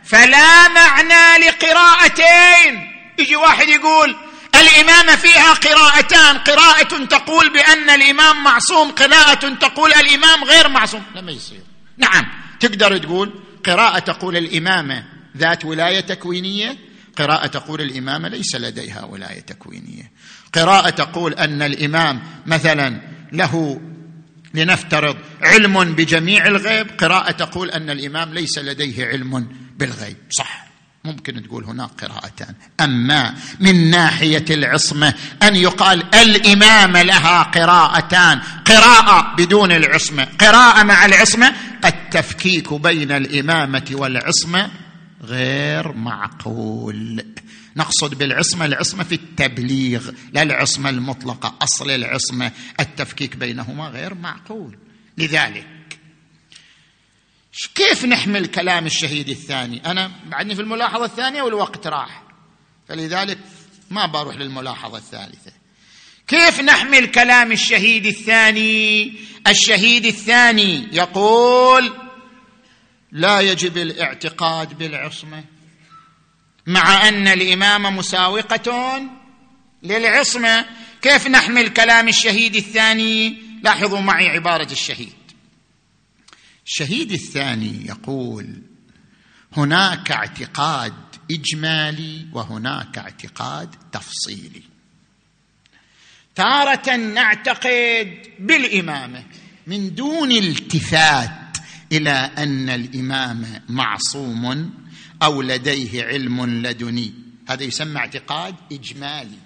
فلا 0.04 0.68
معنى 0.68 1.46
لقراءتين. 1.46 2.92
يجي 3.18 3.36
واحد 3.36 3.68
يقول 3.68 4.16
الامامه 4.54 5.16
فيها 5.16 5.52
قراءتان. 5.52 6.38
قراءة 6.38 7.04
تقول 7.04 7.52
بأن 7.52 7.90
الإمام 7.90 8.44
معصوم 8.44 8.90
قراءة 8.90 9.54
تقول 9.54 9.92
الإمام 9.92 10.44
غير 10.44 10.68
معصوم. 10.68 11.02
لما 11.14 11.32
يصير. 11.32 11.60
نعم. 11.98 12.26
تقدر 12.60 12.98
تقول 12.98 13.32
قراءة 13.64 13.98
تقول 13.98 14.36
الامامه 14.36 15.04
ذات 15.36 15.64
ولاية 15.64 16.00
تكوينية. 16.00 16.76
قراءة 17.16 17.46
تقول 17.46 17.80
الامامه 17.80 18.28
ليس 18.28 18.54
لديها 18.54 19.04
ولاية 19.04 19.40
تكوينية. 19.40 20.10
قراءة 20.54 20.90
تقول 20.90 21.34
أن 21.34 21.62
الإمام 21.62 22.22
مثلا 22.46 23.00
له 23.32 23.80
لنفترض 24.54 25.16
علم 25.42 25.84
بجميع 25.84 26.46
الغيب. 26.46 26.86
قراءة 26.98 27.30
تقول 27.30 27.70
أن 27.70 27.90
الإمام 27.90 28.34
ليس 28.34 28.58
لديه 28.58 29.06
علم 29.06 29.48
بالغيب. 29.78 30.16
صح 30.30 30.70
ممكن 31.04 31.42
تقول 31.42 31.64
هناك 31.64 31.90
قراءتان. 32.04 32.54
أما 32.80 33.34
من 33.60 33.90
ناحية 33.90 34.44
العصمة 34.50 35.14
أن 35.42 35.56
يقال 35.56 36.14
الامامه 36.14 37.02
لها 37.02 37.42
قراءتان. 37.42 38.40
قراءة 38.64 39.34
بدون 39.36 39.72
العصمة. 39.72 40.28
قراءة 40.40 40.82
مع 40.82 41.06
العصمة. 41.06 41.52
التفكيك 41.84 42.74
بين 42.74 43.12
الإمامة 43.12 43.86
والعصمة 43.92 44.70
غير 45.24 45.92
معقول. 45.92 47.24
نقصد 47.76 48.14
بالعصمة 48.14 48.64
العصمة 48.64 49.04
في 49.04 49.14
التبليغ 49.14 50.10
لا 50.32 50.42
العصمة 50.42 50.90
المطلقة. 50.90 51.54
أصل 51.62 51.90
العصمة 51.90 52.52
التفكيك 52.80 53.36
بينهما 53.36 53.88
غير 53.88 54.14
معقول. 54.14 54.78
لذلك 55.18 55.66
كيف 57.74 58.04
نحمل 58.04 58.46
كلام 58.46 58.86
الشهيد 58.86 59.28
الثاني؟ 59.28 59.90
أنا 59.90 60.10
بعدني 60.26 60.54
في 60.54 60.60
الملاحظة 60.60 61.04
الثانية 61.04 61.42
والوقت 61.42 61.86
راح. 61.86 62.22
فلذلك 62.88 63.38
ما 63.90 64.06
بروح 64.06 64.36
للملاحظة 64.36 64.98
الثالثة. 64.98 65.52
كيف 66.28 66.60
نحمل 66.60 67.06
كلام 67.06 67.52
الشهيد 67.52 68.06
الثاني؟ 68.06 69.12
الشهيد 69.48 70.06
الثاني 70.06 70.88
يقول 70.92 71.92
لا 73.12 73.40
يجب 73.40 73.76
الاعتقاد 73.76 74.78
بالعصمة 74.78 75.44
مع 76.66 77.08
أن 77.08 77.28
الامامه 77.28 77.90
مساوقة 77.90 79.00
للعصمة. 79.82 80.66
كيف 81.02 81.26
نحمل 81.26 81.68
كلام 81.68 82.08
الشهيد 82.08 82.56
الثاني؟ 82.56 83.42
لاحظوا 83.62 84.00
معي 84.00 84.28
عبارة 84.28 84.72
الشهيد. 84.72 85.12
الشهيد 86.66 87.12
الثاني 87.12 87.86
يقول 87.86 88.62
هناك 89.56 90.10
اعتقاد 90.12 90.94
إجمالي 91.30 92.26
وهناك 92.32 92.98
اعتقاد 92.98 93.74
تفصيلي. 93.92 94.62
تارة 96.34 96.96
نعتقد 96.96 98.18
بالإمامة 98.38 99.24
من 99.66 99.94
دون 99.94 100.32
التفات 100.32 101.56
إلى 101.92 102.30
أن 102.38 102.68
الإمام 102.68 103.62
معصوم 103.68 104.74
أو 105.22 105.42
لديه 105.42 106.04
علم 106.04 106.66
لدني. 106.66 107.14
هذا 107.48 107.62
يسمى 107.62 107.98
اعتقاد 107.98 108.54
إجمالي. 108.72 109.38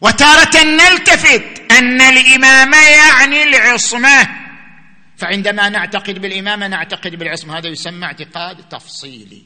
وتارة 0.00 0.64
نلتفت 0.64 1.72
أن 1.72 2.00
الامامه 2.00 2.88
يعني 2.88 3.42
العصمة. 3.42 4.28
فعندما 5.18 5.68
نعتقد 5.68 6.18
بالإمامة 6.18 6.68
نعتقد 6.68 7.14
بالعصمة. 7.14 7.58
هذا 7.58 7.68
يسمى 7.68 8.04
اعتقاد 8.04 8.68
تفصيلي. 8.68 9.42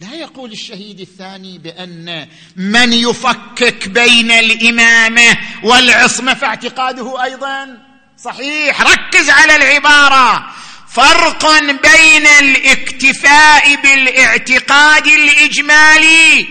لا 0.00 0.14
يقول 0.14 0.52
الشهيد 0.52 1.00
الثاني 1.00 1.58
بأن 1.58 2.28
من 2.56 2.92
يفكك 2.92 3.88
بين 3.88 4.30
الإمامة 4.30 5.36
والعصمة 5.62 6.34
فاعتقاده 6.34 7.24
أيضا 7.24 7.78
صحيح. 8.24 8.82
ركز 8.82 9.30
على 9.30 9.56
العبارة. 9.56 10.54
فرق 10.94 11.60
بين 11.60 12.26
الاكتفاء 12.26 13.74
بالاعتقاد 13.74 15.06
الإجمالي 15.06 16.46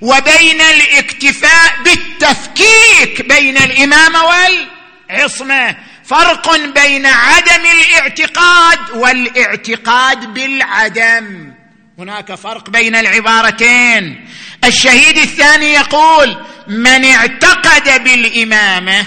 وبين 0.00 0.60
الاكتفاء 0.60 1.74
بالتفكيك 1.84 3.28
بين 3.28 3.56
الامامه 3.56 4.20
والعصمة. 4.24 5.76
فرق 6.04 6.56
بين 6.56 7.06
عدم 7.06 7.66
الاعتقاد 7.66 8.78
والاعتقاد 8.94 10.34
بالعدم. 10.34 11.52
هناك 11.98 12.34
فرق 12.34 12.70
بين 12.70 12.96
العبارتين. 12.96 14.28
الشهيد 14.64 15.18
الثاني 15.18 15.72
يقول 15.72 16.36
من 16.68 17.04
اعتقد 17.04 18.04
بالإمامة 18.04 19.06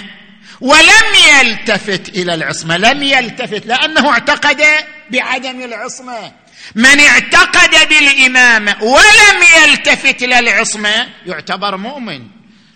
ولم 0.62 1.14
يلتفت 1.40 2.08
إلى 2.08 2.34
العصمة 2.34 2.76
لم 2.76 3.02
يلتفت 3.02 3.66
لأنه 3.66 4.10
اعتقد 4.10 4.62
بعدم 5.10 5.62
العصمة. 5.62 6.32
من 6.74 7.00
اعتقد 7.00 7.88
بالإمامة 7.88 8.76
ولم 8.82 9.42
يلتفت 9.62 10.22
إلى 10.22 10.38
العصمة 10.38 11.08
يعتبر 11.26 11.76
مؤمن 11.76 12.22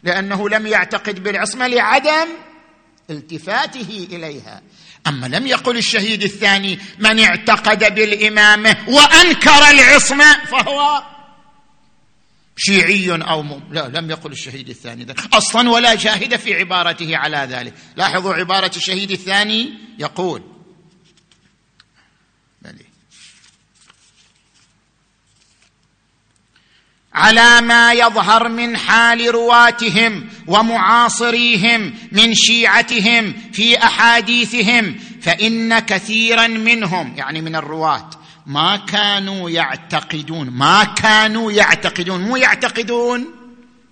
لأنه 0.03 0.49
لم 0.49 0.67
يعتقد 0.67 1.23
بالعصمة 1.23 1.67
لعدم 1.67 2.29
التفاته 3.11 4.09
إليها. 4.13 4.63
أما 5.07 5.27
لم 5.27 5.47
يقل 5.47 5.77
الشهيد 5.77 6.23
الثاني 6.23 6.79
من 6.99 7.21
اعتقد 7.21 7.95
بالإمامة 7.95 8.77
وأنكر 8.89 9.71
العصمة 9.71 10.45
فهو 10.45 11.03
شيعي 12.57 13.11
أو 13.11 13.43
م... 13.43 13.63
لا 13.71 13.89
لم 13.89 14.11
يقل 14.11 14.33
الشهيد 14.33 14.69
الثاني 14.69 15.05
ذلك 15.05 15.35
أصلا 15.35 15.71
ولا 15.71 15.95
جاهد 15.95 16.37
في 16.37 16.55
عبارته 16.55 17.17
على 17.17 17.49
ذلك. 17.51 17.75
لاحظوا 17.97 18.35
عبارة 18.35 18.73
الشهيد 18.77 19.11
الثاني 19.11 19.71
يقول. 19.99 20.57
على 27.17 27.61
ما 27.61 27.93
يظهر 27.93 28.49
من 28.49 28.77
حال 28.77 29.35
رواتهم 29.35 30.29
ومعاصريهم 30.47 31.95
من 32.13 32.35
شيعتهم 32.35 33.35
في 33.53 33.79
أحاديثهم 33.79 34.99
فإن 35.23 35.79
كثيرا 35.79 36.47
منهم 36.47 37.15
يعني 37.17 37.41
من 37.41 37.57
الرواة 37.57 38.11
ما 38.47 38.77
كانوا 38.77 39.51
يعتقدون 39.51 40.51
ما 40.51 40.85
كانوا 40.85 41.53
يعتقدون 41.53 42.21
مو 42.21 42.37
يعتقدون 42.37 43.25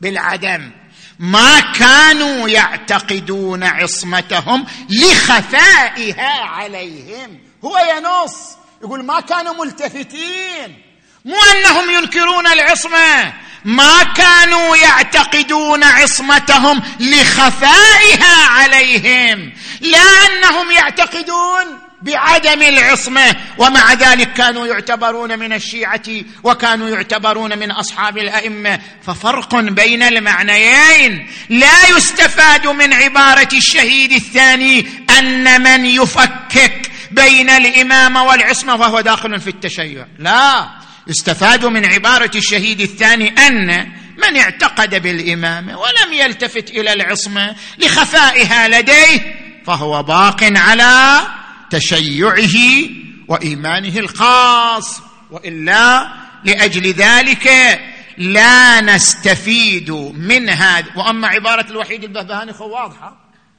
بالعدم 0.00 0.70
ما 1.18 1.60
كانوا 1.60 2.48
يعتقدون 2.48 3.64
عصمتهم 3.64 4.66
لخفائها 4.90 6.40
عليهم. 6.40 7.38
هو 7.64 7.78
ينص 7.78 8.34
يقول 8.82 9.04
ما 9.04 9.20
كانوا 9.20 9.64
ملتفتين 9.64 10.82
مو 11.24 11.36
أنهم 11.36 11.90
ينكرون 11.90 12.46
العصمة 12.46 13.32
ما 13.64 14.02
كانوا 14.02 14.76
يعتقدون 14.76 15.84
عصمتهم 15.84 16.82
لخفائها 17.00 18.46
عليهم 18.48 19.52
لا 19.80 19.98
أنهم 19.98 20.70
يعتقدون 20.70 21.83
بعدم 22.02 22.62
العصمة 22.62 23.36
ومع 23.58 23.92
ذلك 23.92 24.32
كانوا 24.32 24.66
يعتبرون 24.66 25.38
من 25.38 25.52
الشيعة 25.52 26.02
وكانوا 26.42 26.88
يعتبرون 26.88 27.58
من 27.58 27.70
أصحاب 27.70 28.18
الأئمة. 28.18 28.80
ففرق 29.06 29.54
بين 29.54 30.02
المعنيين. 30.02 31.30
لا 31.48 31.96
يستفاد 31.96 32.66
من 32.66 32.92
عبارة 32.92 33.48
الشهيد 33.52 34.12
الثاني 34.12 34.86
أن 35.18 35.62
من 35.62 35.86
يفكك 35.86 36.90
بين 37.10 37.50
الامامه 37.50 38.24
والعصمة 38.24 38.74
وهو 38.74 39.00
داخل 39.00 39.40
في 39.40 39.50
التشيع. 39.50 40.06
لا 40.18 40.68
يستفاد 41.06 41.64
من 41.64 41.84
عبارة 41.84 42.30
الشهيد 42.34 42.80
الثاني 42.80 43.28
أن 43.28 43.92
من 44.18 44.36
اعتقد 44.36 45.02
بالامامه 45.02 45.78
ولم 45.78 46.12
يلتفت 46.12 46.70
إلى 46.70 46.92
العصمة 46.92 47.56
لخفائها 47.78 48.68
لديه 48.68 49.34
فهو 49.66 50.02
باق 50.02 50.44
على 50.56 51.20
تشيعه 51.70 52.56
وإيمانه 53.28 53.98
الخاص 53.98 55.00
وإلا 55.30 56.12
لأجل 56.44 56.92
ذلك 56.92 57.48
لا 58.18 58.80
نستفيد 58.80 59.90
من 60.14 60.48
هذا. 60.48 60.86
وأما 60.96 61.28
عبارة 61.28 61.66
الوحيد 61.70 62.04
البهبهاني 62.04 62.52
خو 62.52 62.68
واضحة. 62.68 63.16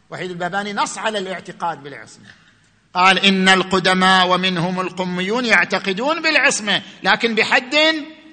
وحيد 0.10 0.32
البهبهاني 0.32 0.74
نص 0.74 0.98
على 0.98 1.18
الاعتقاد 1.20 1.84
بالعصمة. 1.84 2.26
قال 2.94 3.20
إن 3.20 3.50
القدماء 3.50 4.28
ومنهم 4.28 4.80
القميون 4.80 5.46
يعتقدون 5.46 6.22
بالعصمة 6.22 6.82
لكن 7.04 7.36
بحد 7.36 7.76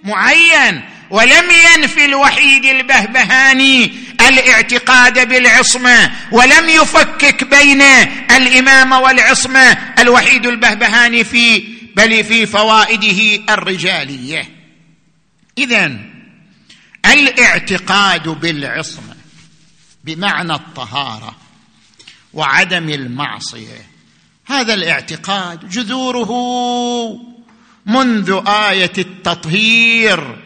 معين. 0.04 0.82
ولم 1.12 1.44
ينفي 1.50 2.04
الوحيد 2.04 2.64
البهبهاني 2.64 3.92
الاعتقاد 4.28 5.28
بالعصمة 5.28 6.12
ولم 6.30 6.68
يفكك 6.68 7.44
بين 7.44 7.82
الامامه 8.30 9.00
والعصمة 9.00 9.78
الوحيد 9.98 10.46
البهبهاني 10.46 11.24
في 11.24 11.58
بل 11.96 12.24
في 12.24 12.46
فوائده 12.46 13.54
الرجالية. 13.54 14.48
اذا 15.58 15.98
الاعتقاد 17.06 18.28
بالعصمة 18.28 19.16
بمعنى 20.04 20.54
الطهارة 20.54 21.36
وعدم 22.32 22.88
المعصية 22.88 23.86
هذا 24.46 24.74
الاعتقاد 24.74 25.68
جذوره 25.68 26.32
منذ 27.86 28.42
آية 28.46 28.92
التطهير. 28.98 30.41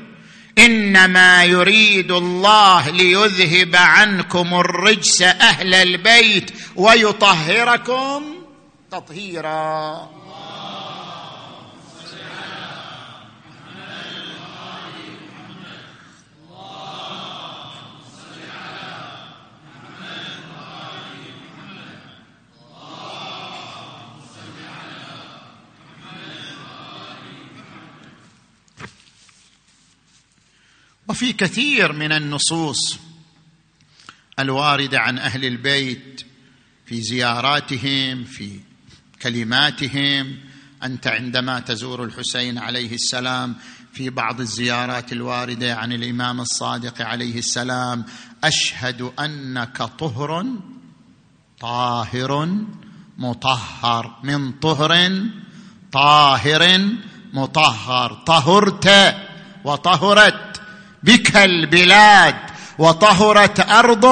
إنما 0.59 1.45
يريد 1.45 2.13
الله 2.13 2.91
ليذهب 2.91 3.77
عنكم 3.77 4.55
الرجس 4.55 5.23
أهل 5.23 5.75
البيت 5.75 6.51
ويطهركم 6.77 8.25
تطهيرا. 8.91 10.11
وفي 31.09 31.33
كثير 31.33 31.93
من 31.93 32.13
النصوص 32.13 32.99
الواردة 34.39 35.01
عن 35.01 35.19
أهل 35.19 35.45
البيت 35.45 36.23
في 36.87 37.03
زياراتهم 37.03 38.25
في 38.25 38.61
كلماتهم 39.23 40.37
أنت 40.83 41.07
عندما 41.07 41.61
تزور 41.61 42.05
الحسين 42.05 42.59
عليه 42.59 42.95
السلام 42.95 43.57
في 43.93 44.11
بعض 44.11 44.41
الزيارات 44.41 45.13
الواردة 45.13 45.75
عن 45.75 45.93
الإمام 45.93 46.41
الصادق 46.41 47.03
عليه 47.03 47.39
السلام 47.39 48.05
أشهد 48.45 49.03
أنك 49.21 49.77
طهر 49.83 50.47
طاهر 51.61 52.49
مطهر. 53.19 54.21
من 54.23 54.53
طهر 54.53 55.21
طاهر 55.93 56.91
مطهر. 57.33 58.13
طهرت 58.27 59.17
وطهرت. 59.65 60.46
بك 61.07 61.37
البلاد 61.37 62.37
وطهرت 62.79 63.71
أرض 63.71 64.05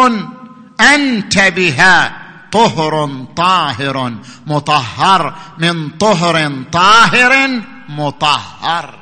أنت 0.81 1.39
بها 1.39 2.13
طهر 2.53 3.25
طاهر 3.37 4.15
مطهر 4.47 5.35
من 5.59 5.91
طهر 5.91 6.63
طاهر 6.73 7.61
مطهر. 7.89 8.99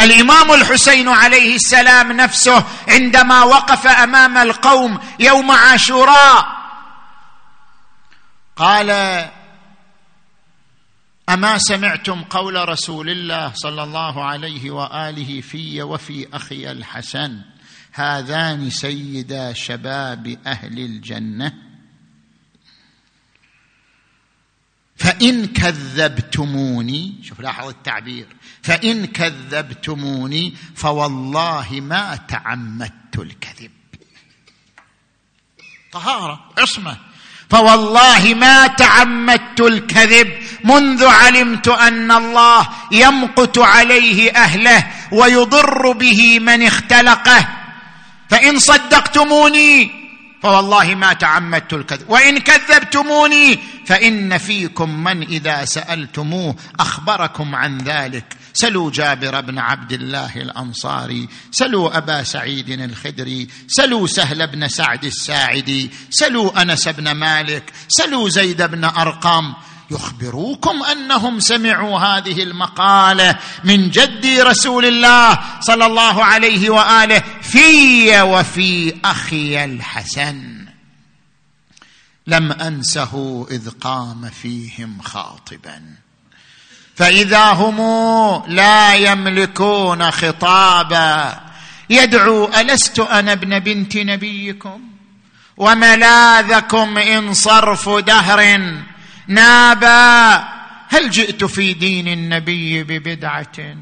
الإمام 0.00 0.52
الحسين 0.52 1.08
عليه 1.08 1.54
السلام 1.54 2.12
نفسه 2.12 2.64
عندما 2.88 3.42
وقف 3.42 3.86
أمام 3.86 4.38
القوم 4.38 4.98
يوم 5.18 5.50
عاشوراء 5.50 6.46
قال 8.56 8.90
أما 11.28 11.58
سمعتم 11.58 12.22
قول 12.22 12.68
رسول 12.68 13.10
الله 13.10 13.52
صلى 13.54 13.82
الله 13.82 14.24
عليه 14.24 14.70
وآله 14.70 15.40
في 15.40 15.82
وفي 15.82 16.28
أخي 16.32 16.70
الحسن 16.70 17.42
هذان 17.92 18.70
سيدا 18.70 19.52
شباب 19.52 20.38
أهل 20.46 20.78
الجنة. 20.78 21.54
فإن 24.96 25.46
كذبتموني 25.46 27.14
شوف 27.22 27.40
لاحظ 27.40 27.68
التعبير 27.68 28.26
فإن 28.62 29.06
كذبتموني 29.06 30.56
فوالله 30.74 31.68
ما 31.70 32.16
تعمدت 32.16 33.18
الكذب. 33.18 33.70
طهارة 35.92 36.50
عصمة. 36.58 37.11
فوالله 37.52 38.34
ما 38.34 38.66
تعمدت 38.66 39.60
الكذب 39.60 40.32
منذ 40.64 41.04
علمت 41.04 41.68
أن 41.68 42.12
الله 42.12 42.68
يمقت 42.92 43.58
عليه 43.58 44.30
أهله 44.30 44.86
ويضر 45.12 45.92
به 45.92 46.38
من 46.38 46.62
اختلقه. 46.62 47.48
فإن 48.30 48.58
صدقتموني 48.58 49.90
فوالله 50.42 50.94
ما 50.94 51.12
تعمدت 51.12 51.72
الكذب. 51.72 52.10
وإن 52.10 52.38
كذبتموني 52.38 53.58
فإن 53.86 54.38
فيكم 54.38 55.04
من 55.04 55.22
إذا 55.22 55.64
سألتموه 55.64 56.56
أخبركم 56.80 57.54
عن 57.54 57.78
ذلك. 57.78 58.24
سلوا 58.52 58.90
جابر 58.90 59.40
بن 59.40 59.58
عبد 59.58 59.92
الله 59.92 60.36
الأنصاري 60.36 61.28
سلوا 61.50 61.96
أبا 61.98 62.22
سعيد 62.22 62.70
الخدري 62.70 63.48
سلوا 63.66 64.06
سهل 64.06 64.46
بن 64.46 64.68
سعد 64.68 65.04
الساعدي 65.04 65.90
سلوا 66.10 66.62
أنس 66.62 66.88
بن 66.88 67.12
مالك 67.12 67.72
سلوا 67.88 68.28
زيد 68.28 68.62
بن 68.62 68.84
أرقم. 68.84 69.54
يخبروكم 69.90 70.82
أنهم 70.82 71.40
سمعوا 71.40 71.98
هذه 71.98 72.42
المقالة 72.42 73.38
من 73.64 73.90
جدي 73.90 74.42
رسول 74.42 74.84
الله 74.84 75.38
صلى 75.60 75.86
الله 75.86 76.24
عليه 76.24 76.70
وآله 76.70 77.22
في 77.42 78.20
وفي 78.22 79.00
أخي 79.04 79.64
الحسن. 79.64 80.66
لم 82.26 82.52
أنسه 82.52 83.46
إذ 83.50 83.70
قام 83.70 84.30
فيهم 84.30 85.02
خاطبا. 85.02 86.01
فإذا 86.96 87.44
هم 87.44 87.78
لا 88.48 88.94
يملكون 88.94 90.10
خطابا 90.10 91.40
يدعو 91.90 92.50
ألست 92.60 93.00
أنا 93.00 93.32
ابن 93.32 93.58
بنت 93.58 93.96
نبيكم؟ 93.96 94.80
وملاذكم 95.56 96.98
إن 96.98 97.34
صرف 97.34 97.88
دهر 97.88 98.60
نابا 99.28 100.34
هل 100.88 101.10
جئت 101.10 101.44
في 101.44 101.72
دين 101.72 102.08
النبي 102.08 102.82
ببدعة؟ 102.82 103.76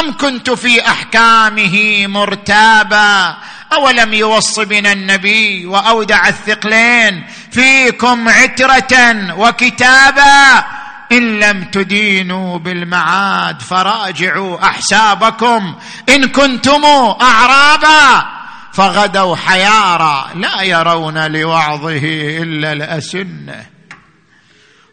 أم 0.00 0.16
كنت 0.16 0.50
في 0.50 0.88
أحكامه 0.88 2.06
مرتابا؟ 2.06 3.36
أولم 3.72 4.14
يوص 4.14 4.60
بنا 4.60 4.92
النبي 4.92 5.66
وأودع 5.66 6.28
الثقلين؟ 6.28 7.26
فيكم 7.52 8.28
عترة 8.28 9.34
وكتابا؟ 9.34 10.64
إن 11.12 11.40
لم 11.40 11.64
تدينوا 11.64 12.58
بالمعاد 12.58 13.62
فراجعوا 13.62 14.64
أحسابكم. 14.64 15.74
إن 16.08 16.28
كنتم 16.28 16.84
أعرابا 17.20 18.26
فغدوا 18.72 19.36
حيارى 19.36 20.26
لا 20.34 20.62
يرون 20.62 21.32
لوعظه 21.32 22.00
إلا 22.42 22.72
الأسنة. 22.72 23.66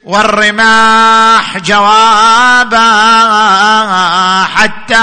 والرماح 0.04 1.58
جوابا 1.58 2.88
حتى 4.44 4.96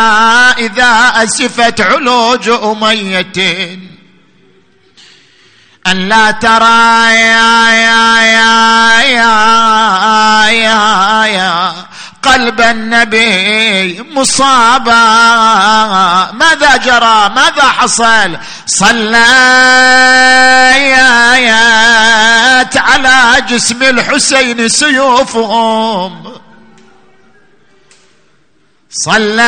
إذا 0.59 1.13
أسفت 1.25 1.81
علوج 1.81 2.49
أمية. 2.49 3.79
أن 5.87 6.09
لا 6.09 6.31
ترى 6.31 7.15
يا 7.15 7.71
يا 7.71 8.21
يا 8.21 9.01
يا 9.03 9.33
يا, 10.51 10.92
يا 11.27 11.73
قلب 12.23 12.61
النبي 12.61 14.03
مصابا 14.03 14.93
ماذا 16.33 16.77
جرى 16.77 17.31
ماذا 17.37 17.63
حصل 17.63 18.37
صليت 18.67 19.17
على 22.77 23.43
جسم 23.49 23.83
الحسين 23.83 24.69
سيوفهم 24.69 26.42
صليت 28.95 29.43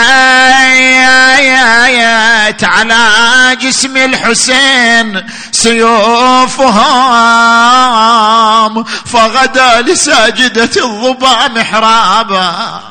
على 2.65 3.57
جسم 3.61 3.97
الحسين 3.97 5.31
سيوفهم 5.53 6.65
فغدا 8.85 9.83
لساجدة 9.83 10.71
الظبا 10.77 11.49
محرابا. 11.49 12.83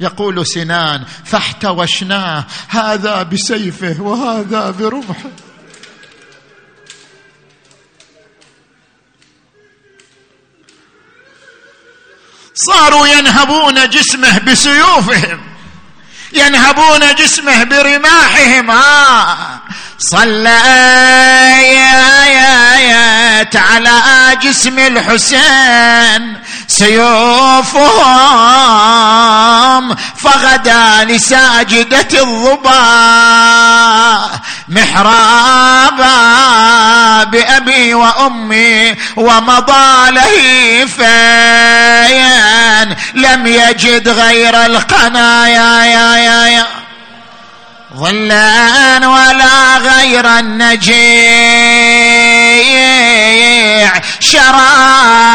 يقول 0.00 0.46
سنان 0.46 1.04
فاحتوشناه 1.24 2.44
هذا 2.68 3.22
بسيفه 3.22 3.96
وهذا 4.00 4.70
برمحه 4.70 5.30
صاروا 12.54 13.06
ينهبون 13.06 13.88
جسمه 13.88 14.38
بسيوفهم. 14.38 15.45
ينهبون 16.32 17.14
جسمه 17.14 17.64
برماحهم 17.64 18.70
آه 18.70 19.36
صليت 19.98 20.46
على 23.56 24.00
جسم 24.42 24.78
الحسين. 24.78 26.36
سيوفهم 28.66 29.96
فغدا 30.18 31.04
لساجدة 31.04 32.08
الظبا 32.20 32.76
محرابا 34.68 36.14
بأبي 37.24 37.94
وأمي 37.94 38.94
ومضى 39.16 40.10
لهيفين 40.10 40.96
لم 43.14 43.46
يجد 43.46 44.08
غير 44.08 44.66
القنايا 44.66 45.84
يا 45.84 46.16
يا 46.16 46.46
يا. 46.46 46.66
ظلا 47.96 49.08
ولا 49.08 49.78
غير 49.78 50.26
النجيع 52.66 53.92
شرابه 54.20 55.25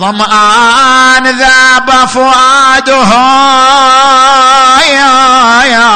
ظمآن 0.00 1.26
ذاب 1.26 2.08
فؤاده 2.08 3.12
يا 4.88 5.62
يا 5.64 5.90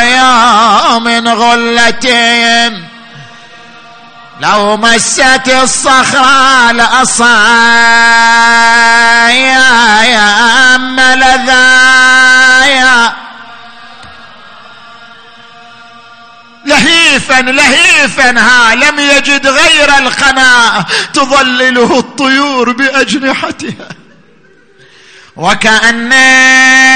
يا 0.00 0.98
من 0.98 1.28
غلة. 1.28 2.06
لو 4.40 4.76
مست 4.76 5.48
الصخرة 5.62 6.72
لأصايا 6.72 7.36
يا 10.02 10.76
ملذا 10.76 11.76
شعبا 12.66 13.25
لهيفا 16.66 18.40
ها 18.40 18.74
لم 18.74 18.98
يجد 18.98 19.46
غير 19.46 19.98
القناة 19.98 20.86
تظلله 21.14 21.98
الطيور 21.98 22.72
بأجنحتها. 22.72 23.88
وكأن 25.36 26.12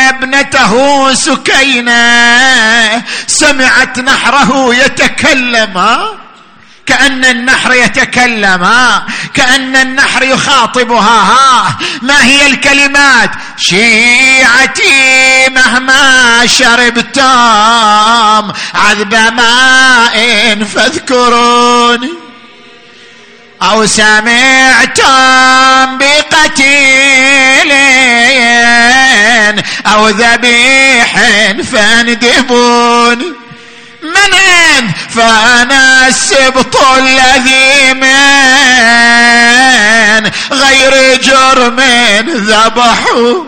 ابنته 0.09 1.14
سكينة 1.14 3.05
سمعت 3.27 3.99
نحره 3.99 4.75
يتكلم 4.75 5.99
كأن 6.91 7.24
النحر 7.24 7.72
يتكلم 7.72 8.68
كأن 9.34 9.76
النحر 9.76 10.22
يخاطبها 10.22 11.22
ها؟ 11.22 11.78
ما 12.03 12.24
هي 12.24 12.47
الكلمات؟ 12.47 13.30
شيعتي 13.57 15.49
مهما 15.49 16.47
شربتم 16.47 17.22
عذب 18.74 19.14
ماء 19.14 20.64
فاذكروني 20.74 22.11
أو 23.62 23.86
سمعتم 23.86 25.07
بقتيل 25.99 27.72
أو 29.86 30.09
ذبيح 30.09 31.14
فاندبون 31.72 33.39
من 34.11 34.34
أنت 34.34 34.96
فأنا 35.11 36.08
السبط 36.08 36.76
الذي 36.76 37.94
من 37.94 38.11
غير 40.52 41.16
جرم 41.16 41.80
ذبحوا 42.28 43.44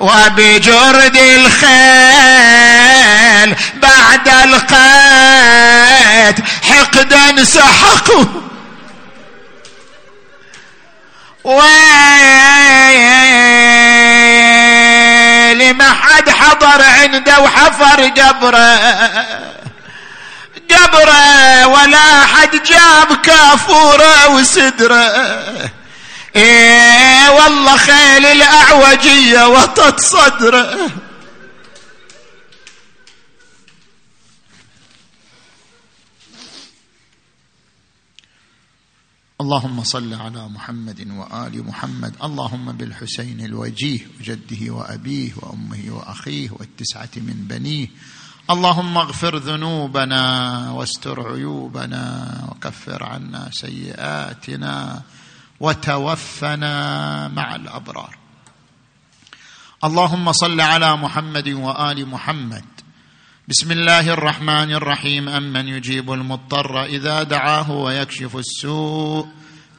وبجرد 0.00 1.16
الخيل 1.16 1.76
بعد 3.74 4.28
القيد 4.28 5.76
حقدا 6.62 7.44
سحقوا 7.44 8.24
ويلي 15.56 15.72
ما 15.72 15.92
حد 15.92 16.30
حضر 16.30 16.82
عنده 16.82 17.40
وحفر 17.40 18.08
قبره 18.08 18.78
قبره 20.70 21.66
ولا 21.66 22.26
حد 22.26 22.62
جاب 22.62 23.16
كافوره 23.22 24.28
وسدره. 24.28 25.42
إيه 26.36 27.30
والله 27.30 27.76
خيل 27.76 28.26
الأعوجية 28.26 29.46
وطت 29.48 30.00
صدره. 30.00 30.90
اللهم 39.46 39.84
صل 39.84 40.14
على 40.14 40.48
محمد 40.48 41.06
وآل 41.10 41.66
محمد. 41.66 42.14
اللهم 42.22 42.72
بالحسين 42.72 43.40
الوجيه 43.40 44.00
وجده 44.20 44.74
وأبيه 44.74 45.32
وأمه 45.36 45.82
وأخيه 45.90 46.50
والتسعة 46.50 47.14
من 47.16 47.46
بنيه. 47.48 47.86
اللهم 48.50 48.98
اغفر 48.98 49.36
ذنوبنا 49.36 50.22
واستر 50.70 51.32
عيوبنا 51.32 52.04
وكفر 52.50 53.04
عنا 53.04 53.50
سيئاتنا 53.52 55.02
وتوفنا 55.60 56.74
مع 57.28 57.54
الأبرار. 57.54 58.18
اللهم 59.84 60.32
صل 60.32 60.60
على 60.60 60.96
محمد 60.96 61.48
وآل 61.48 62.08
محمد. 62.08 62.64
بسم 63.48 63.72
الله 63.72 64.12
الرحمن 64.12 64.72
الرحيم. 64.74 65.28
أمن 65.28 65.68
يجيب 65.68 66.12
المضطر 66.12 66.84
إذا 66.84 67.22
دعاه 67.22 67.70
ويكشف 67.70 68.36
السوء. 68.36 69.26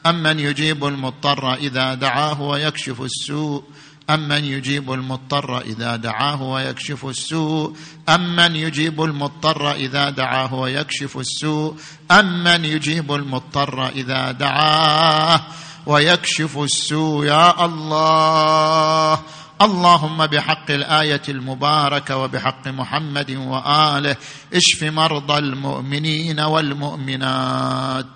أمن 0.06 0.40
يجيب 0.40 0.84
المضطر 0.84 1.54
إذا 1.54 1.94
دعاه 1.94 2.42
ويكشف 2.42 3.00
السوء. 3.00 3.62
أمن 4.10 4.44
يجيب 4.44 4.92
المضطر 4.92 5.60
إذا 5.60 5.96
دعاه 5.96 6.42
ويكشف 6.42 7.06
السوء. 7.06 7.76
أمن 8.08 8.56
يجيب 8.56 9.02
المضطر 9.02 9.72
إذا 9.72 10.10
دعاه 10.10 10.54
ويكشف 10.54 11.18
السوء. 11.18 11.76
أمن 12.10 12.64
يجيب 12.64 13.12
المضطر 13.12 13.88
إذا 13.88 14.30
دعاه 14.32 15.40
ويكشف 15.86 16.58
السوء. 16.58 17.26
يا 17.26 17.64
الله. 17.64 19.22
اللهم 19.62 20.26
بحق 20.26 20.70
الآية 20.70 21.22
المباركة 21.28 22.16
وبحق 22.16 22.68
محمد 22.68 23.30
وآله 23.30 24.16
اشف 24.54 24.82
مرضى 24.82 25.38
المؤمنين 25.38 26.40
والمؤمنات 26.40 28.06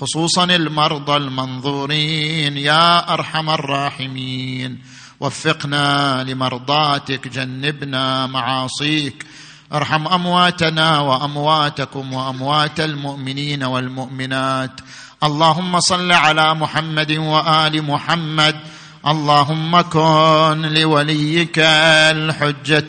خصوصا 0.00 0.44
المرضى 0.44 1.16
المنظورين 1.16 2.56
يا 2.56 3.14
أرحم 3.14 3.50
الراحمين. 3.50 4.78
وفقنا 5.20 6.24
لمرضاتك 6.24 7.28
جنبنا 7.28 8.26
معاصيك. 8.26 9.26
ارحم 9.72 10.08
أمواتنا 10.08 11.00
وأمواتكم 11.00 12.12
وأموات 12.12 12.80
المؤمنين 12.80 13.64
والمؤمنات. 13.64 14.80
اللهم 15.24 15.80
صل 15.80 16.12
على 16.12 16.54
محمد 16.54 17.12
وآل 17.12 17.82
محمد 17.82 18.60
اللهم 19.06 19.80
كن 19.80 20.62
لوليك 20.74 21.58
الحجة 21.58 22.86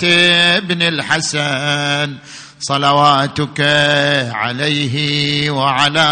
ابن 0.57 0.81
الحسن 0.81 2.15
صلواتك 2.59 3.61
عليه 4.33 5.49
وعلى 5.51 6.09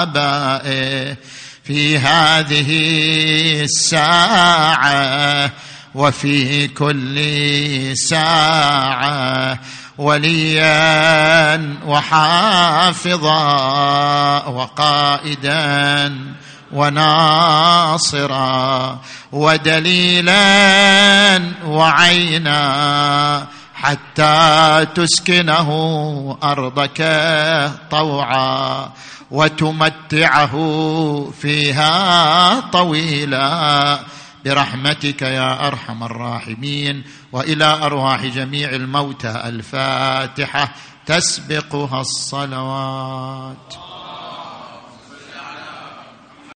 آبائه 0.00 1.16
في 1.64 1.98
هذه 1.98 2.70
الساعة 3.64 5.52
وفي 5.94 6.68
كل 6.68 7.16
ساعة 7.96 9.60
وليا 9.98 11.76
وحافظا 11.86 13.36
وقائدا 14.46 16.12
وناصرا 16.76 18.38
ودليلا 19.32 20.36
وعينا 21.66 23.46
حتى 23.74 24.86
تسكنه 24.94 25.68
أرضك 26.42 27.00
طوعا 27.90 28.90
وتمتعه 29.30 30.54
فيها 31.40 32.60
طويلا. 32.60 34.00
برحمتك 34.44 35.22
يا 35.22 35.66
أرحم 35.66 36.04
الراحمين 36.04 37.04
وإلى 37.32 37.64
أرواح 37.64 38.24
جميع 38.24 38.70
الموتى 38.70 39.28
الفاتحة 39.28 40.72
تسبقها 41.06 42.00
الصلوات. 42.00 43.85